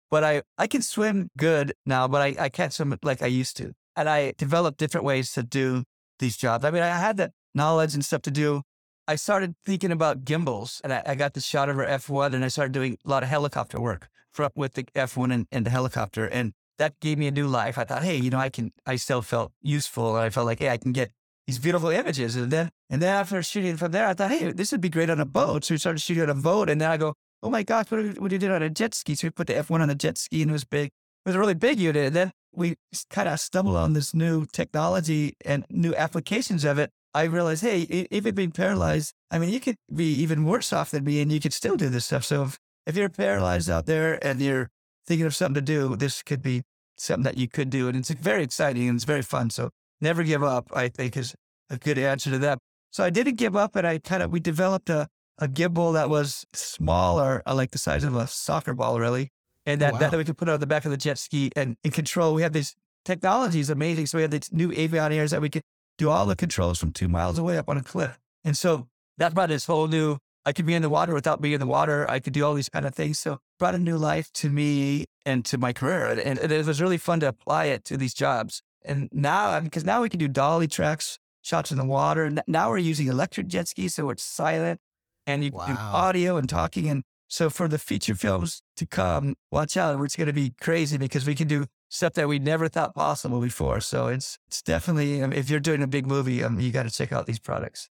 But 0.10 0.24
I, 0.24 0.42
I 0.58 0.68
can 0.68 0.82
swim 0.82 1.30
good 1.38 1.74
now, 1.86 2.08
but 2.08 2.22
I, 2.22 2.36
I 2.38 2.50
can't 2.50 2.74
swim 2.74 2.98
like 3.02 3.22
I 3.22 3.28
used 3.28 3.58
to. 3.58 3.72
And 3.96 4.10
I 4.10 4.34
developed 4.38 4.78
different 4.78 5.06
ways 5.06 5.32
to 5.34 5.44
do 5.44 5.84
these 6.20 6.38
jobs. 6.38 6.66
I 6.66 6.72
mean, 6.72 6.84
I 6.84 6.88
had 6.88 7.18
the 7.18 7.32
knowledge 7.56 7.94
and 7.94 8.04
stuff 8.04 8.22
to 8.24 8.32
do. 8.32 8.62
I 9.08 9.16
started 9.16 9.56
thinking 9.66 9.92
about 9.92 10.24
gimbals 10.24 10.80
and 10.84 10.94
I, 10.94 11.02
I 11.06 11.16
got 11.16 11.34
the 11.34 11.40
Shotover 11.40 11.88
F1 11.88 12.34
and 12.34 12.46
I 12.46 12.50
started 12.50 12.72
doing 12.72 12.98
a 13.06 13.10
lot 13.10 13.24
of 13.24 13.30
helicopter 13.30 13.80
work 13.80 14.10
from, 14.34 14.52
with 14.56 14.74
the 14.74 14.84
F1 14.96 15.34
and, 15.34 15.48
and 15.52 15.66
the 15.66 15.70
helicopter. 15.70 16.26
And 16.26 16.54
that 16.78 17.00
gave 17.00 17.18
me 17.18 17.28
a 17.28 17.32
new 17.32 17.48
life. 17.48 17.78
I 17.78 17.84
thought, 17.84 18.04
hey, 18.04 18.18
you 18.18 18.30
know, 18.30 18.40
I 18.40 18.50
can, 18.50 18.72
I 18.86 18.96
still 18.96 19.22
felt 19.22 19.52
useful. 19.62 20.16
And 20.16 20.26
I 20.26 20.30
felt 20.30 20.46
like, 20.46 20.60
hey, 20.60 20.70
I 20.70 20.78
can 20.78 20.92
get 20.92 21.12
these 21.48 21.60
beautiful 21.60 21.90
images. 21.90 22.36
And 22.36 22.52
then, 22.52 22.70
and 22.90 23.02
then 23.02 23.10
after 23.10 23.42
shooting 23.44 23.78
from 23.78 23.92
there, 23.92 24.08
I 24.08 24.14
thought, 24.14 24.32
hey, 24.32 24.52
this 24.52 24.72
would 24.72 24.82
be 24.82 24.90
great 24.90 25.10
on 25.10 25.20
a 25.20 25.26
boat. 25.26 25.66
So 25.66 25.74
we 25.74 25.78
started 25.78 26.00
shooting 26.00 26.24
on 26.24 26.30
a 26.30 26.36
boat. 26.36 26.70
And 26.70 26.82
then 26.82 26.90
I 26.90 26.98
go, 26.98 27.14
oh 27.44 27.50
my 27.50 27.64
gosh, 27.64 27.90
what, 27.90 28.20
what 28.20 28.32
you 28.32 28.38
did 28.38 28.52
on 28.52 28.64
a 28.64 28.70
jet 28.70 28.94
ski? 28.94 29.16
So 29.16 29.28
we 29.28 29.32
put 29.32 29.48
the 29.48 29.54
F1 29.54 29.82
on 29.82 29.90
a 29.90 29.96
jet 29.96 30.18
ski 30.18 30.42
and 30.42 30.52
it 30.52 30.54
was 30.54 30.64
big. 30.64 30.88
It 30.88 31.30
was 31.30 31.36
a 31.36 31.40
really 31.40 31.54
big 31.54 31.80
unit. 31.80 32.08
And 32.08 32.16
then 32.16 32.32
we 32.54 32.76
kind 33.10 33.30
of 33.30 33.40
stumbled 33.40 33.76
on 33.76 33.94
this 33.94 34.14
new 34.14 34.46
technology 34.46 35.36
and 35.46 35.66
new 35.70 35.96
applications 35.96 36.66
of 36.66 36.80
it. 36.80 36.90
I 37.14 37.24
realized, 37.24 37.64
hey, 37.64 38.08
even 38.10 38.36
being 38.36 38.52
paralyzed, 38.52 39.14
I 39.30 39.38
mean, 39.38 39.50
you 39.50 39.60
could 39.60 39.76
be 39.94 40.14
even 40.14 40.46
worse 40.46 40.72
off 40.72 40.92
than 40.92 41.04
me 41.04 41.22
and 41.22 41.32
you 41.32 41.40
could 41.42 41.54
still 41.54 41.76
do 41.76 41.90
this 41.90 42.06
stuff. 42.06 42.24
So 42.24 42.44
if, 42.44 42.60
if 42.86 42.96
you're 42.96 43.10
paralyzed 43.10 43.70
out 43.70 43.86
there 43.86 44.24
and 44.26 44.42
you're 44.42 44.70
thinking 45.06 45.26
of 45.26 45.36
something 45.36 45.56
to 45.56 45.62
do, 45.62 45.96
this 45.96 46.24
could 46.24 46.42
be 46.42 46.64
something 46.96 47.24
that 47.24 47.38
you 47.38 47.48
could 47.48 47.70
do. 47.70 47.88
And 47.88 47.98
it's 47.98 48.10
very 48.10 48.44
exciting 48.44 48.88
and 48.88 48.96
it's 48.96 49.06
very 49.06 49.22
fun. 49.22 49.50
So 49.50 49.70
never 50.00 50.24
give 50.24 50.44
up, 50.44 50.70
I 50.74 50.90
think 50.90 51.18
is 51.18 51.36
a 51.70 51.78
good 51.78 51.98
answer 51.98 52.30
to 52.32 52.40
that. 52.40 52.60
So 52.92 53.04
I 53.04 53.10
didn't 53.10 53.36
give 53.36 53.56
up 53.56 53.76
and 53.76 53.88
I 53.88 54.00
kind 54.00 54.22
of, 54.24 54.32
we 54.32 54.40
developed 54.40 54.90
a, 54.90 55.08
a 55.38 55.48
gimbal 55.48 55.94
that 55.94 56.10
was 56.10 56.46
smaller, 56.54 57.42
uh, 57.46 57.56
like 57.56 57.72
the 57.72 57.78
size 57.78 58.04
of 58.04 58.16
a 58.16 58.28
soccer 58.28 58.74
ball, 58.74 59.00
really. 59.00 59.30
And 59.66 59.80
that, 59.82 59.94
wow. 59.94 60.00
that, 60.00 60.12
that 60.12 60.18
we 60.18 60.24
could 60.24 60.38
put 60.38 60.50
on 60.50 60.60
the 60.60 60.68
back 60.68 60.86
of 60.86 60.92
the 60.92 60.98
jet 60.98 61.18
ski 61.18 61.52
and 61.56 61.78
in 61.84 61.92
control. 61.92 62.34
We 62.34 62.42
have 62.42 62.54
these 62.54 62.76
technologies 63.06 63.70
amazing. 63.70 64.08
So 64.08 64.18
we 64.18 64.24
have 64.24 64.32
these 64.32 64.52
new 64.52 64.70
Avion 64.70 65.12
Airs 65.12 65.32
that 65.32 65.42
we 65.42 65.50
could 65.50 65.64
do 65.98 66.10
all 66.10 66.26
the 66.26 66.36
controls 66.36 66.80
from 66.80 66.92
two 66.92 67.08
miles 67.08 67.38
away 67.38 67.58
up 67.58 67.70
on 67.70 67.78
a 67.78 67.84
cliff. 67.84 68.20
And 68.44 68.58
so 68.58 68.88
that 69.18 69.34
brought 69.34 69.50
this 69.50 69.66
whole 69.66 69.88
new 69.88 70.18
I 70.46 70.54
could 70.54 70.66
be 70.66 70.74
in 70.74 70.82
the 70.82 70.90
water 70.90 71.14
without 71.14 71.42
being 71.42 71.54
in 71.54 71.60
the 71.60 71.68
water. 71.68 72.10
I 72.10 72.20
could 72.20 72.34
do 72.34 72.44
all 72.44 72.54
these 72.54 72.70
kind 72.70 72.86
of 72.86 72.96
things. 72.96 73.20
So 73.20 73.40
brought 73.60 73.76
a 73.76 73.80
new 73.80 73.98
life 73.98 74.32
to 74.34 74.50
me 74.50 75.06
and 75.26 75.46
to 75.46 75.58
my 75.58 75.72
career. 75.72 76.06
And, 76.08 76.40
and 76.40 76.52
it 76.52 76.66
was 76.66 76.82
really 76.82 76.98
fun 76.98 77.20
to 77.20 77.28
apply 77.28 77.66
it 77.66 77.86
to 77.86 77.98
these 77.98 78.14
jobs. 78.14 78.62
And 78.84 79.08
now, 79.12 79.60
because 79.60 79.86
now 79.86 80.02
we 80.02 80.10
can 80.10 80.20
do 80.20 80.28
dolly 80.28 80.68
tracks, 80.68 81.20
shots 81.44 81.72
in 81.72 81.78
the 81.78 81.86
water. 81.86 82.32
Now 82.48 82.70
we're 82.70 82.80
using 82.80 83.08
electric 83.08 83.48
jet 83.48 83.68
skis, 83.68 83.96
so 83.96 84.10
it's 84.10 84.24
silent 84.24 84.80
and 85.28 85.44
you 85.44 85.52
wow. 85.52 85.66
can 85.66 85.76
do 85.76 85.82
audio 85.82 86.38
and 86.38 86.50
talking. 86.50 86.90
And 86.90 87.04
so 87.28 87.52
for 87.52 87.68
the 87.68 87.78
feature 87.78 88.16
films 88.16 88.64
to 88.78 88.88
come, 88.88 89.36
watch 89.52 89.78
out. 89.78 90.02
It's 90.04 90.16
going 90.16 90.28
to 90.28 90.34
be 90.34 90.54
crazy 90.60 90.98
because 90.98 91.28
we 91.28 91.36
can 91.36 91.48
do 91.48 91.66
stuff 91.90 92.14
that 92.14 92.28
we 92.28 92.40
never 92.40 92.68
thought 92.68 92.96
possible 92.96 93.40
before. 93.40 93.80
So 93.80 94.08
it's 94.08 94.40
it's 94.48 94.64
definitely 94.64 95.22
um, 95.22 95.32
if 95.32 95.50
you're 95.50 95.60
doing 95.60 95.84
a 95.84 95.88
big 95.88 96.08
movie, 96.08 96.44
um, 96.44 96.60
you 96.60 96.72
got 96.72 96.84
to 96.84 96.90
check 96.92 97.12
out 97.12 97.28
these 97.28 97.40
products 97.40 97.90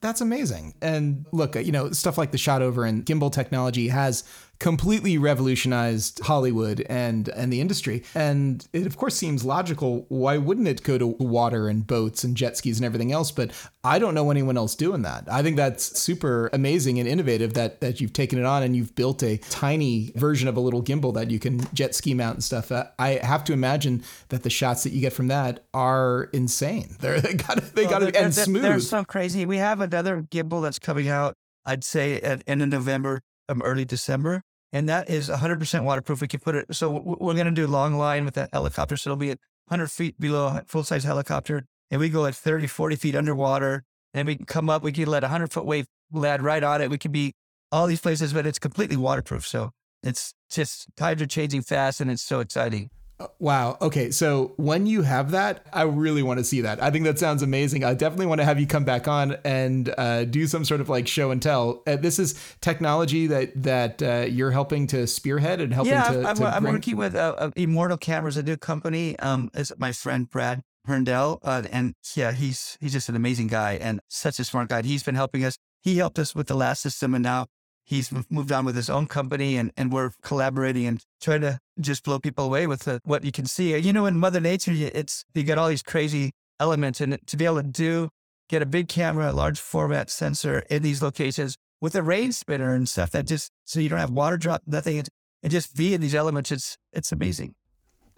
that's 0.00 0.20
amazing. 0.20 0.74
And 0.80 1.26
look, 1.32 1.56
you 1.56 1.72
know, 1.72 1.90
stuff 1.92 2.16
like 2.16 2.30
the 2.30 2.38
Shotover 2.38 2.88
and 2.88 3.04
gimbal 3.04 3.32
technology 3.32 3.88
has 3.88 4.24
completely 4.60 5.16
revolutionized 5.18 6.20
Hollywood 6.20 6.86
and 6.88 7.28
and 7.30 7.52
the 7.52 7.60
industry. 7.60 8.04
And 8.14 8.66
it 8.72 8.86
of 8.86 8.96
course 8.96 9.16
seems 9.16 9.44
logical. 9.44 10.06
Why 10.08 10.38
wouldn't 10.38 10.68
it 10.68 10.82
go 10.84 10.98
to 10.98 11.06
water 11.06 11.68
and 11.68 11.84
boats 11.84 12.22
and 12.22 12.36
jet 12.36 12.56
skis 12.56 12.78
and 12.78 12.86
everything 12.86 13.10
else? 13.10 13.32
But 13.32 13.50
I 13.82 13.98
don't 13.98 14.14
know 14.14 14.30
anyone 14.30 14.56
else 14.56 14.74
doing 14.74 15.02
that. 15.02 15.24
I 15.30 15.42
think 15.42 15.56
that's 15.56 15.98
super 15.98 16.50
amazing 16.52 17.00
and 17.00 17.08
innovative 17.08 17.54
that 17.54 17.80
that 17.80 18.00
you've 18.00 18.12
taken 18.12 18.38
it 18.38 18.44
on 18.44 18.62
and 18.62 18.76
you've 18.76 18.94
built 18.94 19.22
a 19.22 19.38
tiny 19.48 20.12
version 20.14 20.46
of 20.46 20.56
a 20.56 20.60
little 20.60 20.82
gimbal 20.82 21.14
that 21.14 21.30
you 21.30 21.38
can 21.38 21.60
jet 21.72 21.94
ski 21.94 22.14
mount 22.14 22.36
and 22.36 22.44
stuff. 22.44 22.70
Uh, 22.70 22.84
I 22.98 23.20
have 23.22 23.42
to 23.44 23.52
imagine 23.52 24.04
that 24.28 24.42
the 24.42 24.50
shots 24.50 24.84
that 24.84 24.92
you 24.92 25.00
get 25.00 25.14
from 25.14 25.28
that 25.28 25.64
are 25.74 26.24
insane. 26.32 26.96
They're, 27.00 27.20
they 27.20 27.34
got 27.34 27.56
they 27.74 27.86
got 27.86 28.00
to 28.00 28.14
end 28.14 28.34
smooth. 28.34 28.62
They're 28.62 28.78
so 28.80 29.04
crazy. 29.04 29.46
We 29.46 29.56
have 29.56 29.80
another 29.80 30.22
gimbal 30.30 30.62
that's 30.62 30.78
coming 30.78 31.08
out. 31.08 31.34
I'd 31.64 31.84
say 31.84 32.20
at 32.20 32.42
end 32.46 32.62
of 32.62 32.68
November, 32.68 33.20
um, 33.48 33.62
early 33.62 33.84
December 33.84 34.42
and 34.72 34.88
that 34.88 35.10
is 35.10 35.28
100% 35.28 35.84
waterproof. 35.84 36.20
We 36.20 36.28
can 36.28 36.40
put 36.40 36.54
it. 36.54 36.74
So 36.74 36.90
we're 36.90 37.34
going 37.34 37.46
to 37.46 37.52
do 37.52 37.66
long 37.66 37.94
line 37.94 38.24
with 38.24 38.34
that 38.34 38.50
helicopter. 38.52 38.96
So 38.96 39.10
it'll 39.10 39.18
be 39.18 39.30
at 39.30 39.38
100 39.66 39.90
feet 39.90 40.18
below 40.20 40.60
full 40.66 40.84
size 40.84 41.04
helicopter, 41.04 41.66
and 41.90 42.00
we 42.00 42.08
go 42.08 42.26
at 42.26 42.34
30, 42.34 42.66
40 42.66 42.96
feet 42.96 43.14
underwater, 43.14 43.84
and 44.14 44.26
we 44.26 44.36
can 44.36 44.46
come 44.46 44.70
up. 44.70 44.82
We 44.82 44.92
can 44.92 45.06
let 45.06 45.22
a 45.22 45.26
100 45.26 45.52
foot 45.52 45.66
wave 45.66 45.86
land 46.12 46.42
right 46.42 46.62
on 46.62 46.82
it. 46.82 46.90
We 46.90 46.98
can 46.98 47.12
be 47.12 47.32
all 47.72 47.86
these 47.86 48.00
places, 48.00 48.32
but 48.32 48.46
it's 48.46 48.58
completely 48.58 48.96
waterproof. 48.96 49.46
So 49.46 49.70
it's 50.02 50.34
just 50.50 50.86
tides 50.96 51.22
are 51.22 51.26
changing 51.26 51.62
fast, 51.62 52.00
and 52.00 52.10
it's 52.10 52.22
so 52.22 52.40
exciting. 52.40 52.90
Wow. 53.38 53.76
Okay. 53.80 54.10
So 54.10 54.52
when 54.56 54.86
you 54.86 55.02
have 55.02 55.30
that, 55.32 55.66
I 55.72 55.82
really 55.82 56.22
want 56.22 56.38
to 56.38 56.44
see 56.44 56.62
that. 56.62 56.82
I 56.82 56.90
think 56.90 57.04
that 57.04 57.18
sounds 57.18 57.42
amazing. 57.42 57.84
I 57.84 57.94
definitely 57.94 58.26
want 58.26 58.40
to 58.40 58.44
have 58.44 58.58
you 58.58 58.66
come 58.66 58.84
back 58.84 59.08
on 59.08 59.36
and 59.44 59.92
uh, 59.98 60.24
do 60.24 60.46
some 60.46 60.64
sort 60.64 60.80
of 60.80 60.88
like 60.88 61.06
show 61.06 61.30
and 61.30 61.40
tell. 61.42 61.82
Uh, 61.86 61.96
this 61.96 62.18
is 62.18 62.34
technology 62.60 63.26
that 63.26 63.62
that 63.62 64.02
uh, 64.02 64.26
you're 64.28 64.50
helping 64.50 64.86
to 64.88 65.06
spearhead 65.06 65.60
and 65.60 65.74
helping 65.74 65.92
yeah, 65.92 66.10
to. 66.10 66.28
I'm, 66.28 66.36
to 66.36 66.46
I'm 66.46 66.62
bring... 66.62 66.74
working 66.74 66.96
with 66.96 67.14
uh, 67.14 67.50
Immortal 67.56 67.98
Cameras, 67.98 68.36
a 68.36 68.42
new 68.42 68.56
company. 68.56 69.18
Um, 69.18 69.50
is 69.54 69.72
my 69.78 69.92
friend 69.92 70.28
Brad 70.28 70.62
Herndell, 70.88 71.40
uh, 71.42 71.62
and 71.70 71.94
yeah, 72.16 72.32
he's 72.32 72.78
he's 72.80 72.92
just 72.92 73.08
an 73.08 73.16
amazing 73.16 73.48
guy 73.48 73.74
and 73.74 74.00
such 74.08 74.38
a 74.38 74.44
smart 74.44 74.68
guy. 74.68 74.82
He's 74.82 75.02
been 75.02 75.14
helping 75.14 75.44
us. 75.44 75.58
He 75.82 75.98
helped 75.98 76.18
us 76.18 76.34
with 76.34 76.46
the 76.46 76.56
last 76.56 76.82
system, 76.82 77.14
and 77.14 77.22
now 77.22 77.46
he's 77.90 78.12
moved 78.30 78.52
on 78.52 78.64
with 78.64 78.76
his 78.76 78.88
own 78.88 79.06
company 79.06 79.56
and, 79.56 79.72
and 79.76 79.92
we're 79.92 80.12
collaborating 80.22 80.86
and 80.86 81.04
trying 81.20 81.40
to 81.40 81.58
just 81.80 82.04
blow 82.04 82.20
people 82.20 82.44
away 82.44 82.68
with 82.68 82.82
the, 82.82 83.00
what 83.04 83.24
you 83.24 83.32
can 83.32 83.46
see. 83.46 83.76
You 83.76 83.92
know, 83.92 84.06
in 84.06 84.16
Mother 84.16 84.38
Nature, 84.38 84.72
it's 84.72 85.24
you 85.34 85.42
got 85.42 85.58
all 85.58 85.68
these 85.68 85.82
crazy 85.82 86.30
elements, 86.60 87.00
and 87.00 87.18
to 87.26 87.36
be 87.36 87.44
able 87.44 87.56
to 87.56 87.62
do 87.64 88.08
get 88.48 88.62
a 88.62 88.66
big 88.66 88.88
camera, 88.88 89.32
a 89.32 89.32
large 89.32 89.58
format 89.58 90.08
sensor 90.08 90.60
in 90.70 90.82
these 90.82 91.02
locations 91.02 91.56
with 91.80 91.96
a 91.96 92.02
rain 92.02 92.30
spinner 92.30 92.74
and 92.74 92.88
stuff 92.88 93.10
that 93.10 93.26
just 93.26 93.50
so 93.64 93.80
you 93.80 93.88
don't 93.88 93.98
have 93.98 94.10
water 94.10 94.36
drop, 94.36 94.62
nothing, 94.66 94.98
and, 94.98 95.08
just 95.48 95.74
be 95.74 95.94
in 95.94 96.00
these 96.00 96.14
elements. 96.14 96.52
It's 96.52 96.76
it's 96.92 97.10
amazing. 97.10 97.54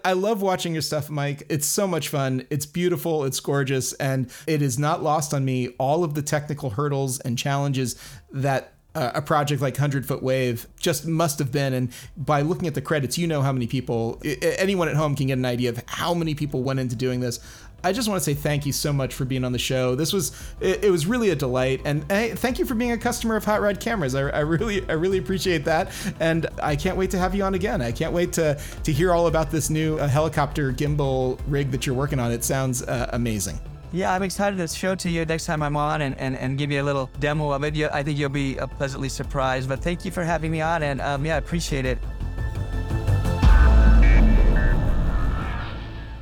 I 0.04 0.12
love 0.12 0.42
watching 0.42 0.72
your 0.74 0.82
stuff, 0.82 1.08
Mike. 1.08 1.44
It's 1.48 1.66
so 1.66 1.86
much 1.86 2.08
fun. 2.08 2.44
It's 2.50 2.66
beautiful. 2.66 3.24
It's 3.24 3.40
gorgeous. 3.40 3.92
And 3.94 4.30
it 4.48 4.60
is 4.60 4.78
not 4.78 5.02
lost 5.02 5.32
on 5.32 5.44
me 5.44 5.68
all 5.78 6.02
of 6.02 6.14
the 6.14 6.22
technical 6.22 6.70
hurdles 6.70 7.20
and 7.20 7.38
challenges 7.38 7.96
that 8.32 8.74
uh, 8.94 9.12
a 9.14 9.22
project 9.22 9.62
like 9.62 9.74
100 9.74 10.06
Foot 10.06 10.22
Wave 10.22 10.66
just 10.78 11.06
must 11.06 11.38
have 11.38 11.50
been. 11.50 11.72
And 11.72 11.92
by 12.16 12.42
looking 12.42 12.68
at 12.68 12.74
the 12.74 12.82
credits, 12.82 13.18
you 13.18 13.26
know 13.26 13.42
how 13.42 13.52
many 13.52 13.66
people, 13.66 14.20
anyone 14.42 14.88
at 14.88 14.96
home 14.96 15.16
can 15.16 15.28
get 15.28 15.38
an 15.38 15.46
idea 15.46 15.70
of 15.70 15.82
how 15.86 16.14
many 16.14 16.34
people 16.34 16.62
went 16.62 16.80
into 16.80 16.96
doing 16.96 17.20
this. 17.20 17.40
I 17.84 17.92
just 17.92 18.08
want 18.08 18.20
to 18.20 18.24
say 18.24 18.34
thank 18.34 18.64
you 18.64 18.72
so 18.72 18.92
much 18.92 19.14
for 19.14 19.24
being 19.24 19.44
on 19.44 19.52
the 19.52 19.58
show. 19.58 19.94
This 19.94 20.12
was 20.12 20.30
it, 20.60 20.84
it 20.84 20.90
was 20.90 21.06
really 21.06 21.30
a 21.30 21.34
delight, 21.34 21.80
and 21.84 22.04
hey, 22.10 22.30
thank 22.32 22.58
you 22.58 22.64
for 22.64 22.74
being 22.74 22.92
a 22.92 22.98
customer 22.98 23.34
of 23.34 23.44
Hot 23.44 23.60
Rod 23.60 23.80
Cameras. 23.80 24.14
I, 24.14 24.28
I, 24.28 24.40
really 24.40 24.88
I 24.88 24.92
really 24.92 25.18
appreciate 25.18 25.64
that, 25.64 25.90
and 26.20 26.46
I 26.62 26.76
can't 26.76 26.96
wait 26.96 27.10
to 27.10 27.18
have 27.18 27.34
you 27.34 27.42
on 27.42 27.54
again. 27.54 27.82
I 27.82 27.90
can't 27.90 28.12
wait 28.12 28.32
to 28.34 28.60
to 28.84 28.92
hear 28.92 29.12
all 29.12 29.26
about 29.26 29.50
this 29.50 29.68
new 29.68 29.98
uh, 29.98 30.06
helicopter 30.06 30.72
gimbal 30.72 31.40
rig 31.48 31.70
that 31.72 31.86
you're 31.86 31.96
working 31.96 32.20
on. 32.20 32.30
It 32.30 32.44
sounds 32.44 32.82
uh, 32.82 33.10
amazing. 33.12 33.58
Yeah, 33.94 34.14
I'm 34.14 34.22
excited 34.22 34.56
to 34.56 34.66
show 34.68 34.92
it 34.92 35.00
to 35.00 35.10
you 35.10 35.26
next 35.26 35.44
time 35.44 35.62
I'm 35.62 35.76
on 35.76 36.00
and, 36.00 36.18
and, 36.18 36.34
and 36.38 36.56
give 36.56 36.70
you 36.70 36.80
a 36.80 36.84
little 36.84 37.10
demo 37.20 37.50
of 37.52 37.62
it. 37.62 37.74
You, 37.74 37.88
I 37.92 38.02
think 38.02 38.18
you'll 38.18 38.30
be 38.30 38.58
uh, 38.58 38.66
pleasantly 38.66 39.10
surprised. 39.10 39.68
But 39.68 39.80
thank 39.80 40.04
you 40.06 40.10
for 40.10 40.24
having 40.24 40.50
me 40.50 40.62
on, 40.62 40.82
and 40.82 41.00
um, 41.02 41.26
yeah, 41.26 41.34
I 41.34 41.38
appreciate 41.38 41.84
it. 41.84 41.98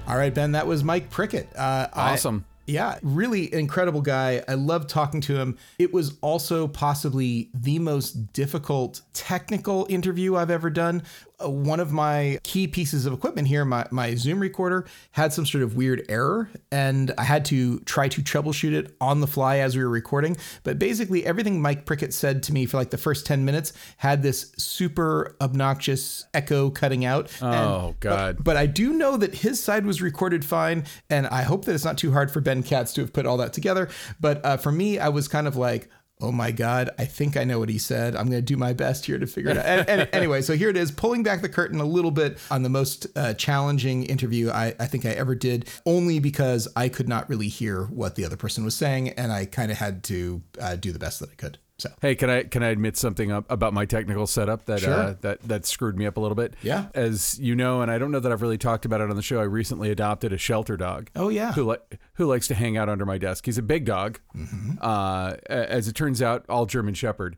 All 0.09 0.17
right, 0.17 0.35
Ben, 0.35 0.51
that 0.53 0.67
was 0.67 0.83
Mike 0.83 1.11
Prickett. 1.11 1.49
Uh, 1.57 1.87
I- 1.93 2.15
Awesome. 2.15 2.45
yeah, 2.67 2.99
really 3.03 3.55
incredible 3.55 4.01
guy. 4.01 4.43
I 4.49 4.55
love 4.55 4.89
talking 4.89 5.21
to 5.23 5.39
him. 5.39 5.57
It 5.79 5.93
was 5.95 6.19
also 6.23 6.67
possibly 6.67 7.51
the 7.55 7.79
most 7.79 8.33
difficult 8.33 9.03
technical 9.13 9.87
interview 9.89 10.35
I've 10.35 10.51
ever 10.51 10.71
done. 10.71 11.05
One 11.43 11.81
of 11.81 11.93
my 11.93 12.39
key 12.43 12.67
pieces 12.67 13.07
of 13.07 13.13
equipment 13.13 13.49
here, 13.49 13.65
my, 13.65 13.87
my 13.91 14.15
Zoom 14.15 14.41
recorder, 14.41 14.87
had 15.13 15.33
some 15.33 15.47
sort 15.47 15.63
of 15.65 15.77
weird 15.77 16.05
error, 16.09 16.51
and 16.71 17.13
I 17.19 17.25
had 17.25 17.45
to 17.47 17.81
try 17.81 18.09
to 18.09 18.23
troubleshoot 18.23 18.73
it 18.73 18.95
on 19.01 19.21
the 19.21 19.27
fly 19.27 19.59
as 19.59 19.77
we 19.77 19.83
were 19.83 19.89
recording. 19.91 20.37
But 20.65 20.79
basically, 20.79 21.25
everything 21.25 21.61
Mike 21.63 21.87
Prickett 21.87 22.13
said 22.15 22.43
to 22.45 22.53
me 22.53 22.67
for 22.67 22.77
like 22.77 22.91
the 22.91 22.99
first 22.99 23.27
10 23.27 23.45
minutes 23.45 23.73
had 23.97 24.23
this 24.23 24.53
super 24.59 25.37
obnoxious 25.41 26.27
echo 26.35 26.71
cutting 26.71 27.05
out. 27.05 27.31
And- 27.41 27.55
Oh, 27.71 27.95
God. 28.01 28.43
but 28.43 28.57
I 28.57 28.67
do 28.67 28.93
know 28.93 29.17
that 29.17 29.35
his 29.35 29.63
side 29.63 29.85
was 29.87 30.01
recorded 30.03 30.45
fine, 30.45 30.85
and 31.09 31.27
I 31.27 31.43
hope 31.43 31.65
that 31.67 31.75
it's 31.75 31.85
not 31.85 31.99
too 31.99 32.13
hard 32.13 32.31
for 32.31 32.41
Ben 32.41 32.63
Katz 32.63 32.93
to 32.95 33.01
have 33.03 33.13
put 33.13 33.27
all 33.27 33.37
that 33.39 33.53
together. 33.53 33.89
But 34.21 34.45
uh, 34.45 34.57
for 34.57 34.73
me, 34.73 34.99
I 34.99 35.09
was 35.09 35.29
kind 35.29 35.47
of 35.47 35.57
like, 35.57 35.89
oh 36.21 36.33
my 36.33 36.51
God, 36.51 36.91
I 36.99 37.05
think 37.05 37.37
I 37.37 37.45
know 37.45 37.59
what 37.59 37.69
he 37.69 37.79
said. 37.79 38.15
I'm 38.15 38.27
going 38.27 38.39
to 38.39 38.43
do 38.43 38.57
my 38.57 38.73
best 38.73 39.07
here 39.07 39.19
to 39.19 39.27
figure 39.27 39.51
it 39.51 39.57
out. 39.57 39.67
And, 39.67 39.89
and 39.89 40.09
anyway, 40.13 40.43
so 40.43 40.55
here 40.55 40.69
it 40.69 40.77
is, 40.77 40.91
pulling 40.91 41.23
back 41.23 41.43
the 41.43 41.49
curtain 41.49 41.81
a 41.81 41.85
little 41.85 42.11
bit 42.11 42.39
on 42.51 42.63
the 42.63 42.69
most 42.69 43.07
uh, 43.17 43.35
challenging 43.35 44.05
interview 44.05 44.51
I, 44.51 44.75
I 44.79 44.87
think 44.87 45.05
I 45.07 45.11
ever 45.11 45.35
did, 45.35 45.69
only 45.87 46.19
because 46.19 46.69
I 46.77 46.89
could 46.89 47.09
not 47.09 47.29
really 47.29 47.49
hear 47.49 47.85
what 47.85 48.17
the 48.17 48.25
other 48.25 48.37
person 48.37 48.65
was 48.65 48.75
saying, 48.75 49.11
and 49.11 49.33
I 49.33 49.47
kind 49.47 49.71
of 49.71 49.79
had 49.79 50.03
to 50.05 50.43
uh, 50.61 50.77
do 50.77 50.93
the 50.93 50.99
best 50.99 51.21
that 51.21 51.31
I 51.31 51.35
could. 51.35 51.59
So. 51.81 51.91
Hey, 52.01 52.15
can 52.15 52.31
I 52.31 52.43
can 52.45 52.63
I 52.63 52.69
admit 52.69 52.97
something 52.97 53.33
up 53.33 53.45
about 53.51 53.73
my 53.73 53.85
technical 53.87 54.27
setup 54.27 54.67
that 54.67 54.81
Sure. 54.81 54.93
uh, 54.93 55.15
that 55.23 55.41
that 55.43 55.67
screwed 55.67 55.97
me 55.97 56.07
up 56.07 56.17
a 56.17 56.21
little 56.21 56.35
bit? 56.37 56.55
Yeah. 56.63 56.87
As 56.95 57.39
you 57.41 57.55
know, 57.57 57.83
and 57.83 57.91
I 57.91 57.99
don't 57.99 58.11
know 58.11 58.21
that 58.21 58.31
I've 58.31 58.43
really 58.43 58.59
talked 58.59 58.85
about 58.85 59.01
it 59.01 59.11
on 59.11 59.17
the 59.17 59.23
show. 59.23 59.41
I 59.41 59.45
recently 59.45 59.91
adopted 59.91 60.33
a 60.33 60.39
shelter 60.39 60.77
dog. 60.77 61.11
Oh, 61.17 61.29
yeah. 61.31 61.53
Who 61.53 61.71
li- 61.71 61.99
who 62.15 62.27
likes 62.27 62.47
to 62.49 62.55
hang 62.55 62.77
out 62.77 62.89
under 62.89 63.07
my 63.07 63.19
desk? 63.19 63.47
He's 63.47 63.59
a 63.59 63.63
big 63.63 63.85
dog. 63.85 64.21
Mm-hmm. 64.37 64.73
Uh, 64.81 65.35
as 65.47 65.89
it 65.89 65.95
turns 65.95 66.21
out, 66.23 66.45
all 66.49 66.67
German 66.67 66.95
Shepherd. 66.95 67.37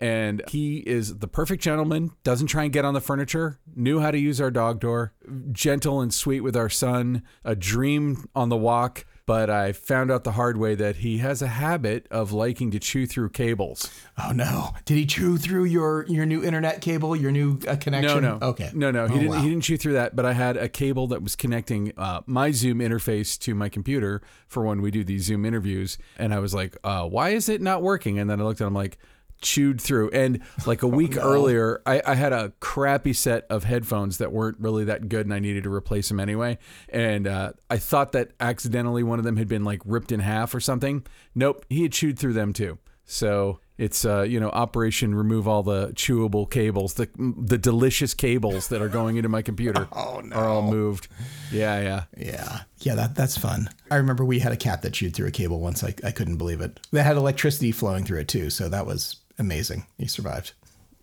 And 0.00 0.42
he 0.48 0.78
is 0.78 1.18
the 1.18 1.28
perfect 1.28 1.62
gentleman, 1.62 2.10
doesn't 2.24 2.48
try 2.48 2.64
and 2.64 2.72
get 2.72 2.84
on 2.84 2.92
the 2.92 3.00
furniture, 3.00 3.60
knew 3.76 4.00
how 4.00 4.10
to 4.10 4.18
use 4.18 4.40
our 4.40 4.50
dog 4.50 4.80
door, 4.80 5.12
gentle 5.52 6.00
and 6.00 6.12
sweet 6.12 6.40
with 6.40 6.56
our 6.56 6.68
son, 6.68 7.22
a 7.44 7.54
dream 7.54 8.28
on 8.34 8.48
the 8.48 8.56
walk. 8.56 9.04
But 9.24 9.50
I 9.50 9.70
found 9.72 10.10
out 10.10 10.24
the 10.24 10.32
hard 10.32 10.56
way 10.56 10.74
that 10.74 10.96
he 10.96 11.18
has 11.18 11.42
a 11.42 11.46
habit 11.46 12.06
of 12.10 12.32
liking 12.32 12.72
to 12.72 12.80
chew 12.80 13.06
through 13.06 13.28
cables. 13.30 13.88
Oh 14.22 14.32
no! 14.32 14.70
Did 14.84 14.96
he 14.96 15.06
chew 15.06 15.38
through 15.38 15.64
your 15.64 16.04
your 16.08 16.26
new 16.26 16.42
internet 16.42 16.80
cable, 16.80 17.14
your 17.14 17.30
new 17.30 17.58
uh, 17.68 17.72
No, 17.72 17.76
connection? 17.76 18.22
no. 18.22 18.38
Okay. 18.42 18.70
No, 18.74 18.90
no. 18.90 19.06
He 19.06 19.14
Oh, 19.14 19.18
didn't. 19.18 19.30
wow. 19.30 19.40
He 19.40 19.48
didn't 19.48 19.62
chew 19.62 19.76
through 19.76 19.92
that. 19.92 20.16
But 20.16 20.26
I 20.26 20.32
had 20.32 20.56
a 20.56 20.68
cable 20.68 21.06
that 21.08 21.22
was 21.22 21.36
connecting 21.36 21.92
uh, 21.96 22.22
my 22.26 22.50
Zoom 22.50 22.80
interface 22.80 23.38
to 23.40 23.54
my 23.54 23.68
computer 23.68 24.22
for 24.48 24.64
when 24.64 24.82
we 24.82 24.90
do 24.90 25.04
these 25.04 25.22
Zoom 25.22 25.44
interviews, 25.44 25.98
and 26.18 26.34
I 26.34 26.40
was 26.40 26.52
like, 26.52 26.76
uh, 26.82 27.06
"Why 27.08 27.30
is 27.30 27.48
it 27.48 27.60
not 27.60 27.80
working?" 27.80 28.18
And 28.18 28.28
then 28.28 28.40
I 28.40 28.44
looked 28.44 28.60
at 28.60 28.66
him 28.66 28.74
like 28.74 28.98
chewed 29.42 29.80
through 29.80 30.08
and 30.10 30.40
like 30.66 30.82
a 30.82 30.86
week 31.00 31.16
earlier 31.16 31.82
I, 31.84 32.00
I 32.06 32.14
had 32.14 32.32
a 32.32 32.52
crappy 32.60 33.12
set 33.12 33.44
of 33.50 33.64
headphones 33.64 34.18
that 34.18 34.32
weren't 34.32 34.58
really 34.60 34.84
that 34.84 35.08
good 35.08 35.26
and 35.26 35.34
i 35.34 35.38
needed 35.40 35.64
to 35.64 35.72
replace 35.74 36.08
them 36.08 36.20
anyway 36.20 36.58
and 36.88 37.26
uh, 37.26 37.52
i 37.68 37.76
thought 37.76 38.12
that 38.12 38.30
accidentally 38.40 39.02
one 39.02 39.18
of 39.18 39.24
them 39.24 39.36
had 39.36 39.48
been 39.48 39.64
like 39.64 39.80
ripped 39.84 40.12
in 40.12 40.20
half 40.20 40.54
or 40.54 40.60
something 40.60 41.04
nope 41.34 41.66
he 41.68 41.82
had 41.82 41.92
chewed 41.92 42.18
through 42.18 42.32
them 42.32 42.52
too 42.52 42.78
so 43.04 43.58
it's 43.78 44.04
uh, 44.04 44.22
you 44.22 44.38
know 44.38 44.48
operation 44.50 45.14
remove 45.14 45.48
all 45.48 45.62
the 45.64 45.88
chewable 45.94 46.48
cables 46.48 46.94
the 46.94 47.08
the 47.16 47.58
delicious 47.58 48.14
cables 48.14 48.68
that 48.68 48.80
are 48.80 48.88
going 48.88 49.16
into 49.16 49.28
my 49.28 49.42
computer 49.42 49.88
Oh, 49.92 50.20
no. 50.24 50.36
are 50.36 50.46
all 50.48 50.62
moved 50.62 51.08
yeah 51.50 51.80
yeah 51.80 52.04
Yeah, 52.16 52.60
yeah, 52.78 52.94
that 52.94 53.14
that's 53.14 53.36
fun. 53.36 53.70
I 53.90 53.96
remember 53.96 54.24
we 54.24 54.38
had 54.40 54.52
a 54.52 54.56
cat 54.56 54.82
that 54.82 54.92
chewed 54.92 55.14
through 55.14 55.28
a 55.28 55.30
cable 55.32 55.60
once. 55.60 55.82
I, 55.84 55.94
I 56.04 56.10
couldn't 56.10 56.36
believe 56.36 56.60
it. 56.60 56.80
That 56.92 57.04
had 57.04 57.16
electricity 57.16 57.70
flowing 57.72 58.04
through 58.04 58.20
it 58.20 58.28
too, 58.28 58.50
so 58.50 58.68
that 58.68 58.86
was 58.86 59.16
amazing. 59.42 59.86
He 59.98 60.06
survived. 60.06 60.52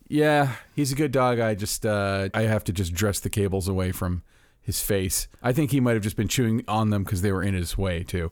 Yeah, 0.07 0.55
he's 0.75 0.91
a 0.91 0.95
good 0.95 1.11
dog. 1.11 1.39
I 1.39 1.53
just 1.53 1.85
uh, 1.85 2.29
I 2.33 2.41
have 2.43 2.63
to 2.63 2.73
just 2.73 2.93
dress 2.93 3.19
the 3.19 3.29
cables 3.29 3.67
away 3.67 3.91
from 3.91 4.23
his 4.59 4.81
face. 4.81 5.27
I 5.41 5.53
think 5.53 5.71
he 5.71 5.79
might 5.79 5.93
have 5.93 6.03
just 6.03 6.15
been 6.15 6.27
chewing 6.27 6.63
on 6.67 6.89
them 6.89 7.03
because 7.03 7.21
they 7.21 7.31
were 7.31 7.43
in 7.43 7.53
his 7.53 7.77
way 7.77 8.03
too. 8.03 8.31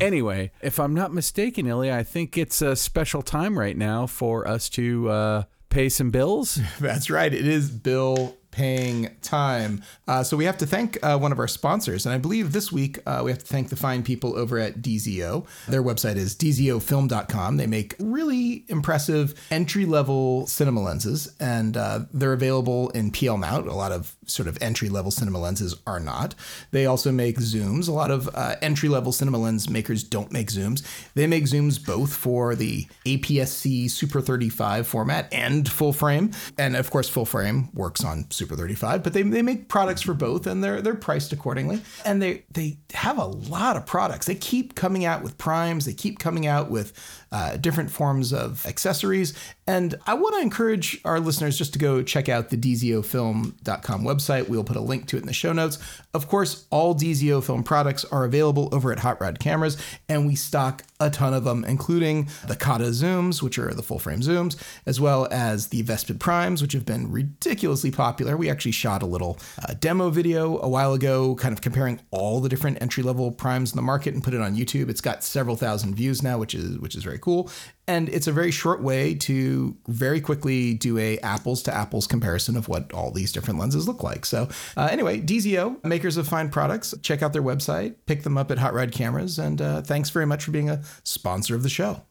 Anyway, 0.00 0.52
if 0.62 0.78
I'm 0.78 0.94
not 0.94 1.12
mistaken, 1.12 1.66
Ilya, 1.66 1.94
I 1.94 2.02
think 2.04 2.38
it's 2.38 2.62
a 2.62 2.76
special 2.76 3.22
time 3.22 3.58
right 3.58 3.76
now 3.76 4.06
for 4.06 4.46
us 4.46 4.68
to 4.70 5.08
uh, 5.08 5.42
pay 5.68 5.88
some 5.88 6.10
bills. 6.10 6.60
That's 6.80 7.10
right. 7.10 7.32
It 7.32 7.46
is 7.46 7.70
bill 7.70 8.36
paying 8.56 9.14
time. 9.20 9.82
Uh, 10.08 10.22
so 10.22 10.34
we 10.34 10.46
have 10.46 10.56
to 10.56 10.66
thank 10.66 10.98
uh, 11.02 11.18
one 11.18 11.30
of 11.30 11.38
our 11.38 11.46
sponsors. 11.46 12.06
And 12.06 12.14
I 12.14 12.16
believe 12.16 12.52
this 12.52 12.72
week 12.72 12.98
uh, 13.04 13.20
we 13.22 13.30
have 13.30 13.40
to 13.40 13.46
thank 13.46 13.68
the 13.68 13.76
fine 13.76 14.02
people 14.02 14.34
over 14.34 14.58
at 14.58 14.80
DZO. 14.80 15.46
Their 15.68 15.82
website 15.82 16.16
is 16.16 16.34
dzofilm.com. 16.34 17.58
They 17.58 17.66
make 17.66 17.94
really 18.00 18.64
impressive 18.68 19.34
entry 19.50 19.84
level 19.84 20.46
cinema 20.46 20.80
lenses, 20.82 21.34
and 21.38 21.76
uh, 21.76 22.06
they're 22.14 22.32
available 22.32 22.88
in 22.90 23.10
PL 23.10 23.36
mount. 23.36 23.66
A 23.66 23.74
lot 23.74 23.92
of 23.92 24.16
sort 24.24 24.48
of 24.48 24.56
entry 24.62 24.88
level 24.88 25.10
cinema 25.10 25.38
lenses 25.38 25.74
are 25.86 26.00
not. 26.00 26.34
They 26.70 26.86
also 26.86 27.12
make 27.12 27.36
zooms. 27.36 27.88
A 27.88 27.92
lot 27.92 28.10
of 28.10 28.30
uh, 28.34 28.56
entry 28.62 28.88
level 28.88 29.12
cinema 29.12 29.36
lens 29.36 29.68
makers 29.68 30.02
don't 30.02 30.32
make 30.32 30.48
zooms. 30.48 30.82
They 31.12 31.26
make 31.26 31.44
zooms 31.44 31.84
both 31.84 32.14
for 32.14 32.54
the 32.54 32.86
APS-C 33.04 33.88
Super 33.88 34.22
35 34.22 34.86
format 34.86 35.30
and 35.30 35.70
full 35.70 35.92
frame. 35.92 36.30
And 36.56 36.74
of 36.74 36.90
course, 36.90 37.08
full 37.10 37.26
frame 37.26 37.68
works 37.74 38.02
on 38.02 38.30
Super 38.30 38.45
35, 38.54 39.02
but 39.02 39.12
they, 39.12 39.22
they 39.22 39.42
make 39.42 39.68
products 39.68 40.02
for 40.02 40.14
both 40.14 40.46
and 40.46 40.62
they're 40.62 40.80
they're 40.80 40.94
priced 40.94 41.32
accordingly. 41.32 41.80
And 42.04 42.22
they 42.22 42.44
they 42.52 42.78
have 42.94 43.18
a 43.18 43.24
lot 43.24 43.76
of 43.76 43.86
products. 43.86 44.26
They 44.26 44.34
keep 44.34 44.74
coming 44.74 45.04
out 45.04 45.22
with 45.22 45.38
primes. 45.38 45.86
They 45.86 45.94
keep 45.94 46.18
coming 46.18 46.46
out 46.46 46.70
with 46.70 46.92
uh, 47.32 47.56
different 47.56 47.90
forms 47.90 48.32
of 48.32 48.64
accessories. 48.66 49.34
And 49.66 49.96
I 50.06 50.14
want 50.14 50.36
to 50.36 50.40
encourage 50.40 51.00
our 51.04 51.18
listeners 51.18 51.58
just 51.58 51.72
to 51.72 51.78
go 51.78 52.02
check 52.02 52.28
out 52.28 52.50
the 52.50 52.56
dzofilm.com 52.56 54.04
website. 54.04 54.48
We'll 54.48 54.64
put 54.64 54.76
a 54.76 54.80
link 54.80 55.06
to 55.08 55.16
it 55.16 55.20
in 55.20 55.26
the 55.26 55.32
show 55.32 55.52
notes. 55.52 55.78
Of 56.14 56.28
course, 56.28 56.66
all 56.70 56.94
DZO 56.94 57.42
film 57.44 57.64
products 57.64 58.04
are 58.06 58.24
available 58.24 58.68
over 58.72 58.92
at 58.92 59.00
Hot 59.00 59.20
Rod 59.20 59.40
Cameras, 59.40 59.76
and 60.08 60.26
we 60.26 60.36
stock 60.36 60.84
a 61.00 61.10
ton 61.10 61.34
of 61.34 61.44
them, 61.44 61.64
including 61.64 62.28
the 62.46 62.56
Catta 62.56 62.84
zooms, 62.84 63.42
which 63.42 63.58
are 63.58 63.74
the 63.74 63.82
full 63.82 63.98
frame 63.98 64.20
zooms, 64.20 64.56
as 64.86 65.00
well 65.00 65.28
as 65.30 65.68
the 65.68 65.82
Vespid 65.82 66.20
primes, 66.20 66.62
which 66.62 66.72
have 66.72 66.86
been 66.86 67.10
ridiculously 67.10 67.90
popular. 67.90 68.35
We 68.36 68.50
actually 68.50 68.72
shot 68.72 69.02
a 69.02 69.06
little 69.06 69.38
uh, 69.66 69.74
demo 69.74 70.10
video 70.10 70.58
a 70.60 70.68
while 70.68 70.92
ago, 70.92 71.34
kind 71.36 71.52
of 71.52 71.60
comparing 71.60 72.00
all 72.10 72.40
the 72.40 72.48
different 72.48 72.80
entry 72.80 73.02
level 73.02 73.32
primes 73.32 73.72
in 73.72 73.76
the 73.76 73.82
market, 73.82 74.14
and 74.14 74.22
put 74.22 74.34
it 74.34 74.40
on 74.40 74.56
YouTube. 74.56 74.88
It's 74.88 75.00
got 75.00 75.24
several 75.24 75.56
thousand 75.56 75.94
views 75.94 76.22
now, 76.22 76.38
which 76.38 76.54
is 76.54 76.78
which 76.78 76.94
is 76.94 77.02
very 77.02 77.18
cool. 77.18 77.50
And 77.88 78.08
it's 78.08 78.26
a 78.26 78.32
very 78.32 78.50
short 78.50 78.82
way 78.82 79.14
to 79.14 79.76
very 79.86 80.20
quickly 80.20 80.74
do 80.74 80.98
a 80.98 81.18
apples 81.20 81.62
to 81.64 81.74
apples 81.74 82.06
comparison 82.06 82.56
of 82.56 82.68
what 82.68 82.92
all 82.92 83.12
these 83.12 83.30
different 83.30 83.60
lenses 83.60 83.86
look 83.86 84.02
like. 84.02 84.26
So 84.26 84.48
uh, 84.76 84.88
anyway, 84.90 85.20
DZO, 85.20 85.84
makers 85.84 86.16
of 86.16 86.26
fine 86.26 86.48
products, 86.48 86.94
check 87.02 87.22
out 87.22 87.32
their 87.32 87.42
website, 87.42 87.94
pick 88.06 88.24
them 88.24 88.36
up 88.36 88.50
at 88.50 88.58
Hot 88.58 88.74
Rod 88.74 88.90
Cameras, 88.90 89.38
and 89.38 89.62
uh, 89.62 89.82
thanks 89.82 90.10
very 90.10 90.26
much 90.26 90.44
for 90.44 90.50
being 90.50 90.68
a 90.68 90.82
sponsor 91.04 91.54
of 91.54 91.62
the 91.62 91.68
show. 91.68 92.02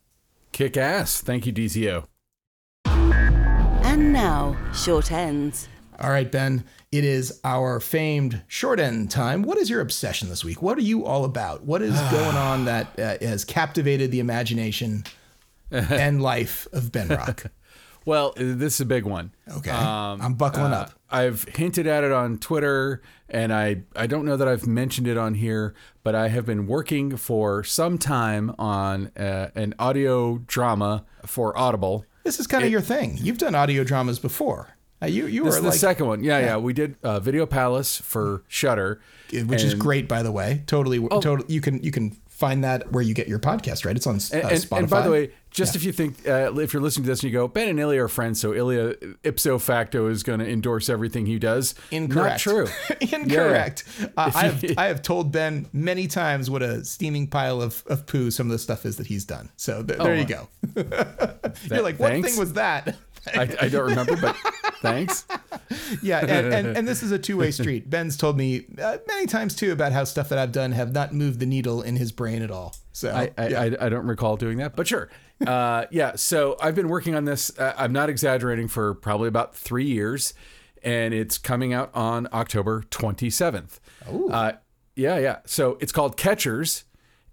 Kick 0.54 0.78
ass. 0.78 1.20
Thank 1.20 1.46
you, 1.46 1.52
DZO. 1.52 2.06
And 2.86 4.14
now, 4.14 4.58
short 4.74 5.12
ends. 5.12 5.68
All 6.00 6.10
right, 6.10 6.30
Ben, 6.32 6.66
it 6.92 7.04
is 7.04 7.40
our 7.44 7.80
famed 7.80 8.42
short 8.48 8.80
end 8.80 9.12
time. 9.12 9.44
What 9.44 9.58
is 9.58 9.70
your 9.70 9.82
obsession 9.82 10.30
this 10.30 10.44
week? 10.44 10.62
What 10.62 10.78
are 10.78 10.82
you 10.82 11.06
all 11.06 11.24
about? 11.26 11.64
What 11.64 11.82
is 11.82 12.00
going 12.12 12.36
on 12.38 12.66
that 12.66 13.00
uh, 13.00 13.18
has 13.26 13.46
captivated 13.46 14.12
the 14.12 14.20
imagination 14.20 15.04
and 15.72 16.22
life 16.22 16.68
of 16.74 16.92
Ben 16.92 17.08
Rock? 17.10 17.46
Well, 18.08 18.34
this 18.38 18.76
is 18.76 18.82
a 18.82 18.86
big 18.86 19.04
one. 19.04 19.32
Okay, 19.52 19.72
I'm 19.72 20.36
buckling 20.36 20.74
Uh, 20.74 20.82
up. 20.82 20.92
I've 21.10 21.42
hinted 21.46 21.88
at 21.88 22.04
it 22.04 22.12
on 22.12 22.38
Twitter, 22.38 23.02
and 23.28 23.52
I, 23.52 23.82
I 23.96 24.06
don't 24.06 24.26
know 24.26 24.38
that 24.38 24.48
I've 24.48 24.68
mentioned 24.68 25.08
it 25.08 25.18
on 25.18 25.34
here, 25.34 25.74
but 26.04 26.14
I 26.14 26.28
have 26.28 26.46
been 26.46 26.68
working 26.68 27.18
for 27.18 27.64
some 27.64 27.98
time 27.98 28.54
on 28.60 29.08
uh, 29.18 29.50
an 29.56 29.74
audio 29.80 30.38
drama 30.46 31.04
for 31.26 31.58
Audible. 31.58 32.06
This 32.24 32.40
is 32.40 32.46
kind 32.46 32.64
of 32.64 32.70
your 32.70 32.80
thing. 32.80 33.18
You've 33.20 33.40
done 33.40 33.56
audio 33.56 33.84
dramas 33.84 34.20
before. 34.20 34.75
Uh, 35.06 35.08
you 35.08 35.28
you 35.28 35.44
This 35.44 35.54
were 35.54 35.58
is 35.58 35.64
the 35.64 35.70
like, 35.70 35.80
second 35.80 36.08
one. 36.08 36.24
Yeah, 36.24 36.40
yeah. 36.40 36.58
We 36.58 36.74
did 36.74 36.96
uh, 37.04 37.20
Video 37.20 37.46
Palace 37.46 37.98
for 37.98 38.44
Shudder, 38.48 39.00
which 39.32 39.64
is 39.64 39.74
great, 39.74 40.08
by 40.08 40.24
the 40.24 40.32
way. 40.32 40.64
Totally, 40.68 41.00
totally. 41.00 41.46
You 41.54 41.62
can 41.62 41.82
you 41.84 41.92
can 41.92 42.12
find 42.28 42.66
that 42.66 42.92
where 42.92 43.02
you 43.02 43.14
get 43.14 43.30
your 43.30 43.40
podcast, 43.40 43.86
right? 43.86 43.96
It's 43.96 44.06
on 44.06 44.16
uh, 44.18 44.20
And, 44.34 44.44
and, 44.44 44.52
Spotify. 44.62 44.78
and 44.80 44.90
by 44.90 45.02
the 45.04 45.10
way, 45.10 45.32
just 45.52 45.74
if 45.78 45.86
you 45.86 45.94
think, 45.94 46.28
uh, 46.28 46.52
if 46.60 46.74
you're 46.74 46.82
listening 46.82 47.06
to 47.06 47.10
this 47.10 47.24
and 47.24 47.32
you 47.32 47.40
go, 47.40 47.48
Ben 47.48 47.70
and 47.70 47.80
Ilya 47.80 48.04
are 48.04 48.08
friends, 48.10 48.42
so 48.42 48.54
Ilya 48.54 48.96
ipso 49.24 49.58
facto 49.58 50.08
is 50.08 50.22
going 50.22 50.40
to 50.40 50.46
endorse 50.50 50.90
everything 50.90 51.28
he 51.28 51.40
does. 51.40 51.76
Incorrect. 51.92 52.32
Not 52.32 52.40
true. 52.40 52.68
Incorrect. 53.00 53.86
Uh, 54.18 54.32
I, 54.36 54.48
have, 54.48 54.66
I 54.78 54.88
have 54.88 55.02
told 55.02 55.32
Ben 55.32 55.68
many 55.72 56.08
times 56.08 56.50
what 56.50 56.62
a 56.62 56.84
steaming 56.84 57.28
pile 57.28 57.62
of, 57.62 57.86
of 57.88 58.06
poo 58.06 58.30
some 58.32 58.48
of 58.48 58.52
the 58.52 58.60
stuff 58.60 58.86
is 58.86 58.98
that 58.98 59.08
he's 59.08 59.24
done. 59.24 59.50
So 59.56 59.82
th- 59.82 59.98
there 60.00 60.18
you 60.18 60.26
go. 60.26 60.50
You're 60.76 61.84
like, 61.84 62.00
what 62.02 62.12
thanks. 62.12 62.32
thing 62.32 62.38
was 62.38 62.52
that? 62.54 62.98
I, 63.34 63.42
I 63.62 63.70
don't 63.70 63.90
remember, 63.90 64.16
but 64.16 64.36
thanks. 64.82 65.26
yeah, 66.02 66.20
and, 66.26 66.54
and, 66.54 66.78
and 66.78 66.88
this 66.88 67.04
is 67.04 67.12
a 67.12 67.20
two 67.20 67.38
way 67.38 67.52
street. 67.52 67.90
Ben's 67.90 68.18
told 68.18 68.38
me 68.38 68.66
uh, 68.82 68.98
many 69.08 69.26
times 69.26 69.56
too 69.56 69.72
about 69.72 69.92
how 69.92 70.04
stuff 70.04 70.30
that 70.30 70.38
I've 70.38 70.52
done 70.52 70.72
have 70.74 70.94
not 70.94 71.14
moved 71.14 71.40
the 71.40 71.46
needle 71.46 71.82
in 71.82 71.96
his 71.96 72.12
brain 72.12 72.42
at 72.42 72.52
all. 72.52 72.76
So 72.92 73.12
I, 73.12 73.32
I, 73.38 73.48
yeah. 73.48 73.62
I, 73.62 73.86
I 73.86 73.90
don't 73.90 74.06
recall 74.06 74.38
doing 74.38 74.58
that, 74.60 74.76
but 74.76 74.88
sure. 74.88 75.10
Uh, 75.46 75.86
yeah, 75.92 76.16
so 76.16 76.56
I've 76.62 76.76
been 76.76 76.90
working 76.90 77.16
on 77.16 77.26
this. 77.26 77.58
Uh, 77.58 77.74
I'm 77.78 77.92
not 77.92 78.10
exaggerating 78.10 78.68
for 78.68 78.94
probably 78.94 79.28
about 79.28 79.56
three 79.56 79.86
years, 79.86 80.34
and 80.84 81.14
it's 81.14 81.38
coming 81.38 81.74
out 81.74 81.92
on 81.94 82.28
October 82.32 82.84
27th. 82.92 83.80
Uh, 84.30 84.54
yeah, 84.96 85.18
yeah. 85.18 85.40
So 85.46 85.78
it's 85.82 85.92
called 85.92 86.16
Catchers, 86.16 86.86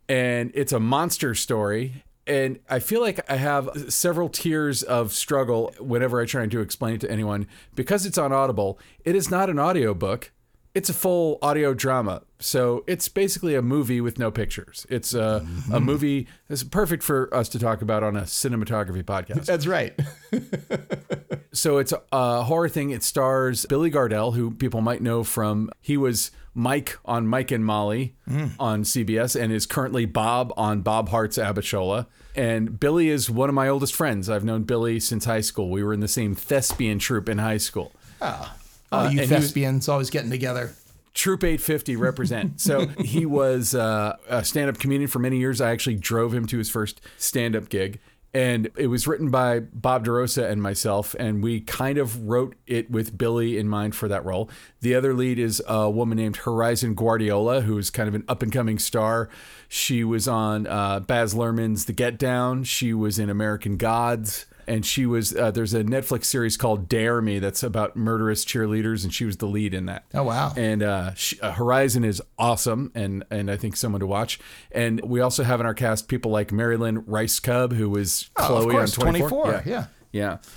and 0.09 0.51
it's 0.55 0.73
a 0.73 0.81
monster 0.81 1.35
story. 1.35 2.03
And 2.27 2.61
I 2.69 2.79
feel 2.79 3.01
like 3.01 3.29
I 3.31 3.37
have 3.37 3.69
several 3.89 4.29
tiers 4.29 4.83
of 4.83 5.13
struggle 5.13 5.75
whenever 5.81 6.21
I 6.21 6.27
try 6.27 6.47
to 6.47 6.61
explain 6.61 6.95
it 6.95 7.01
to 7.03 7.11
anyone 7.11 7.47
because 7.75 8.07
it's 8.07 8.19
on 8.19 8.33
Audible. 8.33 8.79
It 9.05 9.17
is 9.17 9.31
not 9.31 9.51
an 9.51 9.59
audiobook. 9.59 10.31
It's 10.75 10.89
a 10.89 10.95
full 10.95 11.39
audio 11.43 11.75
drama. 11.75 12.23
So 12.39 12.85
it's 12.87 13.09
basically 13.09 13.55
a 13.55 13.63
movie 13.63 14.01
with 14.01 14.19
no 14.19 14.31
pictures. 14.31 14.87
It's 14.89 15.13
a, 15.13 15.21
a 15.21 15.41
mm-hmm. 15.41 15.85
movie 15.85 16.29
that's 16.49 16.65
perfect 16.65 17.03
for 17.03 17.33
us 17.35 17.49
to 17.51 17.59
talk 17.59 17.83
about 17.83 18.03
on 18.03 18.17
a 18.17 18.23
cinematography 18.23 19.03
podcast. 19.03 19.45
That's 19.45 19.67
right. 19.67 19.99
So 21.53 21.79
it's 21.79 21.93
a, 21.93 22.03
a 22.11 22.43
horror 22.43 22.69
thing. 22.69 22.91
It 22.91 23.03
stars 23.03 23.67
Billy 23.67 23.91
Gardell, 23.91 24.35
who 24.35 24.53
people 24.53 24.81
might 24.81 25.03
know 25.03 25.23
from 25.23 25.71
he 25.81 25.97
was 25.97 26.31
Mike 26.55 26.99
on 27.05 27.27
Mike 27.27 27.51
and 27.51 27.65
Molly 27.65 28.15
on 28.59 28.83
CBS, 28.85 29.41
and 29.41 29.53
is 29.53 29.67
currently 29.67 30.05
Bob 30.05 30.53
on 30.57 30.81
Bob 30.83 31.09
Hearts 31.09 31.39
Abishola. 31.39 32.07
And 32.35 32.79
Billy 32.81 33.09
is 33.09 33.29
one 33.31 33.49
of 33.49 33.55
my 33.55 33.69
oldest 33.69 33.95
friends. 33.95 34.29
I've 34.31 34.45
known 34.45 34.63
Billy 34.63 35.01
since 35.01 35.25
high 35.27 35.41
school. 35.43 35.69
We 35.71 35.83
were 35.83 35.93
in 35.93 36.01
the 36.01 36.09
same 36.09 36.35
thespian 36.35 36.99
troupe 36.99 37.29
in 37.29 37.39
high 37.39 37.59
school. 37.59 37.93
Oh, 38.21 38.55
you 38.93 38.99
and 38.99 39.11
he 39.13 39.21
was- 39.21 39.29
thespians 39.29 39.89
always 39.89 40.11
getting 40.11 40.31
together. 40.31 40.73
Troop 41.15 41.45
850 41.45 41.97
represent. 41.97 42.59
So 42.61 42.87
he 42.87 43.27
was 43.27 43.75
uh, 43.75 44.17
a 44.31 44.43
stand 44.45 44.71
up 44.71 44.79
comedian 44.79 45.09
for 45.09 45.19
many 45.19 45.37
years. 45.39 45.61
I 45.61 45.71
actually 45.71 45.97
drove 45.97 46.33
him 46.33 46.47
to 46.47 46.57
his 46.57 46.71
first 46.71 47.03
stand 47.19 47.55
up 47.55 47.69
gig. 47.69 47.99
And 48.35 48.71
it 48.77 48.87
was 48.87 49.07
written 49.07 49.31
by 49.31 49.61
Bob 49.61 50.07
DeRosa 50.07 50.49
and 50.51 50.63
myself, 50.63 51.15
and 51.19 51.43
we 51.43 51.61
kind 51.61 51.99
of 51.99 52.29
wrote 52.29 52.55
it 52.67 52.91
with 52.91 53.19
Billy 53.19 53.59
in 53.59 53.69
mind 53.69 53.95
for 53.95 54.09
that 54.09 54.25
role. 54.25 54.49
The 54.81 54.95
other 54.95 55.13
lead 55.13 55.39
is 55.39 55.63
a 55.69 55.91
woman 55.91 56.17
named 56.17 56.39
Horizon 56.39 56.95
Guardiola, 56.95 57.61
who 57.61 57.77
is 57.77 57.91
kind 57.91 58.09
of 58.09 58.15
an 58.15 58.25
up 58.29 58.43
and 58.43 58.51
coming 58.51 58.79
star. 58.79 59.29
She 59.69 60.03
was 60.03 60.27
on 60.27 60.67
uh, 60.67 61.01
Baz 61.01 61.35
Luhrmann's 61.35 61.85
The 61.85 61.93
Get 61.93 62.19
Down. 62.19 62.65
She 62.65 62.95
was 62.95 63.19
in 63.19 63.29
American 63.29 63.77
Gods 63.77 64.47
and 64.67 64.85
she 64.85 65.07
was 65.07 65.35
uh, 65.35 65.51
there's 65.51 65.75
a 65.75 65.83
Netflix 65.85 66.27
series 66.27 66.57
called 66.57 66.89
Dare 66.89 67.21
Me 67.21 67.39
that's 67.39 67.63
about 67.63 67.97
murderous 67.97 68.45
cheerleaders, 68.45 69.05
and 69.05 69.13
she 69.13 69.25
was 69.25 69.37
the 69.39 69.47
lead 69.47 69.75
in 69.75 69.87
that. 69.87 70.05
Oh, 70.15 70.23
wow. 70.25 70.53
And 70.57 70.83
uh, 70.83 71.15
she, 71.15 71.41
uh, 71.41 71.53
Horizon 71.53 72.05
is 72.05 72.23
awesome, 72.39 72.91
and 72.95 73.25
and 73.31 73.51
I 73.51 73.57
think 73.57 73.77
someone 73.77 74.01
to 74.01 74.07
watch. 74.07 74.39
And 74.71 75.01
we 75.03 75.21
also 75.21 75.43
have 75.45 75.61
in 75.61 75.67
our 75.67 75.75
cast 75.75 76.09
people 76.09 76.31
like 76.31 76.53
Mary 76.53 76.77
Lynn 76.77 77.03
Rajskub, 77.03 77.73
who 77.73 77.91
was 77.91 78.31
Oh, 78.37 78.47
Chloe 78.47 78.73
course, 78.73 78.97
on 78.99 79.03
24. 79.05 79.29
24. 79.29 79.53
Yeah. 79.53 79.63
yeah. 79.67 79.87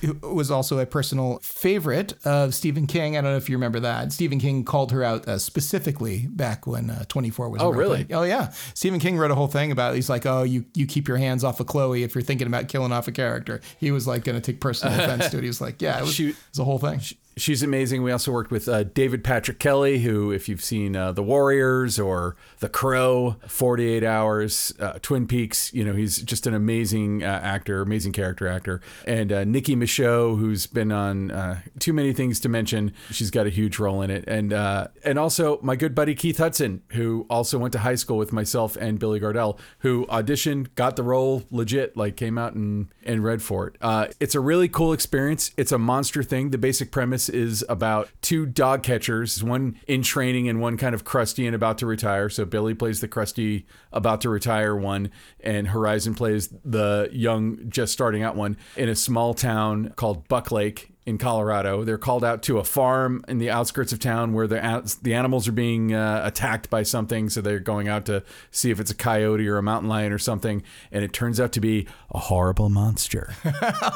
Who 0.01 0.13
was 0.21 0.51
also 0.51 0.79
a 0.79 0.85
personal 0.85 1.39
favorite 1.41 2.13
of 2.25 2.53
Stephen 2.53 2.87
King. 2.87 3.17
I 3.17 3.21
don't 3.21 3.31
know 3.31 3.37
if 3.37 3.49
you 3.49 3.55
remember 3.55 3.79
that. 3.81 4.11
Stephen 4.11 4.39
King 4.39 4.65
called 4.65 4.91
her 4.91 5.03
out 5.03 5.27
uh, 5.27 5.37
specifically 5.39 6.27
back 6.29 6.67
when 6.67 6.89
uh, 6.89 7.05
24 7.07 7.49
was. 7.49 7.61
Oh, 7.61 7.69
really? 7.71 8.03
thing. 8.03 8.13
Oh, 8.15 8.23
yeah. 8.23 8.51
Stephen 8.73 8.99
King 8.99 9.17
wrote 9.17 9.31
a 9.31 9.35
whole 9.35 9.47
thing 9.47 9.71
about. 9.71 9.93
It. 9.93 9.95
He's 9.95 10.09
like, 10.09 10.25
oh, 10.25 10.43
you 10.43 10.65
you 10.73 10.85
keep 10.85 11.07
your 11.07 11.17
hands 11.17 11.43
off 11.43 11.59
of 11.59 11.67
Chloe 11.67 12.03
if 12.03 12.13
you're 12.15 12.21
thinking 12.21 12.47
about 12.47 12.67
killing 12.67 12.91
off 12.91 13.07
a 13.07 13.11
character. 13.11 13.61
He 13.79 13.91
was 13.91 14.07
like 14.07 14.23
going 14.23 14.39
to 14.39 14.41
take 14.41 14.59
personal 14.59 14.93
offense 14.99 15.29
to 15.29 15.37
it. 15.37 15.41
He 15.43 15.47
was 15.47 15.61
like, 15.61 15.81
yeah, 15.81 15.99
it 15.99 16.01
was, 16.01 16.13
She- 16.13 16.29
it 16.29 16.35
was 16.51 16.59
a 16.59 16.63
whole 16.65 16.79
thing. 16.79 16.99
She's 17.37 17.61
amazing. 17.61 18.01
We 18.01 18.13
also 18.13 18.31
worked 18.31 18.49
with 18.49 18.69
uh, 18.69 18.83
David 18.83 19.21
Patrick 19.21 19.59
Kelly, 19.59 19.99
who, 19.99 20.31
if 20.31 20.47
you've 20.47 20.63
seen 20.63 20.95
uh, 20.95 21.11
The 21.11 21.21
Warriors 21.21 21.99
or 21.99 22.37
The 22.59 22.69
Crow, 22.69 23.35
48 23.45 24.05
Hours, 24.05 24.73
uh, 24.79 24.99
Twin 25.01 25.27
Peaks, 25.27 25.73
you 25.73 25.83
know, 25.83 25.91
he's 25.91 26.21
just 26.21 26.47
an 26.47 26.53
amazing 26.53 27.23
uh, 27.23 27.25
actor, 27.43 27.81
amazing 27.81 28.13
character 28.13 28.47
actor. 28.47 28.79
And 29.05 29.33
uh, 29.33 29.43
Nikki 29.43 29.75
Micheaux, 29.75 30.39
who's 30.39 30.65
been 30.65 30.93
on 30.93 31.29
uh, 31.29 31.59
too 31.77 31.91
many 31.91 32.13
things 32.13 32.39
to 32.39 32.47
mention. 32.47 32.93
She's 33.11 33.31
got 33.31 33.45
a 33.45 33.49
huge 33.49 33.79
role 33.79 34.01
in 34.01 34.11
it. 34.11 34.23
And 34.27 34.53
and 34.53 35.19
also 35.19 35.59
my 35.61 35.75
good 35.75 35.93
buddy 35.93 36.15
Keith 36.15 36.37
Hudson, 36.37 36.83
who 36.93 37.25
also 37.29 37.57
went 37.57 37.73
to 37.73 37.79
high 37.79 37.95
school 37.95 38.17
with 38.17 38.31
myself 38.31 38.77
and 38.77 38.97
Billy 38.97 39.19
Gardell, 39.19 39.59
who 39.79 40.05
auditioned, 40.05 40.73
got 40.75 40.95
the 40.95 41.03
role 41.03 41.43
legit, 41.51 41.97
like 41.97 42.15
came 42.15 42.37
out 42.37 42.53
and, 42.53 42.87
and 43.03 43.25
read 43.25 43.41
for 43.41 43.67
it. 43.67 44.15
It's 44.21 44.35
a 44.35 44.39
really 44.39 44.69
cool 44.69 44.93
experience. 44.93 45.51
It's 45.57 45.73
a 45.73 45.77
monster 45.77 46.23
thing. 46.23 46.51
The 46.51 46.57
basic 46.57 46.91
premise 46.91 47.24
is 47.29 47.65
about 47.69 48.09
two 48.21 48.45
dog 48.45 48.83
catchers, 48.83 49.43
one 49.43 49.79
in 49.87 50.01
training 50.01 50.49
and 50.49 50.59
one 50.59 50.77
kind 50.77 50.95
of 50.95 51.03
crusty 51.03 51.45
and 51.45 51.55
about 51.55 51.77
to 51.79 51.85
retire. 51.85 52.29
So 52.29 52.45
Billy 52.45 52.73
plays 52.73 53.01
the 53.01 53.07
crusty, 53.07 53.65
about 53.91 54.21
to 54.21 54.29
retire 54.29 54.75
one, 54.75 55.11
and 55.39 55.67
Horizon 55.67 56.15
plays 56.15 56.49
the 56.63 57.09
young, 57.11 57.69
just 57.69 57.93
starting 57.93 58.23
out 58.23 58.35
one 58.35 58.57
in 58.75 58.89
a 58.89 58.95
small 58.95 59.33
town 59.33 59.93
called 59.95 60.27
Buck 60.27 60.51
Lake 60.51 60.94
in 61.05 61.17
Colorado. 61.19 61.83
They're 61.83 61.97
called 61.99 62.23
out 62.23 62.41
to 62.43 62.57
a 62.57 62.63
farm 62.63 63.23
in 63.27 63.37
the 63.37 63.49
outskirts 63.49 63.93
of 63.93 63.99
town 63.99 64.33
where 64.33 64.47
the 64.47 64.97
the 65.01 65.13
animals 65.13 65.47
are 65.47 65.51
being 65.51 65.93
uh, 65.93 66.21
attacked 66.23 66.69
by 66.69 66.83
something. 66.83 67.29
So 67.29 67.41
they're 67.41 67.59
going 67.59 67.87
out 67.87 68.05
to 68.07 68.23
see 68.51 68.71
if 68.71 68.79
it's 68.79 68.91
a 68.91 68.95
coyote 68.95 69.47
or 69.47 69.57
a 69.57 69.63
mountain 69.63 69.89
lion 69.89 70.11
or 70.11 70.17
something, 70.17 70.63
and 70.91 71.03
it 71.03 71.13
turns 71.13 71.39
out 71.39 71.51
to 71.53 71.59
be 71.61 71.87
a 72.11 72.17
horrible 72.19 72.69
monster, 72.69 73.33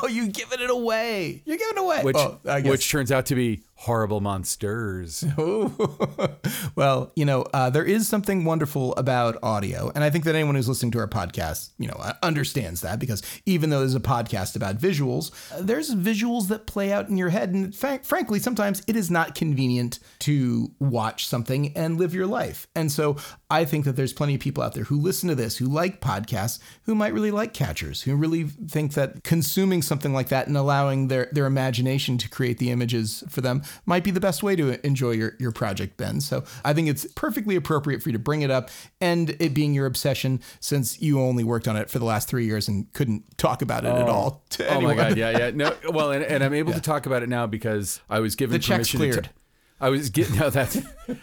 Oh, 0.03 0.07
you 0.07 0.27
giving 0.27 0.59
it 0.59 0.69
away. 0.69 1.41
You're 1.45 1.57
giving 1.57 1.77
it 1.77 1.81
away. 1.81 2.03
which 2.03 2.17
oh, 2.17 2.39
I 2.45 2.61
guess. 2.61 2.69
which 2.69 2.91
turns 2.91 3.11
out 3.11 3.25
to 3.27 3.35
be 3.35 3.63
horrible 3.79 4.19
monsters. 4.19 5.23
well, 6.75 7.13
you 7.15 7.23
know, 7.23 7.45
uh, 7.53 7.69
there 7.69 7.85
is 7.85 8.09
something 8.09 8.43
wonderful 8.43 8.93
about 8.95 9.37
audio. 9.41 9.89
And 9.95 10.03
I 10.03 10.09
think 10.09 10.25
that 10.25 10.35
anyone 10.35 10.55
who's 10.55 10.67
listening 10.67 10.91
to 10.91 10.99
our 10.99 11.07
podcast, 11.07 11.69
you 11.79 11.87
know, 11.87 11.95
uh, 11.97 12.11
understands 12.21 12.81
that 12.81 12.99
because 12.99 13.23
even 13.45 13.69
though 13.69 13.79
there's 13.79 13.95
a 13.95 14.01
podcast 14.01 14.57
about 14.57 14.79
visuals, 14.79 15.31
uh, 15.53 15.61
there's 15.61 15.95
visuals 15.95 16.49
that 16.49 16.67
play 16.67 16.91
out 16.91 17.07
in 17.07 17.15
your 17.15 17.29
head. 17.29 17.53
And 17.53 17.73
fa- 17.73 18.01
frankly, 18.03 18.39
sometimes 18.39 18.83
it 18.85 18.97
is 18.97 19.09
not 19.09 19.33
convenient 19.33 19.99
to 20.19 20.71
watch 20.79 21.25
something 21.25 21.71
and 21.77 21.97
live 21.97 22.13
your 22.13 22.27
life. 22.27 22.67
And 22.75 22.91
so 22.91 23.15
I 23.49 23.63
think 23.63 23.85
that 23.85 23.95
there's 23.95 24.11
plenty 24.11 24.35
of 24.35 24.41
people 24.41 24.61
out 24.61 24.73
there 24.73 24.83
who 24.83 24.99
listen 24.99 25.29
to 25.29 25.35
this, 25.35 25.55
who 25.55 25.67
like 25.67 26.01
podcasts, 26.01 26.59
who 26.83 26.95
might 26.95 27.13
really 27.13 27.31
like 27.31 27.53
catchers, 27.53 28.01
who 28.01 28.17
really 28.17 28.43
think 28.43 28.95
that 28.95 29.23
consuming 29.23 29.81
something 29.81 30.11
like 30.11 30.27
that 30.27 30.47
and 30.47 30.57
allowing 30.57 31.07
their, 31.07 31.29
their 31.31 31.45
imagination 31.45 32.17
to 32.17 32.27
create 32.27 32.57
the 32.57 32.71
images 32.71 33.23
for 33.29 33.39
them 33.39 33.61
might 33.85 34.03
be 34.03 34.11
the 34.11 34.19
best 34.19 34.43
way 34.43 34.55
to 34.55 34.85
enjoy 34.85 35.11
your, 35.11 35.33
your 35.39 35.51
project, 35.51 35.97
Ben. 35.97 36.21
So 36.21 36.43
I 36.63 36.73
think 36.73 36.87
it's 36.89 37.05
perfectly 37.15 37.55
appropriate 37.55 38.01
for 38.03 38.09
you 38.09 38.13
to 38.13 38.19
bring 38.19 38.41
it 38.41 38.51
up 38.51 38.69
and 39.01 39.31
it 39.39 39.53
being 39.53 39.73
your 39.73 39.85
obsession 39.85 40.41
since 40.59 41.01
you 41.01 41.19
only 41.21 41.43
worked 41.43 41.67
on 41.67 41.75
it 41.75 41.89
for 41.89 41.99
the 41.99 42.05
last 42.05 42.27
three 42.27 42.45
years 42.45 42.67
and 42.67 42.91
couldn't 42.93 43.23
talk 43.37 43.61
about 43.61 43.85
it 43.85 43.89
at 43.89 44.07
oh. 44.07 44.11
all 44.11 44.43
to 44.49 44.65
Oh 44.67 44.75
anyone. 44.77 44.97
my 44.97 45.03
god, 45.09 45.17
yeah, 45.17 45.37
yeah. 45.37 45.51
No, 45.53 45.75
well, 45.91 46.11
and, 46.11 46.23
and 46.23 46.43
I'm 46.43 46.53
able 46.53 46.73
to 46.73 46.81
talk 46.89 47.05
about 47.05 47.23
it 47.23 47.29
now 47.29 47.47
because 47.47 48.01
I 48.09 48.19
was 48.19 48.35
given 48.35 48.53
The 48.53 48.59
check's 48.59 48.91
permission 48.91 48.99
to 48.99 49.05
cleared. 49.21 49.23
t- 49.25 49.31
I 49.81 49.89
was 49.89 50.09
getting 50.09 50.35
no 50.39 50.49
that's 50.49 50.77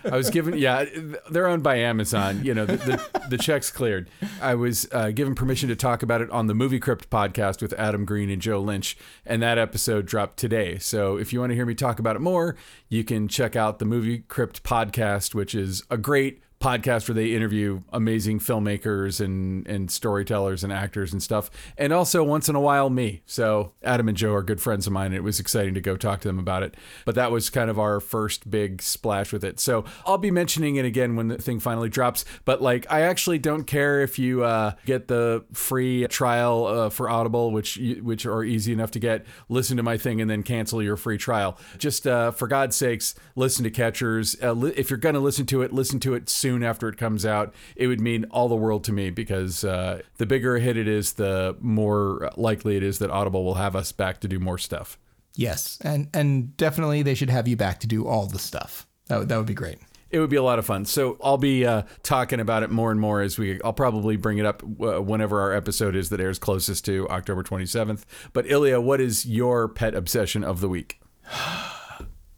I 0.04 0.16
was 0.16 0.30
given 0.30 0.56
yeah 0.58 0.84
they're 1.30 1.46
owned 1.46 1.62
by 1.62 1.76
Amazon 1.76 2.44
you 2.44 2.54
know 2.54 2.66
the 2.66 2.76
the, 2.76 3.20
the 3.30 3.38
check's 3.38 3.70
cleared. 3.70 4.08
I 4.40 4.54
was 4.54 4.88
uh, 4.92 5.10
given 5.10 5.34
permission 5.34 5.68
to 5.68 5.76
talk 5.76 6.02
about 6.02 6.20
it 6.20 6.30
on 6.30 6.46
the 6.46 6.54
Movie 6.54 6.80
Crypt 6.80 7.10
podcast 7.10 7.62
with 7.62 7.72
Adam 7.74 8.04
Green 8.04 8.30
and 8.30 8.40
Joe 8.40 8.60
Lynch 8.60 8.96
and 9.24 9.42
that 9.42 9.58
episode 9.58 10.06
dropped 10.06 10.38
today. 10.38 10.78
So 10.78 11.16
if 11.16 11.32
you 11.32 11.40
want 11.40 11.50
to 11.50 11.54
hear 11.54 11.66
me 11.66 11.74
talk 11.74 11.98
about 11.98 12.16
it 12.16 12.20
more 12.20 12.56
you 12.88 13.04
can 13.04 13.28
check 13.28 13.56
out 13.56 13.78
the 13.78 13.84
Movie 13.84 14.20
Crypt 14.20 14.62
podcast 14.62 15.34
which 15.34 15.54
is 15.54 15.82
a 15.90 15.96
great 15.96 16.42
podcast 16.60 17.06
where 17.06 17.14
they 17.14 17.34
interview 17.34 17.82
amazing 17.92 18.40
filmmakers 18.40 19.20
and 19.20 19.66
and 19.68 19.90
storytellers 19.90 20.64
and 20.64 20.72
actors 20.72 21.12
and 21.12 21.22
stuff. 21.22 21.50
And 21.76 21.92
also 21.92 22.24
once 22.24 22.48
in 22.48 22.56
a 22.56 22.60
while 22.60 22.88
me. 22.88 23.22
So 23.26 23.72
adam 23.82 24.08
and 24.08 24.16
joe 24.16 24.32
are 24.32 24.42
good 24.42 24.60
friends 24.60 24.86
of 24.86 24.92
mine. 24.92 25.06
And 25.06 25.16
it 25.16 25.22
was 25.22 25.38
exciting 25.38 25.74
to 25.74 25.80
go 25.80 25.96
talk 25.96 26.20
to 26.20 26.28
them 26.28 26.38
about 26.38 26.62
it. 26.62 26.74
But 27.04 27.14
that 27.14 27.30
was 27.30 27.50
kind 27.50 27.68
of 27.68 27.78
our 27.78 28.00
first 28.00 28.50
big 28.50 28.80
splash 28.80 29.32
with 29.32 29.44
it. 29.44 29.60
So 29.60 29.84
i'll 30.06 30.18
be 30.18 30.30
mentioning 30.30 30.76
it 30.76 30.84
again 30.84 31.14
when 31.14 31.28
the 31.28 31.36
thing 31.36 31.60
finally 31.60 31.90
drops. 31.90 32.24
But 32.44 32.62
like 32.62 32.86
i 32.90 33.02
actually 33.02 33.38
don't 33.38 33.64
care 33.64 34.00
if 34.00 34.18
you 34.18 34.42
uh, 34.42 34.72
get 34.86 35.08
the 35.08 35.44
free 35.52 36.06
trial 36.08 36.66
uh, 36.66 36.90
for 36.90 37.10
audible 37.10 37.50
which 37.50 37.78
which 38.00 38.24
are 38.24 38.42
easy 38.44 38.72
enough 38.72 38.90
to 38.92 38.98
get. 38.98 39.26
Listen 39.48 39.76
to 39.76 39.82
my 39.82 39.98
thing 39.98 40.20
and 40.22 40.30
then 40.30 40.42
cancel 40.42 40.82
your 40.82 40.96
free 40.96 41.18
trial. 41.18 41.58
Just 41.76 42.06
uh, 42.06 42.30
for 42.30 42.48
god's 42.48 42.76
sakes 42.76 43.14
listen 43.34 43.62
to 43.64 43.70
catchers. 43.70 44.36
Uh, 44.42 44.52
li- 44.52 44.72
if 44.74 44.88
you're 44.88 44.98
to 44.98 45.20
listen 45.20 45.44
to 45.46 45.60
it 45.62 45.72
listen 45.72 46.00
to 46.00 46.14
it 46.14 46.28
soon 46.28 46.45
soon 46.46 46.62
after 46.62 46.88
it 46.88 46.96
comes 46.96 47.26
out, 47.26 47.52
it 47.74 47.88
would 47.88 48.00
mean 48.00 48.24
all 48.30 48.48
the 48.48 48.54
world 48.54 48.84
to 48.84 48.92
me 48.92 49.10
because 49.10 49.64
uh, 49.64 50.00
the 50.18 50.26
bigger 50.26 50.54
a 50.54 50.60
hit 50.60 50.76
it 50.76 50.86
is, 50.86 51.14
the 51.14 51.56
more 51.60 52.30
likely 52.36 52.76
it 52.76 52.84
is 52.84 53.00
that 53.00 53.10
Audible 53.10 53.44
will 53.44 53.54
have 53.54 53.74
us 53.74 53.90
back 53.90 54.20
to 54.20 54.28
do 54.28 54.38
more 54.38 54.56
stuff. 54.56 54.96
Yes, 55.34 55.76
and 55.80 56.08
and 56.14 56.56
definitely 56.56 57.02
they 57.02 57.14
should 57.14 57.30
have 57.30 57.48
you 57.48 57.56
back 57.56 57.80
to 57.80 57.88
do 57.88 58.06
all 58.06 58.26
the 58.26 58.38
stuff. 58.38 58.86
That 59.08 59.18
would, 59.18 59.28
that 59.28 59.36
would 59.36 59.46
be 59.46 59.54
great. 59.54 59.78
It 60.08 60.20
would 60.20 60.30
be 60.30 60.36
a 60.36 60.42
lot 60.42 60.60
of 60.60 60.64
fun. 60.64 60.84
So 60.84 61.18
I'll 61.20 61.36
be 61.36 61.66
uh, 61.66 61.82
talking 62.04 62.38
about 62.38 62.62
it 62.62 62.70
more 62.70 62.92
and 62.92 63.00
more 63.00 63.22
as 63.22 63.36
we. 63.36 63.60
I'll 63.62 63.72
probably 63.72 64.16
bring 64.16 64.38
it 64.38 64.46
up 64.46 64.62
uh, 64.62 65.02
whenever 65.02 65.40
our 65.40 65.52
episode 65.52 65.96
is 65.96 66.10
that 66.10 66.20
airs 66.20 66.38
closest 66.38 66.84
to 66.84 67.08
October 67.08 67.42
27th. 67.42 68.04
But 68.32 68.48
Ilya, 68.48 68.80
what 68.80 69.00
is 69.00 69.26
your 69.26 69.66
pet 69.66 69.96
obsession 69.96 70.44
of 70.44 70.60
the 70.60 70.68
week? 70.68 71.00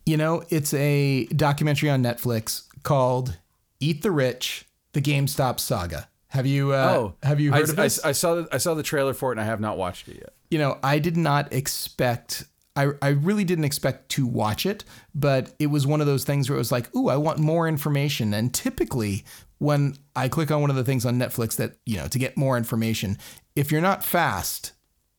You 0.06 0.16
know, 0.16 0.42
it's 0.48 0.72
a 0.72 1.26
documentary 1.26 1.90
on 1.90 2.02
Netflix 2.02 2.62
called 2.82 3.36
"Eat 3.80 4.02
the 4.02 4.10
Rich: 4.10 4.66
The 4.92 5.00
GameStop 5.00 5.60
Saga." 5.60 6.08
Have 6.28 6.46
you? 6.46 6.72
Uh, 6.72 6.94
oh, 6.96 7.14
have 7.22 7.40
you 7.40 7.52
I, 7.52 7.60
heard 7.60 7.70
of 7.70 7.78
I. 7.78 7.84
I 7.84 8.12
saw 8.12 8.34
the, 8.34 8.48
I 8.52 8.58
saw 8.58 8.74
the 8.74 8.82
trailer 8.82 9.14
for 9.14 9.30
it 9.30 9.34
and 9.34 9.40
I 9.40 9.44
have 9.44 9.60
not 9.60 9.78
watched 9.78 10.08
it 10.08 10.16
yet. 10.16 10.34
you 10.50 10.58
know, 10.58 10.78
I 10.82 10.98
did 10.98 11.16
not 11.16 11.52
expect. 11.52 12.44
I, 12.76 12.90
I 13.02 13.08
really 13.08 13.42
didn't 13.44 13.64
expect 13.64 14.08
to 14.10 14.26
watch 14.26 14.64
it, 14.64 14.84
but 15.14 15.52
it 15.58 15.66
was 15.66 15.84
one 15.86 16.00
of 16.00 16.06
those 16.06 16.24
things 16.24 16.48
where 16.48 16.54
it 16.54 16.60
was 16.60 16.70
like, 16.70 16.94
ooh, 16.94 17.08
I 17.08 17.16
want 17.16 17.40
more 17.40 17.66
information. 17.66 18.32
And 18.32 18.54
typically, 18.54 19.24
when 19.58 19.96
I 20.14 20.28
click 20.28 20.52
on 20.52 20.60
one 20.60 20.70
of 20.70 20.76
the 20.76 20.84
things 20.84 21.04
on 21.04 21.18
Netflix 21.18 21.56
that, 21.56 21.76
you 21.86 21.96
know, 21.96 22.06
to 22.06 22.18
get 22.20 22.36
more 22.36 22.56
information, 22.56 23.18
if 23.56 23.72
you're 23.72 23.80
not 23.80 24.04
fast, 24.04 24.74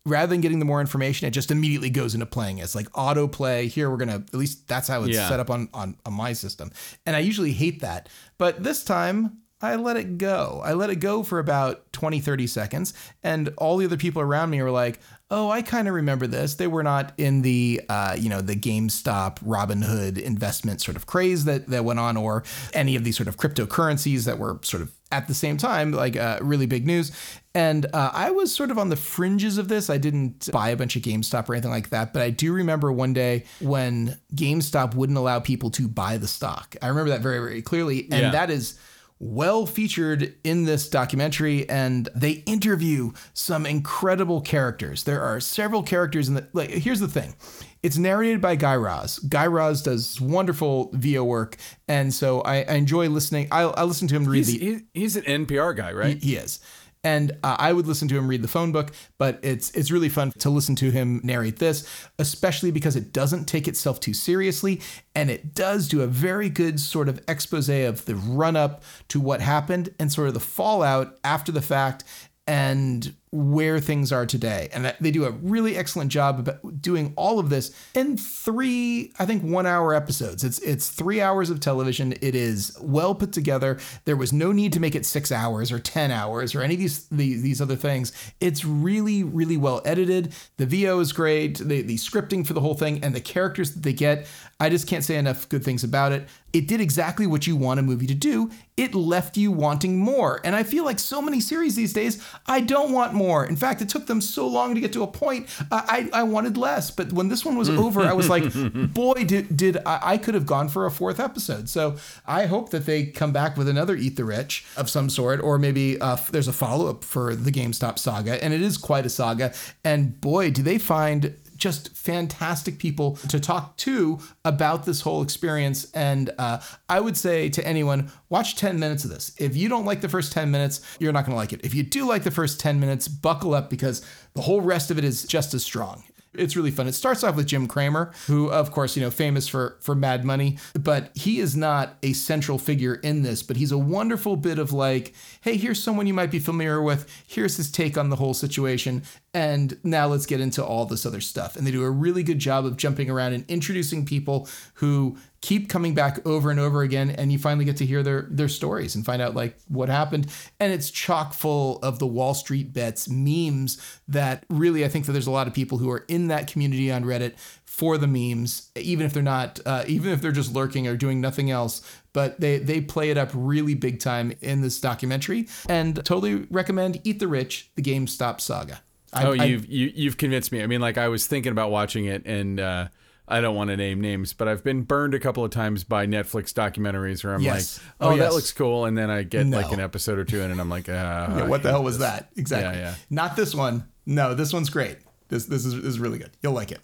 rather 0.05 0.27
than 0.27 0.41
getting 0.41 0.59
the 0.59 0.65
more 0.65 0.81
information, 0.81 1.27
it 1.27 1.31
just 1.31 1.51
immediately 1.51 1.89
goes 1.89 2.13
into 2.13 2.25
playing. 2.25 2.59
It's 2.59 2.75
like 2.75 2.89
autoplay. 2.91 3.67
Here, 3.67 3.89
we're 3.89 3.97
going 3.97 4.09
to, 4.09 4.15
at 4.15 4.33
least 4.33 4.67
that's 4.67 4.87
how 4.87 5.03
it's 5.03 5.15
Yeah. 5.15 5.27
set 5.29 5.39
up 5.39 5.49
on, 5.49 5.69
on, 5.73 5.95
on 6.05 6.13
my 6.13 6.33
system. 6.33 6.71
And 7.05 7.15
I 7.15 7.19
usually 7.19 7.51
hate 7.51 7.81
that. 7.81 8.09
But 8.37 8.63
this 8.63 8.83
time, 8.83 9.39
I 9.61 9.75
let 9.75 9.97
it 9.97 10.17
go. 10.17 10.61
I 10.63 10.73
let 10.73 10.89
it 10.89 10.97
go 10.97 11.21
for 11.23 11.37
about 11.39 11.91
20, 11.91 12.19
30 12.21 12.47
seconds. 12.47 12.93
And 13.23 13.53
all 13.57 13.75
the 13.77 13.85
other 13.85 13.97
people 13.97 14.21
around 14.21 14.49
me 14.51 14.61
were 14.61 14.71
like, 14.71 14.99
oh, 15.31 15.49
I 15.49 15.61
kind 15.61 15.87
of 15.87 15.93
remember 15.93 16.27
this. 16.27 16.55
They 16.55 16.65
were 16.67 16.81
not 16.81 17.11
in 17.17 17.41
the, 17.41 17.81
uh, 17.89 18.15
you 18.17 18.29
know, 18.29 18.41
the 18.41 18.55
GameStop, 18.55 19.39
Robinhood 19.43 20.17
investment 20.17 20.81
sort 20.81 20.95
of 20.95 21.05
craze 21.05 21.45
that, 21.45 21.67
that 21.67 21.83
went 21.85 21.99
on, 21.99 22.17
or 22.17 22.43
any 22.73 22.95
of 22.95 23.03
these 23.03 23.17
sort 23.17 23.27
of 23.27 23.37
cryptocurrencies 23.37 24.25
that 24.25 24.39
were 24.39 24.59
sort 24.63 24.81
of 24.81 24.91
at 25.11 25.27
the 25.27 25.33
same 25.33 25.57
time, 25.57 25.91
like 25.91 26.15
uh, 26.15 26.39
really 26.41 26.65
big 26.65 26.85
news. 26.87 27.11
And 27.53 27.85
uh, 27.93 28.11
I 28.13 28.31
was 28.31 28.53
sort 28.53 28.71
of 28.71 28.77
on 28.79 28.89
the 28.89 28.95
fringes 28.95 29.57
of 29.57 29.67
this. 29.67 29.89
I 29.89 29.97
didn't 29.97 30.49
buy 30.51 30.69
a 30.69 30.77
bunch 30.77 30.95
of 30.95 31.01
GameStop 31.01 31.49
or 31.49 31.53
anything 31.55 31.71
like 31.71 31.89
that, 31.89 32.13
but 32.13 32.21
I 32.21 32.29
do 32.29 32.53
remember 32.53 32.91
one 32.91 33.13
day 33.13 33.43
when 33.59 34.17
GameStop 34.33 34.95
wouldn't 34.95 35.17
allow 35.17 35.39
people 35.39 35.69
to 35.71 35.87
buy 35.87 36.17
the 36.17 36.27
stock. 36.27 36.75
I 36.81 36.87
remember 36.87 37.09
that 37.09 37.21
very, 37.21 37.39
very 37.39 37.61
clearly. 37.61 38.03
And 38.03 38.21
Yeah. 38.21 38.31
that 38.31 38.49
is 38.49 38.79
well 39.19 39.65
featured 39.65 40.33
in 40.45 40.63
this 40.63 40.89
documentary 40.89 41.69
and 41.69 42.07
they 42.15 42.31
interview 42.45 43.11
some 43.33 43.65
incredible 43.65 44.39
characters. 44.39 45.03
There 45.03 45.21
are 45.21 45.39
several 45.39 45.83
characters 45.83 46.29
in 46.29 46.35
the 46.35 46.47
like 46.53 46.69
here's 46.69 47.01
the 47.01 47.07
thing. 47.07 47.35
It's 47.81 47.97
narrated 47.97 48.41
by 48.41 48.55
Guy 48.55 48.75
Raz. 48.75 49.19
Guy 49.19 49.47
Raz 49.47 49.81
does 49.81 50.19
wonderful 50.19 50.89
VO 50.93 51.23
work, 51.23 51.55
and 51.87 52.13
so 52.13 52.41
I, 52.41 52.63
I 52.63 52.73
enjoy 52.73 53.07
listening. 53.07 53.47
I, 53.51 53.61
I 53.61 53.83
listen 53.83 54.07
to 54.09 54.15
him 54.15 54.25
read 54.25 54.45
He's, 54.47 54.59
the 54.59 54.85
he's 54.93 55.15
an 55.15 55.23
NPR 55.45 55.75
guy, 55.77 55.93
right? 55.93 56.21
he 56.21 56.35
is. 56.35 56.59
And 57.03 57.31
uh, 57.43 57.55
I 57.57 57.71
would 57.71 57.87
listen 57.87 58.09
to 58.09 58.17
him 58.17 58.27
read 58.27 58.41
the 58.41 58.49
phone 58.49 58.73
book, 58.73 58.91
but 59.17 59.39
it's 59.41 59.71
it's 59.71 59.89
really 59.89 60.09
fun 60.09 60.31
to 60.39 60.49
listen 60.49 60.75
to 60.77 60.91
him 60.91 61.21
narrate 61.23 61.57
this, 61.57 61.87
especially 62.19 62.71
because 62.71 62.97
it 62.97 63.13
doesn't 63.13 63.45
take 63.45 63.69
itself 63.69 64.01
too 64.01 64.13
seriously, 64.13 64.81
and 65.15 65.29
it 65.29 65.55
does 65.55 65.87
do 65.87 66.01
a 66.01 66.07
very 66.07 66.49
good 66.49 66.77
sort 66.77 67.07
of 67.07 67.23
expose 67.29 67.69
of 67.69 68.03
the 68.03 68.15
run 68.15 68.57
up 68.57 68.83
to 69.07 69.19
what 69.21 69.39
happened 69.39 69.95
and 69.97 70.11
sort 70.11 70.27
of 70.27 70.33
the 70.33 70.41
fallout 70.41 71.17
after 71.23 71.53
the 71.53 71.61
fact, 71.61 72.03
and 72.45 73.13
where 73.31 73.79
things 73.79 74.11
are 74.11 74.25
today. 74.25 74.69
And 74.73 74.93
they 74.99 75.11
do 75.11 75.25
a 75.25 75.31
really 75.31 75.77
excellent 75.77 76.11
job 76.11 76.39
about 76.39 76.81
doing 76.81 77.13
all 77.15 77.37
of 77.37 77.49
this 77.49 77.71
in 77.93 78.17
three, 78.17 79.13
I 79.19 79.25
think, 79.25 79.43
one 79.43 79.67
hour 79.67 79.93
episodes. 79.93 80.43
It's 80.43 80.59
it's 80.59 80.89
three 80.89 81.21
hours 81.21 81.49
of 81.49 81.59
television. 81.59 82.13
It 82.21 82.33
is 82.33 82.75
well 82.81 83.13
put 83.13 83.31
together. 83.31 83.77
There 84.05 84.15
was 84.15 84.33
no 84.33 84.51
need 84.51 84.73
to 84.73 84.79
make 84.79 84.95
it 84.95 85.05
six 85.05 85.31
hours 85.31 85.71
or 85.71 85.79
ten 85.79 86.09
hours 86.11 86.55
or 86.55 86.61
any 86.61 86.73
of 86.73 86.79
these 86.79 87.05
these, 87.09 87.41
these 87.41 87.61
other 87.61 87.75
things. 87.75 88.11
It's 88.39 88.65
really, 88.65 89.23
really 89.23 89.57
well 89.57 89.81
edited. 89.85 90.33
The 90.57 90.65
VO 90.65 90.99
is 90.99 91.13
great. 91.13 91.59
The 91.59 91.81
the 91.83 91.95
scripting 91.95 92.45
for 92.45 92.53
the 92.53 92.61
whole 92.61 92.75
thing 92.75 93.03
and 93.03 93.13
the 93.13 93.21
characters 93.21 93.73
that 93.73 93.83
they 93.83 93.93
get. 93.93 94.27
I 94.59 94.69
just 94.69 94.87
can't 94.87 95.05
say 95.05 95.15
enough 95.15 95.47
good 95.47 95.63
things 95.63 95.85
about 95.85 96.11
it. 96.11 96.27
It 96.51 96.67
did 96.67 96.81
exactly 96.81 97.27
what 97.27 97.47
you 97.47 97.55
want 97.55 97.79
a 97.79 97.83
movie 97.83 98.07
to 98.07 98.15
do. 98.15 98.51
It 98.75 98.93
left 98.93 99.37
you 99.37 99.51
wanting 99.51 99.97
more. 99.97 100.41
And 100.43 100.55
I 100.55 100.63
feel 100.63 100.83
like 100.83 100.99
so 100.99 101.21
many 101.21 101.39
series 101.39 101.75
these 101.75 101.93
days, 101.93 102.25
I 102.45 102.61
don't 102.61 102.91
want 102.91 103.13
more. 103.19 103.45
In 103.45 103.57
fact, 103.57 103.81
it 103.81 103.89
took 103.89 104.07
them 104.07 104.21
so 104.21 104.47
long 104.47 104.73
to 104.73 104.81
get 104.81 104.93
to 104.93 105.03
a 105.03 105.07
point. 105.07 105.47
I, 105.71 106.09
I, 106.13 106.21
I 106.21 106.23
wanted 106.23 106.57
less. 106.57 106.89
But 106.89 107.11
when 107.11 107.27
this 107.27 107.43
one 107.43 107.57
was 107.57 107.69
over, 107.69 108.01
I 108.01 108.13
was 108.13 108.29
like, 108.29 108.45
boy, 108.93 109.25
did, 109.25 109.55
did 109.55 109.77
I, 109.85 109.99
I 110.13 110.17
could 110.17 110.33
have 110.33 110.45
gone 110.45 110.69
for 110.69 110.85
a 110.85 110.91
fourth 110.91 111.19
episode. 111.19 111.67
So 111.69 111.97
I 112.25 112.45
hope 112.45 112.69
that 112.71 112.85
they 112.85 113.05
come 113.05 113.33
back 113.33 113.57
with 113.57 113.67
another 113.67 113.95
Eat 113.95 114.15
the 114.15 114.23
Rich 114.23 114.65
of 114.77 114.89
some 114.89 115.09
sort, 115.09 115.41
or 115.41 115.59
maybe 115.59 115.99
uh, 115.99 116.17
there's 116.31 116.47
a 116.47 116.53
follow 116.53 116.89
up 116.89 117.03
for 117.03 117.35
the 117.35 117.51
GameStop 117.51 117.99
saga. 117.99 118.41
And 118.43 118.53
it 118.53 118.61
is 118.61 118.77
quite 118.77 119.05
a 119.05 119.09
saga. 119.09 119.53
And 119.83 120.19
boy, 120.21 120.51
do 120.51 120.63
they 120.63 120.77
find 120.77 121.35
just 121.59 121.95
fantastic 121.95 122.79
people 122.79 123.17
to 123.27 123.39
talk 123.39 123.77
to 123.77 124.19
about 124.43 124.85
this 124.85 125.01
whole 125.01 125.21
experience. 125.21 125.91
And 125.91 126.31
uh, 126.37 126.59
I 126.87 126.99
would 126.99 127.17
say 127.17 127.49
to 127.49 127.67
anyone, 127.67 128.11
watch 128.29 128.55
10 128.55 128.79
minutes 128.79 129.03
of 129.03 129.11
this. 129.11 129.35
If 129.37 129.55
you 129.55 129.69
don't 129.69 129.85
like 129.85 130.01
the 130.01 130.09
first 130.09 130.31
10 130.31 130.49
minutes, 130.49 130.81
you're 130.99 131.11
not 131.11 131.25
going 131.25 131.33
to 131.33 131.37
like 131.37 131.53
it. 131.53 131.61
If 131.63 131.73
you 131.73 131.83
do 131.83 132.07
like 132.07 132.23
the 132.23 132.31
first 132.31 132.59
10 132.59 132.79
minutes, 132.79 133.07
buckle 133.07 133.53
up 133.53 133.69
because 133.69 134.05
the 134.33 134.41
whole 134.41 134.61
rest 134.61 134.89
of 134.89 134.97
it 134.97 135.03
is 135.03 135.23
just 135.23 135.53
as 135.53 135.63
strong. 135.63 136.03
It's 136.33 136.55
really 136.55 136.69
fun. 136.69 136.87
It 136.87 136.93
starts 136.93 137.23
off 137.23 137.35
with 137.35 137.47
Jim 137.47 137.67
Cramer, 137.67 138.11
who, 138.27 138.51
of 138.51 138.71
course, 138.71 138.95
you 138.95 139.01
know, 139.01 139.09
famous 139.09 139.47
for 139.47 139.77
for 139.81 139.95
Mad 139.95 140.23
Money, 140.23 140.57
but 140.79 141.09
he 141.15 141.39
is 141.39 141.55
not 141.55 141.97
a 142.03 142.13
central 142.13 142.59
figure 142.59 142.95
in 142.95 143.23
this. 143.23 143.41
But 143.41 143.57
he's 143.57 143.71
a 143.71 143.77
wonderful 143.79 144.35
bit 144.35 144.59
of 144.59 144.71
like, 144.71 145.13
hey, 145.41 145.57
here's 145.57 145.81
someone 145.81 146.05
you 146.05 146.13
might 146.13 146.29
be 146.29 146.39
familiar 146.39 146.81
with. 146.81 147.09
Here's 147.25 147.57
his 147.57 147.71
take 147.71 147.97
on 147.97 148.09
the 148.09 148.15
whole 148.17 148.35
situation, 148.35 149.01
and 149.33 149.79
now 149.83 150.05
let's 150.07 150.27
get 150.27 150.39
into 150.39 150.63
all 150.63 150.85
this 150.85 151.05
other 151.05 151.21
stuff. 151.21 151.55
And 151.55 151.65
they 151.65 151.71
do 151.71 151.83
a 151.83 151.89
really 151.89 152.21
good 152.21 152.39
job 152.39 152.63
of 152.63 152.77
jumping 152.77 153.09
around 153.09 153.33
and 153.33 153.43
introducing 153.47 154.05
people 154.05 154.47
who 154.75 155.17
keep 155.41 155.69
coming 155.69 155.93
back 155.93 156.25
over 156.27 156.51
and 156.51 156.59
over 156.59 156.81
again 156.81 157.09
and 157.11 157.31
you 157.31 157.39
finally 157.39 157.63
get 157.65 157.77
to 157.77 157.85
hear 157.85 158.03
their 158.03 158.27
their 158.29 158.49
stories 158.49 158.95
and 158.95 159.05
find 159.05 159.21
out 159.21 159.35
like 159.35 159.57
what 159.67 159.87
happened. 159.89 160.27
And 160.59 160.73
it's 160.73 160.91
chock 160.91 161.33
full 161.33 161.79
of 161.79 161.99
the 161.99 162.07
wall 162.07 162.33
street 162.33 162.73
bets 162.73 163.07
memes 163.09 163.99
that 164.07 164.43
really 164.49 164.83
i 164.83 164.87
think 164.87 165.05
that 165.05 165.11
there's 165.13 165.27
a 165.27 165.31
lot 165.31 165.47
of 165.47 165.53
people 165.53 165.77
who 165.77 165.89
are 165.89 166.03
in 166.07 166.27
that 166.27 166.47
community 166.47 166.91
on 166.91 167.03
reddit 167.05 167.33
for 167.65 167.97
the 167.97 168.07
memes 168.07 168.71
even 168.75 169.05
if 169.05 169.13
they're 169.13 169.23
not 169.23 169.59
uh, 169.65 169.83
even 169.87 170.11
if 170.11 170.21
they're 170.21 170.31
just 170.33 170.53
lurking 170.53 170.87
or 170.87 170.97
doing 170.97 171.21
nothing 171.21 171.49
else. 171.51 171.81
But 172.11 172.39
they 172.41 172.57
they 172.57 172.81
play 172.81 173.09
it 173.11 173.17
up 173.17 173.29
really 173.33 173.75
big 173.75 173.99
time 173.99 174.33
in 174.41 174.61
this 174.61 174.81
documentary. 174.81 175.47
And 175.69 175.95
totally 176.03 176.47
recommend 176.49 176.99
eat 177.05 177.19
the 177.19 177.27
rich 177.27 177.69
the 177.75 177.81
gamestop 177.81 178.41
saga. 178.41 178.81
I- 179.13 179.23
oh, 179.25 179.35
I- 179.39 179.45
you've 179.45 179.65
you, 179.67 179.91
you've 179.95 180.17
convinced 180.17 180.51
me. 180.51 180.61
I 180.61 180.67
mean, 180.67 180.81
like 180.81 180.97
I 180.97 181.07
was 181.07 181.25
thinking 181.27 181.51
about 181.51 181.71
watching 181.71 182.05
it, 182.05 182.25
and 182.25 182.59
uh, 182.59 182.87
I 183.29 183.41
don't 183.41 183.55
want 183.55 183.69
to 183.69 183.77
name 183.77 184.01
names, 184.01 184.33
but 184.33 184.47
I've 184.47 184.63
been 184.63 184.81
burned 184.81 185.13
a 185.13 185.19
couple 185.19 185.45
of 185.45 185.51
times 185.51 185.83
by 185.83 186.07
Netflix 186.07 186.51
documentaries 186.53 187.23
where 187.23 187.33
I'm 187.35 187.41
Yes. 187.41 187.79
like, 187.79 187.95
"Oh, 188.01 188.13
Oh, 188.13 188.17
that 188.17 188.33
looks 188.33 188.51
cool," 188.51 188.85
and 188.85 188.97
then 188.97 189.09
I 189.11 189.23
get 189.23 189.45
like 189.47 189.71
an 189.71 189.79
episode 189.79 190.17
or 190.17 190.25
two 190.25 190.41
in, 190.41 190.49
and 190.51 190.59
I'm 190.59 190.69
like, 190.69 190.89
uh, 190.89 190.91
Yeah, 191.37 191.47
what 191.47 191.61
the 191.63 191.69
hell 191.69 191.83
was 191.83 191.99
that? 191.99 192.29
Exactly. 192.35 192.79
Yeah, 192.79 192.89
yeah. 192.89 192.95
Not 193.09 193.35
this 193.35 193.53
one. 193.53 193.85
No, 194.05 194.33
this 194.33 194.51
one's 194.51 194.69
great. 194.69 194.97
This 195.29 195.45
this 195.45 195.65
is, 195.65 195.75
this 195.75 195.85
is 195.85 195.99
really 195.99 196.17
good. 196.17 196.31
You'll 196.41 196.53
like 196.53 196.71
it. 196.71 196.79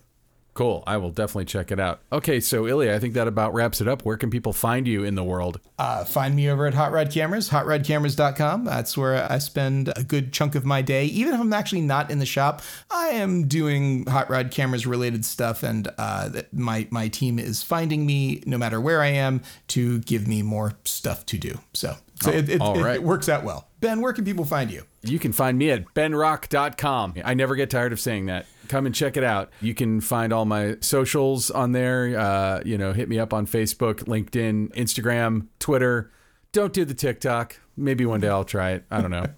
Cool. 0.56 0.86
I 0.88 0.96
will 0.96 1.12
definitely 1.12 1.46
check 1.46 1.70
it 1.70 1.82
out. 1.82 2.00
Okay, 2.14 2.40
so 2.40 2.66
Ilya, 2.66 2.96
I 2.96 3.00
think 3.00 3.14
that 3.16 3.28
about 3.28 3.54
wraps 3.54 3.82
it 3.82 3.90
up. 3.90 4.06
Where 4.06 4.16
can 4.16 4.30
people 4.30 4.54
find 4.54 4.88
you 4.88 5.04
in 5.04 5.16
the 5.16 5.24
world? 5.24 5.60
Uh, 5.78 6.06
find 6.06 6.34
me 6.34 6.50
over 6.50 6.66
at 6.66 6.74
Hot 6.74 6.94
Rod 6.94 7.12
Cameras, 7.12 7.50
hotrodcameras.com. 7.50 8.64
That's 8.64 8.98
where 8.98 9.30
I 9.30 9.40
spend 9.40 9.92
a 9.98 10.04
good 10.04 10.32
chunk 10.32 10.56
of 10.56 10.64
my 10.64 10.82
day. 10.82 11.08
Even 11.08 11.34
if 11.34 11.42
I'm 11.42 11.52
actually 11.52 11.82
not 11.82 12.10
in 12.10 12.20
the 12.20 12.26
shop, 12.26 12.62
I 12.90 13.10
am 13.10 13.50
doing 13.50 14.06
Hot 14.06 14.30
Rod 14.30 14.50
Cameras 14.50 14.88
related 14.88 15.26
stuff, 15.26 15.62
and 15.62 15.90
uh, 15.98 16.30
my 16.54 16.88
my 16.90 17.10
team 17.10 17.38
is 17.38 17.62
finding 17.62 18.06
me 18.06 18.42
no 18.46 18.58
matter 18.58 18.80
where 18.80 19.02
I 19.02 19.08
am 19.08 19.42
to 19.70 20.00
give 20.00 20.26
me 20.26 20.42
more 20.42 20.78
stuff 20.86 21.26
to 21.26 21.38
do. 21.38 21.60
So, 21.74 21.98
so 22.22 22.32
it, 22.32 22.48
it, 22.48 22.62
all 22.62 22.82
right. 22.82 22.96
it 22.96 23.04
works 23.04 23.28
out 23.28 23.44
well. 23.44 23.68
Ben, 23.82 24.00
where 24.00 24.14
can 24.14 24.24
people 24.24 24.46
find 24.46 24.72
you? 24.72 24.84
You 25.04 25.20
can 25.20 25.34
find 25.34 25.58
me 25.58 25.70
at 25.72 25.94
benrock.com. 25.94 27.16
I 27.26 27.34
never 27.34 27.56
get 27.56 27.70
tired 27.70 27.92
of 27.92 28.00
saying 28.00 28.28
that. 28.28 28.46
Come 28.68 28.86
and 28.86 28.94
check 28.94 29.18
it 29.18 29.24
out. 29.24 29.52
You 29.62 29.74
can 29.74 30.02
find 30.02 30.34
all 30.34 30.46
my 30.46 30.78
socials 30.82 31.52
on 31.52 31.72
there. 31.72 32.18
Uh, 32.18 32.62
you 32.66 32.78
know, 32.78 32.94
hit 32.94 33.10
me 33.10 33.20
up 33.20 33.34
on 33.34 33.48
Facebook, 33.48 34.04
LinkedIn, 34.06 34.74
Instagram, 34.76 35.48
Twitter. 35.60 36.12
Don't 36.52 36.74
do 36.74 36.86
the 36.86 36.94
TikTok. 36.94 37.60
Maybe 37.78 38.06
one 38.06 38.22
day 38.22 38.30
I'll 38.30 38.46
try 38.46 38.72
it. 38.72 38.86
I 38.90 39.02
don't 39.02 39.12
know. 39.12 39.26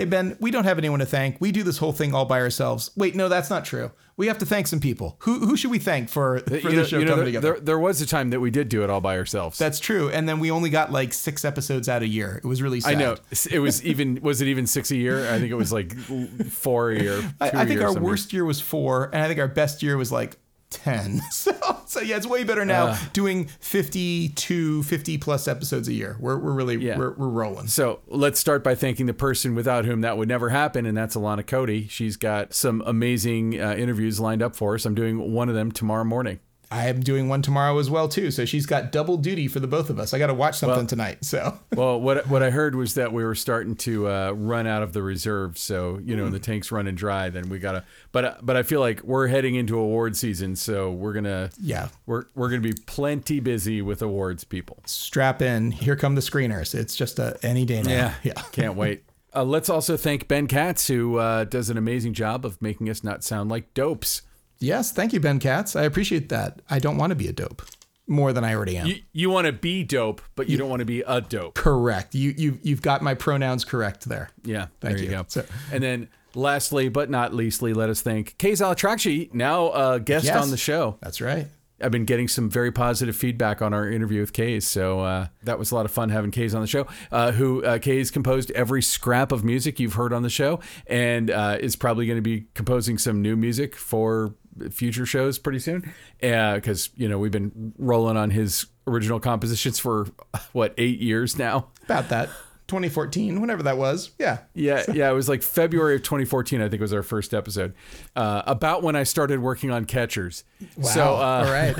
Hey, 0.00 0.06
Ben, 0.06 0.34
we 0.40 0.50
don't 0.50 0.64
have 0.64 0.78
anyone 0.78 1.00
to 1.00 1.04
thank. 1.04 1.38
We 1.40 1.52
do 1.52 1.62
this 1.62 1.76
whole 1.76 1.92
thing 1.92 2.14
all 2.14 2.24
by 2.24 2.40
ourselves. 2.40 2.90
Wait, 2.96 3.14
no, 3.14 3.28
that's 3.28 3.50
not 3.50 3.66
true. 3.66 3.90
We 4.20 4.26
have 4.26 4.36
to 4.36 4.44
thank 4.46 4.66
some 4.66 4.80
people. 4.80 5.16
Who 5.20 5.46
who 5.46 5.56
should 5.56 5.70
we 5.70 5.78
thank 5.78 6.10
for, 6.10 6.40
for 6.40 6.54
You 6.54 6.60
the 6.60 6.72
know, 6.76 6.84
show 6.84 6.98
you 6.98 7.06
know, 7.06 7.12
coming 7.12 7.32
there, 7.32 7.40
together? 7.40 7.52
there, 7.54 7.60
there 7.60 7.78
was 7.78 8.02
a 8.02 8.06
time 8.06 8.28
that 8.30 8.40
we 8.40 8.50
did 8.50 8.68
do 8.68 8.84
it 8.84 8.90
all 8.90 9.00
by 9.00 9.16
ourselves. 9.16 9.56
That's 9.56 9.80
true. 9.80 10.10
And 10.10 10.28
then 10.28 10.40
we 10.40 10.50
only 10.50 10.68
got 10.68 10.92
like 10.92 11.14
six 11.14 11.42
episodes 11.42 11.88
out 11.88 12.02
a 12.02 12.06
year. 12.06 12.38
It 12.44 12.46
was 12.46 12.60
really 12.60 12.80
sad. 12.80 12.96
I 12.96 12.98
know. 12.98 13.16
It 13.50 13.60
was 13.60 13.82
even. 13.82 14.20
Was 14.20 14.42
it 14.42 14.48
even 14.48 14.66
six 14.66 14.90
a 14.90 14.96
year? 14.96 15.26
I 15.32 15.38
think 15.38 15.50
it 15.50 15.54
was 15.54 15.72
like 15.72 15.96
four 15.96 16.90
a 16.90 17.00
year. 17.00 17.32
I, 17.40 17.50
I 17.62 17.64
think 17.64 17.80
our 17.80 17.94
some 17.94 18.02
years. 18.02 18.10
worst 18.10 18.32
year 18.34 18.44
was 18.44 18.60
four, 18.60 19.06
and 19.06 19.22
I 19.22 19.26
think 19.26 19.40
our 19.40 19.48
best 19.48 19.82
year 19.82 19.96
was 19.96 20.12
like 20.12 20.36
10. 20.70 21.20
So, 21.30 21.52
so 21.86 22.00
yeah, 22.00 22.16
it's 22.16 22.26
way 22.26 22.44
better 22.44 22.64
now 22.64 22.88
Uh. 22.88 22.98
doing 23.12 23.48
52, 23.60 24.82
50 24.82 25.18
plus 25.18 25.48
episodes 25.48 25.88
a 25.88 25.92
year. 25.92 26.16
We're, 26.20 26.38
we're 26.38 26.52
really, 26.52 26.76
Yeah. 26.76 26.98
we're, 26.98 27.12
we're 27.14 27.28
rolling. 27.28 27.66
So 27.68 28.00
let's 28.06 28.38
start 28.40 28.62
by 28.62 28.74
thanking 28.74 29.06
the 29.06 29.14
person 29.14 29.54
without 29.54 29.84
whom 29.84 30.00
that 30.02 30.16
would 30.18 30.28
never 30.28 30.48
happen, 30.50 30.86
and 30.86 30.96
that's 30.96 31.16
Alana 31.16 31.46
Cody. 31.46 31.86
She's 31.88 32.16
got 32.16 32.54
some 32.54 32.82
amazing 32.86 33.60
uh, 33.60 33.74
interviews 33.74 34.20
lined 34.20 34.42
up 34.42 34.54
for 34.56 34.74
us. 34.74 34.84
I'm 34.86 34.94
doing 34.94 35.32
one 35.32 35.48
of 35.48 35.54
them 35.54 35.72
tomorrow 35.72 36.04
morning. 36.04 36.40
I 36.72 36.86
am 36.88 37.00
doing 37.00 37.28
one 37.28 37.42
tomorrow 37.42 37.76
as 37.78 37.90
well 37.90 38.08
too. 38.08 38.30
So 38.30 38.44
she's 38.44 38.64
got 38.64 38.92
double 38.92 39.16
duty 39.16 39.48
for 39.48 39.58
the 39.58 39.66
both 39.66 39.90
of 39.90 39.98
us. 39.98 40.14
I 40.14 40.18
got 40.18 40.28
to 40.28 40.34
watch 40.34 40.56
something 40.56 40.86
tonight. 40.86 41.24
So 41.24 41.58
Well, 41.74 42.00
what 42.00 42.26
what 42.28 42.42
I 42.42 42.50
heard 42.50 42.76
was 42.76 42.94
that 42.94 43.12
we 43.12 43.24
were 43.24 43.34
starting 43.34 43.74
to 43.76 44.08
uh, 44.08 44.30
run 44.32 44.66
out 44.66 44.82
of 44.82 44.92
the 44.92 45.02
reserves. 45.02 45.60
So 45.60 45.98
you 46.04 46.16
know, 46.16 46.30
the 46.30 46.38
tank's 46.38 46.70
running 46.70 46.94
dry. 46.94 47.28
Then 47.28 47.48
we 47.48 47.58
gotta. 47.58 47.84
But 48.12 48.24
uh, 48.24 48.34
but 48.42 48.56
I 48.56 48.62
feel 48.62 48.80
like 48.80 49.02
we're 49.02 49.26
heading 49.26 49.56
into 49.56 49.78
award 49.78 50.16
season, 50.16 50.54
so 50.54 50.92
we're 50.92 51.12
gonna 51.12 51.50
yeah, 51.60 51.88
we're 52.06 52.26
we're 52.34 52.48
gonna 52.48 52.60
be 52.60 52.74
plenty 52.86 53.40
busy 53.40 53.82
with 53.82 54.00
awards, 54.02 54.44
people. 54.44 54.78
strap 54.86 55.42
in. 55.42 55.72
Here 55.72 55.96
come 55.96 56.14
the 56.14 56.20
screeners. 56.20 56.74
It's 56.74 56.94
just 56.94 57.18
a 57.18 57.38
any 57.42 57.64
day 57.64 57.82
now. 57.82 58.14
Yeah. 58.22 58.32
Can't 58.52 58.76
wait. 58.76 59.04
Uh, 59.34 59.44
let's 59.44 59.68
also 59.68 59.96
thank 59.96 60.26
Ben 60.26 60.46
Katz, 60.46 60.88
who 60.88 61.16
uh, 61.16 61.44
does 61.44 61.70
an 61.70 61.76
amazing 61.78 62.14
job 62.14 62.44
of 62.44 62.60
making 62.60 62.88
us 62.88 63.04
not 63.04 63.22
sound 63.22 63.50
like 63.50 63.72
dopes. 63.74 64.22
Yes. 64.60 64.92
Thank 64.92 65.12
you, 65.12 65.20
Ben 65.20 65.38
Katz. 65.38 65.74
I 65.74 65.82
appreciate 65.82 66.28
that. 66.28 66.60
I 66.70 66.78
don't 66.78 66.96
want 66.96 67.10
to 67.10 67.16
be 67.16 67.26
a 67.28 67.32
dope 67.32 67.62
more 68.06 68.32
than 68.32 68.44
I 68.44 68.54
already 68.54 68.76
am. 68.76 68.86
You, 68.88 68.96
you 69.12 69.30
want 69.30 69.46
to 69.46 69.52
be 69.52 69.84
dope, 69.84 70.20
but 70.34 70.48
you 70.48 70.58
don't 70.58 70.68
want 70.68 70.80
to 70.80 70.84
be 70.86 71.02
a 71.06 71.20
dope. 71.20 71.54
Correct. 71.54 72.14
You 72.14 72.34
you 72.36 72.58
you've 72.62 72.82
got 72.82 73.02
my 73.02 73.14
pronouns 73.14 73.64
correct 73.64 74.08
there. 74.08 74.30
Yeah, 74.44 74.66
Thank 74.80 74.96
there 74.98 75.04
you, 75.06 75.10
you. 75.12 75.24
So- 75.28 75.44
and 75.72 75.82
then 75.82 76.08
lastly, 76.34 76.88
but 76.88 77.08
not 77.10 77.32
leastly, 77.34 77.72
let 77.72 77.88
us 77.88 78.02
thank 78.02 78.36
Kays 78.38 78.60
Al-Atrakchi, 78.60 79.32
now 79.34 79.70
a 79.72 79.98
guest 80.00 80.26
Yes. 80.26 80.42
on 80.42 80.50
the 80.50 80.56
show. 80.56 80.96
That's 81.00 81.20
right. 81.20 81.46
I've 81.82 81.90
been 81.90 82.04
getting 82.04 82.28
some 82.28 82.50
very 82.50 82.70
positive 82.70 83.16
feedback 83.16 83.62
on 83.62 83.72
our 83.72 83.88
interview 83.88 84.20
with 84.20 84.34
Kays, 84.34 84.66
so 84.66 85.00
uh, 85.00 85.28
that 85.44 85.58
was 85.58 85.70
a 85.70 85.74
lot 85.74 85.86
of 85.86 85.90
fun 85.90 86.10
having 86.10 86.30
Kays 86.30 86.54
on 86.54 86.60
the 86.60 86.66
show. 86.66 86.86
Uh, 87.10 87.32
who 87.32 87.64
uh, 87.64 87.78
Kays 87.78 88.10
composed 88.10 88.50
every 88.50 88.82
scrap 88.82 89.32
of 89.32 89.44
music 89.44 89.80
you've 89.80 89.94
heard 89.94 90.12
on 90.12 90.22
the 90.22 90.28
show, 90.28 90.60
and 90.86 91.30
uh, 91.30 91.56
is 91.58 91.76
probably 91.76 92.04
going 92.06 92.18
to 92.18 92.22
be 92.22 92.48
composing 92.54 92.98
some 92.98 93.22
new 93.22 93.34
music 93.34 93.74
for 93.76 94.34
future 94.70 95.06
shows 95.06 95.38
pretty 95.38 95.58
soon. 95.58 95.92
Because 96.20 96.90
you 96.96 97.08
know 97.08 97.18
we've 97.18 97.32
been 97.32 97.72
rolling 97.78 98.16
on 98.16 98.30
his 98.30 98.66
original 98.86 99.20
compositions 99.20 99.78
for 99.78 100.06
what 100.52 100.74
eight 100.78 101.00
years 101.00 101.38
now. 101.38 101.68
About 101.84 102.08
that. 102.10 102.28
2014, 102.70 103.40
whenever 103.40 103.64
that 103.64 103.76
was. 103.76 104.12
Yeah. 104.16 104.38
Yeah, 104.54 104.84
yeah, 104.92 105.10
it 105.10 105.12
was 105.12 105.28
like 105.28 105.42
February 105.42 105.96
of 105.96 106.04
2014. 106.04 106.62
I 106.62 106.68
think 106.68 106.80
was 106.80 106.92
our 106.92 107.02
first 107.02 107.34
episode 107.34 107.74
uh, 108.14 108.42
about 108.46 108.84
when 108.84 108.94
I 108.94 109.02
started 109.02 109.40
working 109.40 109.72
on 109.72 109.86
catchers. 109.86 110.44
Wow. 110.76 110.88
So, 110.88 111.02
uh, 111.16 111.44
All 111.44 111.50
right. 111.50 111.74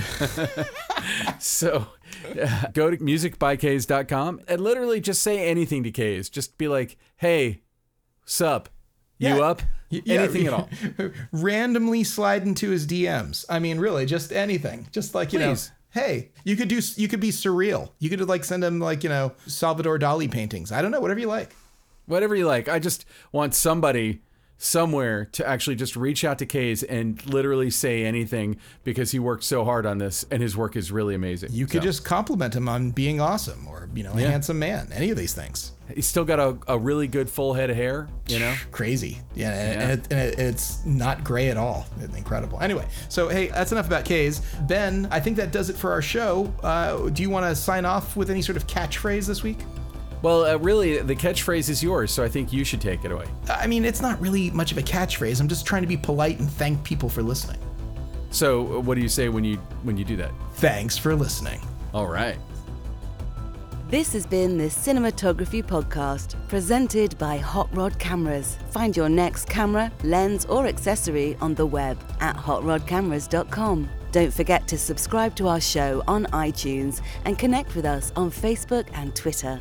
so 1.39 1.87
uh, 2.43 2.67
go 2.73 2.91
to 2.91 2.97
musicbykays.com 2.97 4.41
and 4.49 4.61
literally 4.61 5.01
just 5.01 5.23
say 5.23 5.47
anything 5.49 5.85
to 5.85 5.93
Kays. 5.93 6.29
Just 6.29 6.59
be 6.59 6.67
like, 6.67 6.97
"Hey, 7.19 7.63
sup? 8.25 8.69
You 9.21 9.43
up? 9.43 9.63
Yeah, 9.89 10.21
anything 10.21 10.47
at 10.47 10.53
all?" 10.53 10.69
Randomly 11.33 12.05
slide 12.05 12.43
into 12.45 12.71
his 12.71 12.87
DMs. 12.87 13.45
I 13.49 13.59
mean, 13.59 13.79
really, 13.79 14.07
just 14.07 14.33
anything. 14.33 14.89
Just 14.93 15.15
like, 15.15 15.33
you 15.33 15.39
Please. 15.39 15.69
know, 15.69 16.01
hey, 16.03 16.31
you 16.45 16.57
could 16.57 16.69
do, 16.69 16.81
you 16.97 17.09
could 17.09 17.21
be 17.21 17.31
surreal. 17.31 17.91
You 17.99 18.11
could 18.11 18.21
like 18.29 18.45
send 18.45 18.65
him 18.65 18.81
like, 18.81 19.03
you 19.03 19.11
know, 19.11 19.33
Salvador 19.47 19.99
Dali 19.99 20.31
paintings. 20.31 20.73
I 20.73 20.83
don't 20.83 20.91
know, 20.91 21.01
whatever 21.01 21.21
you 21.21 21.27
like. 21.29 21.55
Whatever 22.07 22.35
you 22.35 22.47
like. 22.47 22.69
I 22.69 22.79
just 22.79 23.05
want 23.33 23.55
somebody 23.55 24.23
somewhere 24.63 25.25
to 25.33 25.47
actually 25.49 25.75
just 25.75 25.97
reach 25.97 26.23
out 26.23 26.39
to 26.39 26.45
Kays 26.45 26.83
and 26.83 27.25
literally 27.27 27.71
say 27.71 28.05
anything 28.05 28.59
because 28.85 29.11
he 29.11 29.19
worked 29.19 29.43
so 29.43 29.65
hard 29.65 29.87
on 29.87 29.97
this 29.97 30.25
and 30.31 30.43
his 30.43 30.55
work 30.55 30.77
is 30.77 30.93
really 30.93 31.15
amazing. 31.15 31.49
You 31.51 31.65
could 31.67 31.81
So, 31.81 31.87
just 31.87 32.05
compliment 32.05 32.55
him 32.55 32.69
on 32.69 32.91
being 32.91 33.23
awesome 33.23 33.67
or, 33.67 33.89
you 33.95 34.03
know, 34.03 34.13
a 34.13 34.21
handsome 34.21 34.59
man. 34.59 34.91
Any 34.93 35.09
of 35.11 35.17
these 35.17 35.33
things. 35.33 35.73
he's 35.95 36.07
still 36.07 36.27
got 36.27 36.39
a, 36.39 36.59
a 36.69 36.79
really 36.79 37.09
good 37.09 37.31
full 37.31 37.55
head 37.55 37.71
of 37.71 37.77
hair, 37.77 38.07
you 38.29 38.39
know? 38.39 38.55
Crazy. 38.71 39.19
Yeah. 39.35 39.51
And, 39.53 39.81
Yeah. 39.81 39.89
It, 39.93 40.07
and 40.11 40.21
it, 40.21 40.39
it's 40.39 40.85
not 40.85 41.25
gray 41.25 41.49
at 41.49 41.57
all. 41.57 41.87
It's 41.99 42.15
incredible. 42.15 42.61
Anyway, 42.61 42.87
so 43.09 43.29
hey, 43.29 43.47
that's 43.47 43.73
enough 43.73 43.87
about 43.87 44.05
Kays. 44.05 44.41
Ben, 44.69 45.09
I 45.11 45.21
think 45.21 45.39
that 45.39 45.53
does 45.53 45.71
it 45.71 45.77
for 45.77 45.91
our 45.91 46.03
show. 46.03 46.53
Uh, 46.63 47.09
do 47.09 47.23
you 47.23 47.31
want 47.31 47.47
to 47.47 47.57
sign 47.57 47.87
off 47.87 48.15
with 48.15 48.29
any 48.31 48.43
sort 48.43 48.59
of 48.59 48.67
catchphrase 48.67 49.27
this 49.27 49.43
week? 49.43 49.59
Well, 50.23 50.45
uh, 50.45 50.57
really, 50.57 50.99
the 50.99 51.17
catchphrase 51.17 51.71
is 51.71 51.83
yours, 51.83 52.11
so 52.11 52.23
I 52.23 52.29
think 52.29 52.53
you 52.53 52.63
should 52.63 52.81
take 52.81 53.05
it 53.05 53.13
away. 53.13 53.27
I 53.49 53.67
mean, 53.67 53.85
it's 53.85 54.03
not 54.03 54.21
really 54.21 54.51
much 54.51 54.71
of 54.71 54.79
a 54.79 54.83
catchphrase. 54.83 55.41
I'm 55.41 55.49
just 55.49 55.65
trying 55.65 55.83
to 55.83 55.89
be 55.89 55.97
polite 55.97 56.39
and 56.39 56.51
thank 56.51 56.83
people 56.85 57.09
for 57.09 57.23
listening. 57.23 57.59
So, 58.31 58.77
uh, 58.77 58.81
what 58.81 58.97
do 58.97 59.01
you 59.01 59.09
say 59.09 59.29
when 59.29 59.45
you 59.45 59.57
when 59.83 59.97
you 59.97 60.05
do 60.05 60.17
that? 60.17 60.31
Thanks 60.55 60.99
for 60.99 61.15
listening. 61.15 61.61
All 61.95 62.07
right. 62.07 62.37
This 63.89 64.13
has 64.13 64.25
been 64.25 64.57
the 64.57 64.67
Cinematography 64.67 65.65
Podcast, 65.65 66.37
presented 66.47 67.19
by 67.19 67.39
Hot 67.39 67.69
Rod 67.75 67.99
Cameras. 67.99 68.57
Find 68.71 68.97
your 68.97 69.09
next 69.09 69.49
camera, 69.49 69.91
lens, 70.05 70.45
or 70.45 70.69
accessory 70.69 71.37
on 71.41 71.57
the 71.57 71.67
web 71.67 71.99
at 72.21 72.37
hotrodcameras.com. 72.37 73.89
Don't 74.13 74.33
forget 74.33 74.69
to 74.69 74.79
subscribe 74.79 75.35
to 75.37 75.49
our 75.49 75.61
show 75.61 76.05
on 76.07 76.27
iTunes 76.27 77.01
and 77.25 77.37
connect 77.37 77.75
with 77.75 77.85
us 77.85 78.13
on 78.15 78.31
Facebook 78.31 78.87
and 78.93 79.15
Twitter. 79.17 79.61